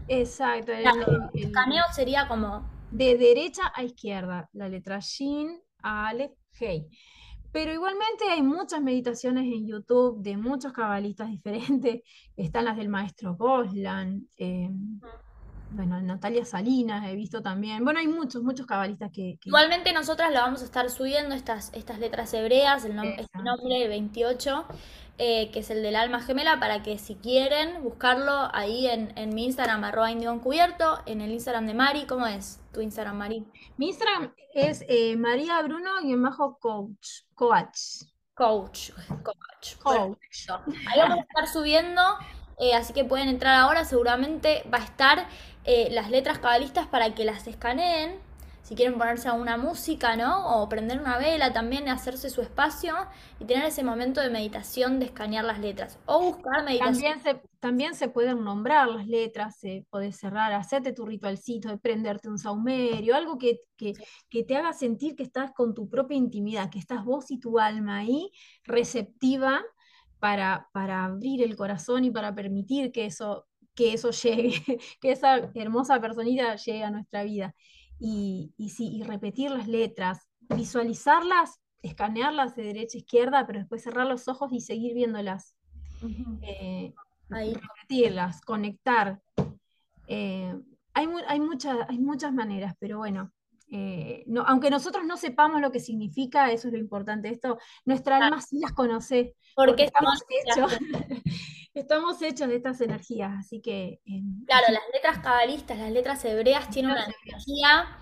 Exacto. 0.09 0.71
el, 0.73 0.87
escaneo 1.33 1.83
sería 1.93 2.27
como. 2.27 2.69
De 2.91 3.17
derecha 3.17 3.71
a 3.73 3.83
izquierda, 3.83 4.49
la 4.53 4.67
letra 4.67 4.99
Shin, 4.99 5.62
Ale, 5.83 6.35
Hey. 6.53 6.87
Pero 7.51 7.71
igualmente 7.71 8.25
hay 8.29 8.41
muchas 8.41 8.81
meditaciones 8.81 9.43
en 9.43 9.67
YouTube 9.67 10.21
de 10.21 10.37
muchos 10.37 10.73
cabalistas 10.73 11.29
diferentes. 11.29 12.01
Están 12.35 12.65
las 12.65 12.77
del 12.77 12.89
maestro 12.89 13.35
Goslan. 13.35 14.27
Eh, 14.37 14.69
bueno, 15.69 16.01
Natalia 16.01 16.45
Salinas 16.45 17.07
he 17.07 17.15
visto 17.15 17.41
también. 17.41 17.83
Bueno, 17.83 17.99
hay 17.99 18.07
muchos, 18.07 18.43
muchos 18.43 18.65
cabalistas 18.65 19.11
que, 19.11 19.37
Igualmente 19.43 19.93
nosotras 19.93 20.31
lo 20.31 20.39
vamos 20.39 20.61
a 20.61 20.65
estar 20.65 20.89
subiendo, 20.89 21.35
estas, 21.35 21.71
estas 21.73 21.99
letras 21.99 22.33
hebreas, 22.33 22.85
el 22.85 22.97
este 22.97 23.39
nombre 23.43 23.87
28, 23.87 24.65
eh, 25.17 25.51
que 25.51 25.59
es 25.59 25.69
el 25.69 25.83
del 25.83 25.95
alma 25.95 26.21
gemela, 26.21 26.59
para 26.59 26.81
que 26.81 26.97
si 26.97 27.15
quieren 27.15 27.83
buscarlo 27.83 28.49
ahí 28.53 28.87
en, 28.87 29.13
en 29.17 29.33
mi 29.33 29.45
Instagram, 29.45 29.83
arroba 29.83 30.09
cubierto, 30.41 31.01
en 31.05 31.21
el 31.21 31.31
Instagram 31.31 31.67
de 31.67 31.73
Mari, 31.73 32.05
¿cómo 32.05 32.25
es 32.25 32.59
tu 32.73 32.81
Instagram, 32.81 33.17
Mari? 33.17 33.45
Mi 33.77 33.89
Instagram 33.89 34.33
es 34.53 34.83
eh, 34.87 35.15
María 35.15 35.61
Bruno 35.61 35.91
y 36.03 36.15
bajo 36.15 36.57
coach, 36.59 37.23
coach. 37.35 37.79
Coach, 38.33 38.89
coach. 39.21 39.75
coach. 39.83 40.47
Ahí 40.91 40.99
vamos 40.99 41.19
a 41.19 41.21
estar 41.21 41.47
subiendo, 41.47 42.01
eh, 42.59 42.73
así 42.73 42.91
que 42.91 43.05
pueden 43.05 43.29
entrar 43.29 43.55
ahora, 43.55 43.85
seguramente 43.85 44.63
va 44.73 44.79
a 44.79 44.83
estar 44.83 45.27
eh, 45.65 45.89
las 45.91 46.09
letras 46.09 46.39
cabalistas 46.39 46.87
para 46.87 47.13
que 47.13 47.25
las 47.25 47.45
escaneen, 47.45 48.19
si 48.63 48.75
quieren 48.75 48.97
ponerse 48.97 49.27
a 49.27 49.33
una 49.33 49.57
música, 49.57 50.15
¿no? 50.15 50.55
O 50.55 50.69
prender 50.69 50.99
una 50.99 51.17
vela 51.17 51.51
también, 51.51 51.89
hacerse 51.89 52.29
su 52.29 52.41
espacio 52.41 52.95
y 53.39 53.45
tener 53.45 53.65
ese 53.65 53.83
momento 53.83 54.21
de 54.21 54.29
meditación 54.29 54.99
de 54.99 55.05
escanear 55.05 55.43
las 55.43 55.59
letras. 55.59 55.99
O 56.05 56.31
buscar 56.31 56.63
meditación. 56.63 56.93
También 56.93 57.21
se, 57.21 57.49
también 57.59 57.93
se 57.93 58.07
pueden 58.07 58.41
nombrar 58.41 58.87
las 58.87 59.05
letras, 59.05 59.57
se 59.59 59.85
puede 59.89 60.13
cerrar, 60.13 60.53
hacerte 60.53 60.93
tu 60.93 61.05
ritualcito 61.05 61.67
de 61.67 61.77
prenderte 61.77 62.29
un 62.29 62.39
saumerio, 62.39 63.17
algo 63.17 63.37
que, 63.37 63.59
que, 63.75 63.93
que 64.29 64.43
te 64.45 64.55
haga 64.55 64.71
sentir 64.71 65.17
que 65.17 65.23
estás 65.23 65.51
con 65.51 65.73
tu 65.73 65.89
propia 65.89 66.15
intimidad, 66.15 66.69
que 66.69 66.79
estás 66.79 67.03
vos 67.03 67.31
y 67.31 67.39
tu 67.39 67.59
alma 67.59 67.97
ahí 67.97 68.31
receptiva 68.63 69.61
para, 70.19 70.69
para, 70.71 71.03
abrir 71.03 71.43
el 71.43 71.57
corazón 71.57 72.05
y 72.05 72.11
para 72.11 72.33
permitir 72.33 72.93
que 72.93 73.05
eso 73.07 73.45
que 73.75 73.93
eso 73.93 74.11
llegue, 74.11 74.53
que 75.01 75.11
esa 75.11 75.51
hermosa 75.55 75.99
personita 75.99 76.55
llegue 76.55 76.83
a 76.83 76.91
nuestra 76.91 77.23
vida. 77.23 77.55
Y, 77.99 78.53
y, 78.57 78.69
sí, 78.69 78.89
y 78.95 79.03
repetir 79.03 79.51
las 79.51 79.67
letras, 79.67 80.27
visualizarlas, 80.49 81.59
escanearlas 81.81 82.55
de 82.55 82.63
derecha 82.63 82.97
a 82.97 82.99
izquierda, 82.99 83.47
pero 83.47 83.59
después 83.59 83.83
cerrar 83.83 84.07
los 84.07 84.27
ojos 84.27 84.51
y 84.51 84.61
seguir 84.61 84.93
viéndolas. 84.93 85.55
Eh, 86.41 86.93
repetirlas, 87.29 88.41
conectar. 88.41 89.21
Eh, 90.07 90.53
hay, 90.93 91.07
hay, 91.27 91.39
muchas, 91.39 91.77
hay 91.87 91.99
muchas 91.99 92.33
maneras, 92.33 92.75
pero 92.79 92.97
bueno, 92.97 93.31
eh, 93.71 94.23
no, 94.27 94.43
aunque 94.45 94.69
nosotros 94.69 95.03
no 95.05 95.17
sepamos 95.17 95.61
lo 95.61 95.71
que 95.71 95.79
significa, 95.79 96.51
eso 96.51 96.67
es 96.67 96.73
lo 96.73 96.79
importante. 96.79 97.29
Esto, 97.29 97.57
nuestra 97.85 98.17
alma 98.17 98.41
sí 98.41 98.59
las 98.59 98.73
conoce. 98.73 99.35
Porque, 99.55 99.85
estamos 99.85 100.21
hechos, 100.29 100.71
estamos 101.73 102.21
hechos 102.21 102.47
de 102.47 102.55
estas 102.57 102.81
energías, 102.81 103.31
así 103.39 103.61
que... 103.61 103.99
Em, 104.05 104.45
claro, 104.45 104.67
las 104.71 104.83
letras 104.93 105.19
cabalistas, 105.19 105.79
las 105.79 105.91
letras 105.91 106.23
hebreas 106.25 106.69
tienen 106.69 106.91
una 106.91 107.05
energía 107.05 107.97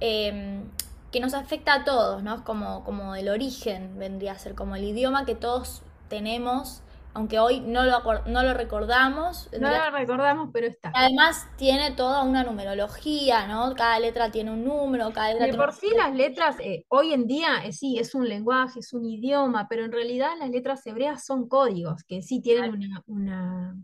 em, 0.00 0.64
que 1.10 1.20
nos 1.20 1.34
afecta 1.34 1.74
a 1.74 1.84
todos, 1.84 2.22
¿no? 2.22 2.44
Como, 2.44 2.84
como 2.84 3.14
el 3.14 3.28
origen 3.28 3.98
vendría 3.98 4.32
a 4.32 4.38
ser, 4.38 4.54
como 4.54 4.76
el 4.76 4.84
idioma 4.84 5.26
que 5.26 5.34
todos 5.34 5.82
tenemos 6.08 6.82
aunque 7.12 7.38
hoy 7.38 7.60
no 7.60 7.84
lo, 7.84 8.02
no 8.26 8.42
lo 8.42 8.54
recordamos. 8.54 9.48
No 9.58 9.68
lo 9.68 9.90
recordamos, 9.90 10.50
pero 10.52 10.66
está. 10.68 10.92
Además 10.94 11.46
tiene 11.56 11.90
toda 11.92 12.22
una 12.22 12.44
numerología, 12.44 13.48
¿no? 13.48 13.74
Cada 13.74 13.98
letra 13.98 14.30
tiene 14.30 14.52
un 14.52 14.64
número, 14.64 15.12
cada 15.12 15.32
letra 15.32 15.46
De 15.46 15.54
por 15.54 15.72
sí 15.72 15.88
las 15.96 16.14
letras, 16.14 16.56
eh, 16.60 16.84
hoy 16.88 17.12
en 17.12 17.26
día 17.26 17.64
eh, 17.64 17.72
sí, 17.72 17.98
es 17.98 18.14
un 18.14 18.28
lenguaje, 18.28 18.80
es 18.80 18.92
un 18.92 19.04
idioma, 19.04 19.66
pero 19.68 19.84
en 19.84 19.92
realidad 19.92 20.30
las 20.38 20.50
letras 20.50 20.86
hebreas 20.86 21.24
son 21.24 21.48
códigos, 21.48 22.04
que 22.04 22.22
sí 22.22 22.40
tienen 22.40 22.74
una, 23.06 23.74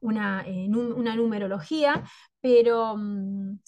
una, 0.00 0.42
eh, 0.46 0.68
una, 0.68 1.16
numerología, 1.16 2.04
pero 2.40 2.94
mm, 2.96 3.58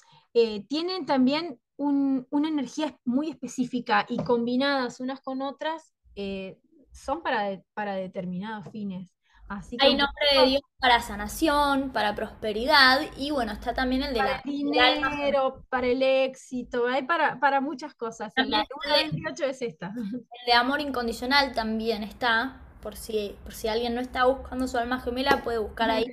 tienen 0.68 1.06
también 1.06 1.58
una 1.76 2.48
energía 2.48 2.96
muy 3.04 3.30
específica 3.30 4.04
y 4.08 4.18
combinadas 4.18 5.00
unas 5.00 5.20
con 5.20 5.42
otras 5.42 5.94
son 6.92 7.22
para, 7.22 7.60
para 7.74 7.94
determinados 7.94 8.70
fines. 8.70 9.14
Así 9.48 9.78
Hay 9.80 9.96
nombre 9.96 10.26
de 10.34 10.46
Dios 10.46 10.62
para 10.78 11.00
sanación, 11.00 11.90
para 11.90 12.14
prosperidad 12.14 13.00
y 13.16 13.30
bueno, 13.30 13.52
está 13.52 13.72
también 13.72 14.02
el 14.02 14.12
de 14.12 14.18
para 14.18 14.30
la, 14.32 14.42
el 14.44 14.50
dinero, 14.52 15.64
para 15.70 15.86
el 15.86 16.02
éxito, 16.02 16.86
hay 16.86 17.04
para, 17.04 17.40
para 17.40 17.62
muchas 17.62 17.94
cosas. 17.94 18.30
la 18.36 18.66
28 18.86 19.44
es 19.46 19.62
esta. 19.62 19.94
El 19.96 20.46
de 20.46 20.52
amor 20.52 20.82
incondicional 20.82 21.54
también 21.54 22.02
está, 22.02 22.60
por 22.82 22.94
si, 22.94 23.36
por 23.42 23.54
si 23.54 23.68
alguien 23.68 23.94
no 23.94 24.02
está 24.02 24.26
buscando 24.26 24.68
su 24.68 24.76
alma 24.76 25.00
gemela, 25.00 25.42
puede 25.42 25.58
buscar 25.58 25.88
ahí 25.90 26.04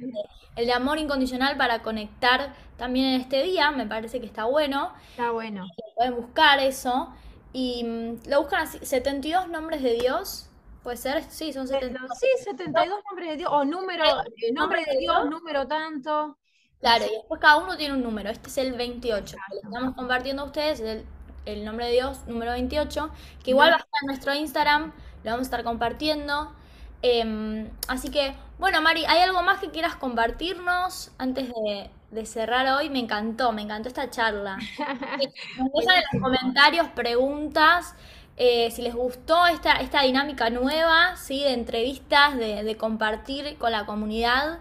el 0.56 0.66
de 0.66 0.74
amor 0.74 0.98
incondicional 1.00 1.58
para 1.58 1.82
conectar 1.82 2.54
también 2.78 3.08
en 3.08 3.22
este 3.22 3.44
día, 3.44 3.72
me 3.72 3.86
parece 3.86 4.20
que 4.20 4.26
está 4.26 4.46
bueno. 4.46 4.94
Está 5.12 5.32
bueno. 5.32 5.68
Pueden 5.96 6.16
buscar 6.16 6.60
eso 6.60 7.14
y 7.52 7.84
mm, 7.84 8.30
lo 8.30 8.42
buscan 8.42 8.64
así, 8.64 8.80
72 8.82 9.50
nombres 9.50 9.84
de 9.84 9.94
Dios 9.94 10.50
Puede 10.86 10.98
ser, 10.98 11.24
sí, 11.30 11.52
son 11.52 11.68
72. 11.68 12.12
Sí, 12.20 12.28
72 12.44 13.00
nombres 13.10 13.30
de 13.30 13.38
Dios, 13.38 13.50
o 13.52 13.66
número, 13.66 14.06
eh, 14.06 14.54
nombre 14.54 14.86
de 14.86 15.00
Dios, 15.00 15.26
número 15.28 15.68
tanto. 15.68 16.38
Claro, 16.80 17.06
y 17.06 17.16
después 17.16 17.42
cada 17.42 17.58
uno 17.58 17.76
tiene 17.76 17.96
un 17.96 18.04
número. 18.04 18.30
Este 18.30 18.50
es 18.50 18.58
el 18.60 18.74
28. 18.74 19.36
Que 19.50 19.58
estamos 19.64 19.96
compartiendo 19.96 20.44
a 20.44 20.46
ustedes 20.46 20.82
el, 20.82 21.04
el, 21.48 21.66
nombre 21.66 21.88
de 21.88 21.94
Dios, 21.94 22.20
número 22.28 22.52
28, 22.52 23.10
que 23.44 23.50
igual 23.50 23.72
va 23.72 23.78
a 23.78 23.80
estar 23.80 24.00
en 24.04 24.06
nuestro 24.06 24.36
Instagram, 24.36 24.94
lo 25.24 25.32
vamos 25.32 25.40
a 25.40 25.42
estar 25.42 25.64
compartiendo. 25.64 26.54
Em, 27.02 27.68
así 27.88 28.12
que, 28.12 28.36
bueno, 28.60 28.80
Mari, 28.84 29.06
¿hay 29.06 29.22
algo 29.22 29.42
más 29.42 29.60
que 29.60 29.72
quieras 29.72 29.96
compartirnos 29.96 31.12
antes 31.18 31.48
de, 31.50 31.90
de 32.12 32.26
cerrar 32.28 32.68
hoy? 32.68 32.92
Me 32.92 33.00
encantó, 33.00 33.52
me 33.54 33.64
encantó 33.64 33.88
esta 33.88 34.12
charla. 34.12 34.58
Nos 35.58 35.72
dejan 35.80 35.98
en 35.98 36.04
los 36.14 36.22
comentarios 36.22 36.88
preguntas. 36.90 37.96
Eh, 38.38 38.70
si 38.72 38.82
les 38.82 38.94
gustó 38.94 39.48
esta, 39.48 39.74
esta 39.74 40.02
dinámica 40.02 40.50
nueva, 40.50 41.16
¿sí? 41.16 41.42
de 41.42 41.54
entrevistas, 41.54 42.38
de, 42.38 42.76
compartir 42.78 43.58
con 43.58 43.72
la 43.72 43.86
comunidad, 43.86 44.60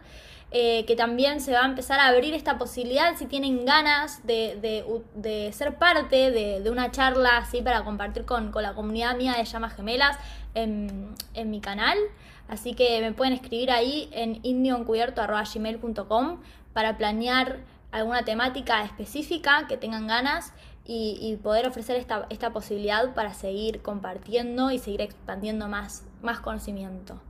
eh, 0.53 0.85
que 0.87 0.95
también 0.95 1.41
se 1.41 1.53
va 1.53 1.63
a 1.63 1.67
empezar 1.67 1.99
a 1.99 2.07
abrir 2.07 2.35
esta 2.35 2.57
posibilidad 2.57 3.17
si 3.17 3.27
tienen 3.27 3.65
ganas 3.65 4.25
de, 4.25 5.51
ser 5.53 5.75
parte 5.75 6.31
de, 6.31 6.71
una 6.71 6.93
charla 6.93 7.39
así 7.39 7.63
para 7.63 7.83
compartir 7.83 8.25
con, 8.25 8.53
la 8.55 8.75
comunidad 8.75 9.17
mía 9.17 9.35
de 9.37 9.45
Llamas 9.45 9.75
Gemelas 9.75 10.17
en, 10.55 11.17
mi 11.47 11.61
canal. 11.61 11.99
Así 12.47 12.75
que 12.75 13.01
me 13.01 13.11
pueden 13.13 13.33
escribir 13.33 13.73
ahí 13.73 14.09
en 14.13 14.39
indioencubierto.com 14.45 16.41
para 16.73 16.97
planear 16.97 17.59
alguna 17.91 18.25
temática 18.25 18.85
específica 18.85 19.67
que 19.69 19.77
tengan 19.77 20.07
ganas 20.07 20.53
y, 20.87 21.39
poder 21.43 21.67
ofrecer 21.67 21.97
esta, 21.97 22.27
esta, 22.29 22.53
posibilidad 22.53 23.15
para 23.15 23.33
seguir 23.33 23.81
compartiendo 23.81 24.71
y 24.71 24.79
seguir 24.79 25.01
expandiendo 25.01 25.67
más, 25.67 26.05
más 26.23 26.41
conocimiento. 26.41 27.21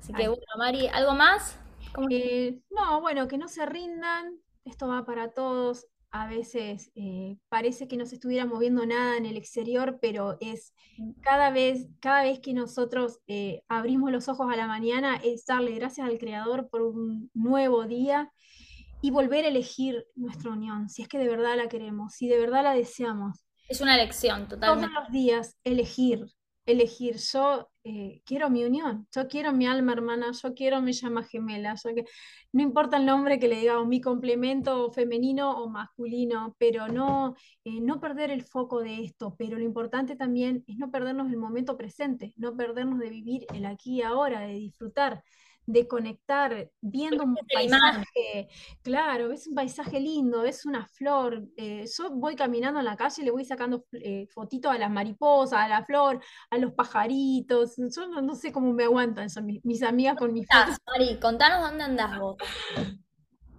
Así 0.00 0.12
que, 0.12 0.28
bueno, 0.28 0.42
Mari, 0.58 0.88
¿algo 0.88 1.14
más? 1.14 1.58
Eh, 2.10 2.58
no, 2.70 3.00
bueno, 3.00 3.28
que 3.28 3.38
no 3.38 3.48
se 3.48 3.64
rindan, 3.66 4.36
esto 4.64 4.88
va 4.88 5.04
para 5.04 5.30
todos. 5.30 5.86
A 6.10 6.28
veces 6.28 6.90
eh, 6.94 7.38
parece 7.48 7.88
que 7.88 7.96
no 7.96 8.04
se 8.04 8.16
estuviera 8.16 8.44
moviendo 8.44 8.84
nada 8.84 9.16
en 9.16 9.24
el 9.24 9.38
exterior, 9.38 9.98
pero 10.02 10.36
es 10.40 10.74
mm. 10.98 11.12
cada 11.22 11.50
vez, 11.50 11.88
cada 12.00 12.24
vez 12.24 12.40
que 12.40 12.52
nosotros 12.52 13.20
eh, 13.26 13.62
abrimos 13.68 14.12
los 14.12 14.28
ojos 14.28 14.52
a 14.52 14.56
la 14.56 14.66
mañana, 14.66 15.16
es 15.24 15.46
darle 15.46 15.72
gracias 15.72 16.06
al 16.06 16.18
Creador 16.18 16.68
por 16.68 16.82
un 16.82 17.30
nuevo 17.32 17.86
día 17.86 18.30
y 19.02 19.10
volver 19.10 19.44
a 19.44 19.48
elegir 19.48 20.06
nuestra 20.14 20.52
unión, 20.52 20.88
si 20.88 21.02
es 21.02 21.08
que 21.08 21.18
de 21.18 21.28
verdad 21.28 21.56
la 21.56 21.68
queremos, 21.68 22.14
si 22.14 22.28
de 22.28 22.38
verdad 22.38 22.62
la 22.62 22.72
deseamos. 22.72 23.44
Es 23.68 23.80
una 23.80 23.96
elección 23.96 24.48
totalmente. 24.48 24.86
Todos 24.86 25.02
los 25.02 25.12
días 25.12 25.56
elegir, 25.64 26.26
elegir. 26.66 27.16
Yo 27.16 27.68
eh, 27.82 28.22
quiero 28.24 28.48
mi 28.48 28.64
unión, 28.64 29.08
yo 29.12 29.26
quiero 29.26 29.52
mi 29.52 29.66
alma 29.66 29.92
hermana, 29.92 30.30
yo 30.40 30.54
quiero 30.54 30.80
mi 30.80 30.92
llama 30.92 31.24
gemela, 31.24 31.74
yo 31.82 31.94
que, 31.94 32.04
no 32.52 32.62
importa 32.62 32.96
el 32.96 33.04
nombre 33.06 33.40
que 33.40 33.48
le 33.48 33.58
digamos, 33.58 33.88
mi 33.88 34.00
complemento 34.00 34.92
femenino 34.92 35.50
o 35.50 35.68
masculino, 35.68 36.54
pero 36.58 36.86
no, 36.86 37.34
eh, 37.64 37.80
no 37.80 38.00
perder 38.00 38.30
el 38.30 38.44
foco 38.44 38.80
de 38.80 39.02
esto, 39.02 39.34
pero 39.36 39.58
lo 39.58 39.64
importante 39.64 40.14
también 40.14 40.62
es 40.68 40.76
no 40.78 40.92
perdernos 40.92 41.28
el 41.32 41.38
momento 41.38 41.76
presente, 41.76 42.34
no 42.36 42.56
perdernos 42.56 43.00
de 43.00 43.10
vivir 43.10 43.46
el 43.52 43.66
aquí 43.66 43.96
y 43.96 44.02
ahora, 44.02 44.40
de 44.42 44.54
disfrutar 44.54 45.24
de 45.66 45.86
conectar 45.86 46.70
viendo 46.80 47.24
un 47.24 47.36
paisaje, 47.52 48.48
claro, 48.82 49.28
ves 49.28 49.46
un 49.46 49.54
paisaje 49.54 50.00
lindo, 50.00 50.42
ves 50.42 50.66
una 50.66 50.86
flor, 50.86 51.44
eh, 51.56 51.84
yo 51.96 52.10
voy 52.10 52.34
caminando 52.34 52.80
en 52.80 52.84
la 52.84 52.96
calle 52.96 53.22
y 53.22 53.24
le 53.24 53.30
voy 53.30 53.44
sacando 53.44 53.84
eh, 53.92 54.26
fotitos 54.32 54.72
a 54.72 54.78
las 54.78 54.90
mariposas, 54.90 55.60
a 55.60 55.68
la 55.68 55.84
flor, 55.84 56.20
a 56.50 56.58
los 56.58 56.72
pajaritos, 56.72 57.76
yo 57.76 58.06
no, 58.08 58.34
sé 58.34 58.52
cómo 58.52 58.72
me 58.72 58.84
aguantan 58.84 59.28
mis, 59.62 59.82
amigas 59.82 60.16
con 60.16 60.32
mis 60.32 60.46
fotos. 60.46 60.76
Mari, 60.86 61.18
contanos 61.20 61.68
dónde 61.68 61.84
andás 61.84 62.18
vos. 62.18 62.36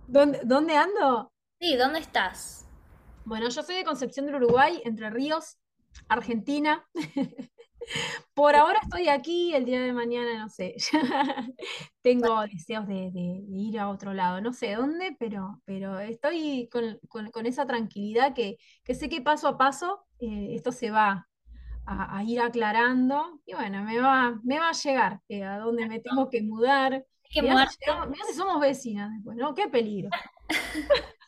¿Dónde, 0.08 0.41
¿Dónde 0.43 0.76
ando? 0.76 1.32
Sí, 1.60 1.76
¿dónde 1.78 1.99
estás? 1.99 2.68
Bueno, 3.26 3.47
yo 3.47 3.64
soy 3.64 3.76
de 3.76 3.86
Concepción 3.86 4.26
del 4.26 4.36
Uruguay, 4.36 4.82
Entre 4.84 5.10
Ríos, 5.10 5.58
Argentina. 6.10 6.86
Por 8.34 8.56
ahora 8.56 8.80
estoy 8.82 9.10
aquí, 9.10 9.54
el 9.54 9.66
día 9.66 9.82
de 9.82 9.94
mañana 9.94 10.38
no 10.38 10.50
sé. 10.50 10.76
Tengo 12.02 12.42
deseos 12.42 12.88
de, 12.88 13.12
ir 13.50 13.80
a 13.80 13.90
otro 13.90 14.14
lado, 14.14 14.42
no 14.42 14.54
sé 14.54 14.74
dónde, 14.76 15.16
pero, 15.20 15.62
pero 15.66 16.00
estoy 16.00 16.70
con, 16.70 17.46
esa 17.46 17.66
tranquilidad 17.66 18.34
que, 18.34 18.58
sé 18.94 19.10
que 19.10 19.22
paso 19.22 19.48
a 19.48 19.58
paso 19.58 20.06
eh, 20.20 20.50
esto 20.56 20.72
se 20.72 20.92
va 20.92 21.28
a, 21.86 22.24
ir 22.24 22.40
aclarando 22.40 23.42
y 23.46 23.54
bueno, 23.54 23.84
me 23.84 24.00
va, 24.00 24.40
me 24.44 24.60
va 24.60 24.70
a 24.70 24.74
llegar 24.74 25.20
eh, 25.28 25.44
a 25.44 25.60
donde 25.60 25.88
me 25.88 26.00
tengo 26.00 26.30
que 26.30 26.42
mudar. 26.42 27.06
Mira 27.42 27.68
si, 27.68 28.34
somos 28.36 28.60
vecinas 28.60 29.12
después, 29.12 29.38
¿no? 29.38 29.54
Qué 29.54 29.68
peligro. 29.68 30.10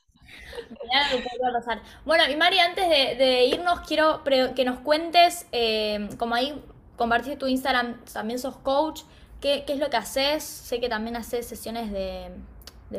Bueno, 2.05 2.23
y 2.29 2.35
Mari, 2.35 2.59
antes 2.59 2.87
de, 2.89 3.45
irnos, 3.45 3.81
quiero 3.81 4.23
que 4.23 4.65
nos 4.65 4.79
cuentes, 4.79 5.47
eh, 5.51 6.09
como 6.17 6.35
ahí 6.35 6.61
compartiste 6.95 7.37
tu 7.37 7.47
Instagram, 7.47 8.03
también 8.05 8.39
sos 8.39 8.57
coach, 8.57 9.01
¿qué, 9.41 9.65
es 9.67 9.79
lo 9.79 9.89
que 9.89 9.97
haces? 9.97 10.43
Sé 10.43 10.79
que 10.79 10.89
también 10.89 11.15
haces 11.15 11.45
sesiones 11.45 11.91
de, 11.91 12.31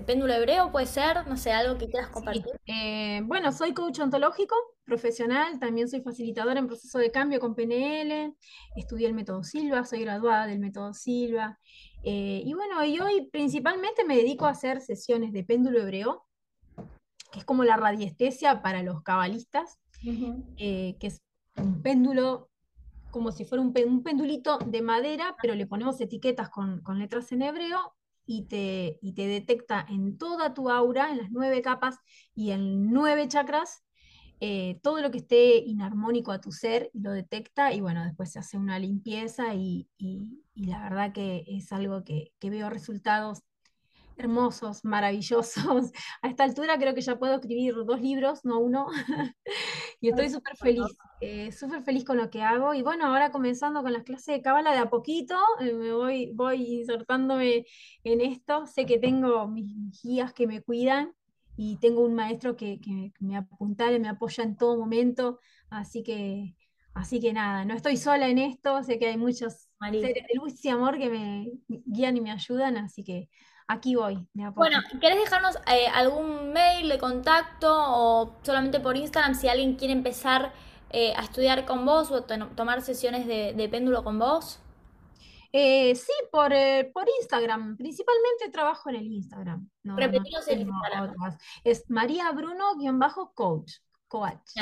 péndulo 0.06 0.34
hebreo, 0.34 0.70
puede 0.72 0.86
ser, 0.86 1.26
no 1.26 1.36
sé, 1.36 1.52
algo 1.52 1.78
que 1.78 1.88
quieras 1.88 2.10
compartir. 2.10 2.44
Eh, 2.66 3.20
bueno, 3.24 3.50
soy 3.52 3.72
coach 3.72 3.98
ontológico 4.00 4.54
profesional, 4.84 5.58
también 5.58 5.88
soy 5.88 6.00
facilitadora 6.00 6.60
en 6.60 6.66
proceso 6.66 6.98
de 6.98 7.10
cambio 7.10 7.40
con 7.40 7.54
PNL, 7.54 8.34
estudié 8.76 9.08
el 9.08 9.14
método 9.14 9.42
Silva, 9.42 9.84
soy 9.84 10.00
graduada 10.00 10.46
del 10.46 10.60
método 10.60 10.92
Silva. 10.92 11.58
Eh, 12.04 12.42
y 12.44 12.52
bueno, 12.52 12.84
y 12.84 13.00
hoy 13.00 13.28
principalmente 13.32 14.04
me 14.04 14.16
dedico 14.16 14.46
a 14.46 14.50
hacer 14.50 14.80
sesiones 14.80 15.32
de 15.32 15.44
péndulo 15.44 15.80
hebreo, 15.80 16.25
que 17.30 17.40
es 17.40 17.44
como 17.44 17.64
la 17.64 17.76
radiestesia 17.76 18.62
para 18.62 18.82
los 18.82 19.02
cabalistas, 19.02 19.78
eh, 20.56 20.96
que 21.00 21.06
es 21.06 21.22
un 21.56 21.82
péndulo 21.82 22.50
como 23.10 23.32
si 23.32 23.44
fuera 23.44 23.62
un, 23.62 23.72
pendulito 23.72 24.58
de 24.58 24.82
madera, 24.82 25.36
pero 25.40 25.54
le 25.54 25.66
ponemos 25.66 26.00
etiquetas 26.00 26.50
con, 26.50 26.82
letras 26.98 27.32
en 27.32 27.42
hebreo 27.42 27.94
y 28.26 28.42
te, 28.42 28.98
y 29.00 29.14
te, 29.14 29.26
detecta 29.26 29.86
en 29.88 30.18
toda 30.18 30.52
tu 30.52 30.68
aura, 30.68 31.10
en 31.10 31.18
las 31.18 31.30
nueve 31.30 31.62
capas 31.62 31.96
y 32.34 32.50
en 32.50 32.90
nueve 32.90 33.26
chakras, 33.28 33.84
eh, 34.40 34.80
todo 34.82 35.00
lo 35.00 35.10
que 35.10 35.18
esté 35.18 35.56
inarmónico 35.58 36.30
a 36.30 36.42
tu 36.42 36.52
ser, 36.52 36.90
lo 36.92 37.12
detecta 37.12 37.72
y 37.72 37.80
bueno, 37.80 38.04
después 38.04 38.32
se 38.32 38.38
hace 38.38 38.58
una 38.58 38.78
limpieza 38.78 39.54
y, 39.54 39.88
la 40.54 40.82
verdad 40.82 41.12
que 41.12 41.44
es 41.46 41.72
algo 41.72 42.04
que, 42.04 42.32
que, 42.38 42.50
veo 42.50 42.68
resultados 42.68 43.42
hermosos, 44.16 44.84
maravillosos. 44.84 45.56
A 46.22 46.28
esta 46.28 46.44
altura 46.44 46.78
creo 46.78 46.94
que 46.94 47.00
ya 47.00 47.18
puedo 47.18 47.34
escribir 47.34 47.74
dos 47.84 48.00
libros, 48.00 48.44
no 48.44 48.58
uno. 48.58 48.88
y 50.00 50.08
estoy 50.08 50.30
súper 50.30 50.56
feliz, 50.56 50.96
eh, 51.20 51.52
súper 51.52 51.82
feliz 51.82 52.04
con 52.04 52.16
lo 52.16 52.30
que 52.30 52.42
hago. 52.42 52.74
Y 52.74 52.82
bueno, 52.82 53.06
ahora 53.06 53.30
comenzando 53.30 53.82
con 53.82 53.92
las 53.92 54.04
clases 54.04 54.36
de 54.36 54.42
cábala 54.42 54.72
de 54.72 54.78
a 54.78 54.90
poquito, 54.90 55.36
eh, 55.60 55.72
me 55.72 55.92
voy, 55.92 56.32
voy 56.34 56.80
insertándome 56.80 57.66
en 58.04 58.20
esto. 58.20 58.66
Sé 58.66 58.86
que 58.86 58.98
tengo 58.98 59.48
mis, 59.48 59.74
guías 60.02 60.32
que 60.32 60.46
me 60.46 60.62
cuidan 60.62 61.12
y 61.56 61.76
tengo 61.76 62.02
un 62.02 62.14
maestro 62.14 62.56
que, 62.56 62.80
me 63.20 63.36
apuntale, 63.36 63.98
me 63.98 64.08
apoya 64.08 64.44
en 64.44 64.56
todo 64.56 64.76
momento. 64.76 65.40
Así 65.70 66.02
que, 66.02 66.54
así 66.94 67.20
que 67.20 67.32
nada, 67.32 67.64
no 67.64 67.74
estoy 67.74 67.96
sola 67.96 68.28
en 68.28 68.38
esto. 68.38 68.82
Sé 68.82 68.98
que 68.98 69.06
hay 69.06 69.16
muchos 69.16 69.68
seres 69.80 70.14
de 70.14 70.34
luz 70.34 70.64
y 70.64 70.68
amor 70.68 70.98
que 70.98 71.10
me 71.10 71.52
guían 71.68 72.16
y 72.16 72.20
me 72.20 72.30
ayudan. 72.30 72.76
Así 72.76 73.04
que 73.04 73.28
aquí 73.68 73.94
voy. 73.94 74.26
Bueno, 74.54 74.78
¿querés 75.00 75.18
dejarnos 75.18 75.56
eh, 75.66 75.86
algún 75.88 76.52
mail 76.52 76.88
de 76.88 76.98
contacto 76.98 77.68
o 77.70 78.36
solamente 78.42 78.80
por 78.80 78.96
Instagram 78.96 79.34
si 79.34 79.48
alguien 79.48 79.76
quiere 79.76 79.92
empezar 79.92 80.52
eh, 80.90 81.12
a 81.16 81.22
estudiar 81.22 81.64
con 81.66 81.84
vos 81.84 82.10
o 82.10 82.22
tomar 82.22 82.82
sesiones 82.82 83.26
de, 83.26 83.68
péndulo 83.70 84.04
con 84.04 84.18
vos? 84.18 84.60
Eh, 85.52 85.94
sí, 85.94 86.12
por, 86.30 86.52
por 86.92 87.08
Instagram. 87.20 87.76
Principalmente 87.76 88.50
trabajo 88.52 88.90
en 88.90 88.96
el 88.96 89.06
Instagram. 89.06 89.68
No, 89.84 89.98
el 89.98 90.14
Instagram. 90.14 91.38
Es 91.64 91.88
María 91.88 92.30
Bruno-coach. 92.32 93.72
Coach. 94.08 94.52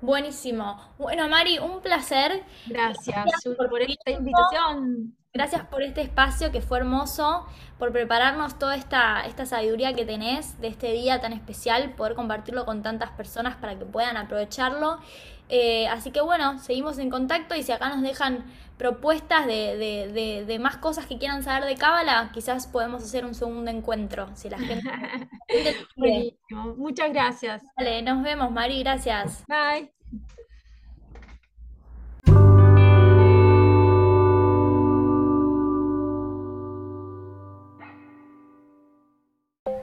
Buenísimo. 0.00 0.80
Bueno, 0.98 1.28
Mari, 1.28 1.58
un 1.58 1.82
placer. 1.82 2.42
Gracias, 2.66 3.26
por 3.44 3.82
esta 3.82 4.10
invitación. 4.10 5.16
Gracias 5.32 5.64
por 5.66 5.82
este 5.82 6.00
espacio 6.00 6.50
que 6.50 6.60
fue 6.60 6.78
hermoso, 6.78 7.46
por 7.78 7.92
prepararnos 7.92 8.58
toda 8.58 8.74
esta, 8.74 9.24
esta 9.26 9.46
sabiduría 9.46 9.94
que 9.94 10.04
tenés 10.04 10.60
de 10.60 10.66
este 10.66 10.92
día 10.92 11.20
tan 11.20 11.32
especial, 11.32 11.94
poder 11.94 12.14
compartirlo 12.14 12.64
con 12.64 12.82
tantas 12.82 13.10
personas 13.12 13.56
para 13.56 13.78
que 13.78 13.84
puedan 13.84 14.16
aprovecharlo. 14.16 14.98
Eh, 15.48 15.86
así 15.88 16.10
que 16.10 16.20
bueno, 16.20 16.58
seguimos 16.58 16.98
en 16.98 17.10
contacto 17.10 17.54
y 17.54 17.62
si 17.62 17.70
acá 17.70 17.90
nos 17.90 18.02
dejan 18.02 18.44
propuestas 18.76 19.46
de, 19.46 20.58
más 20.60 20.78
cosas 20.78 21.06
que 21.06 21.18
quieran 21.18 21.44
saber 21.44 21.64
de 21.64 21.76
Cábala, 21.76 22.30
quizás 22.32 22.66
podemos 22.66 23.04
hacer 23.04 23.24
un 23.24 23.34
segundo 23.34 23.70
encuentro, 23.70 24.30
si 24.34 24.50
la 24.50 24.58
gente... 24.58 24.82
Muchas 26.76 27.12
gracias. 27.12 27.62
Vale, 27.76 28.02
nos 28.02 28.22
vemos, 28.22 28.50
Mari, 28.50 28.82
gracias. 28.82 29.44
Bye. 29.46 29.99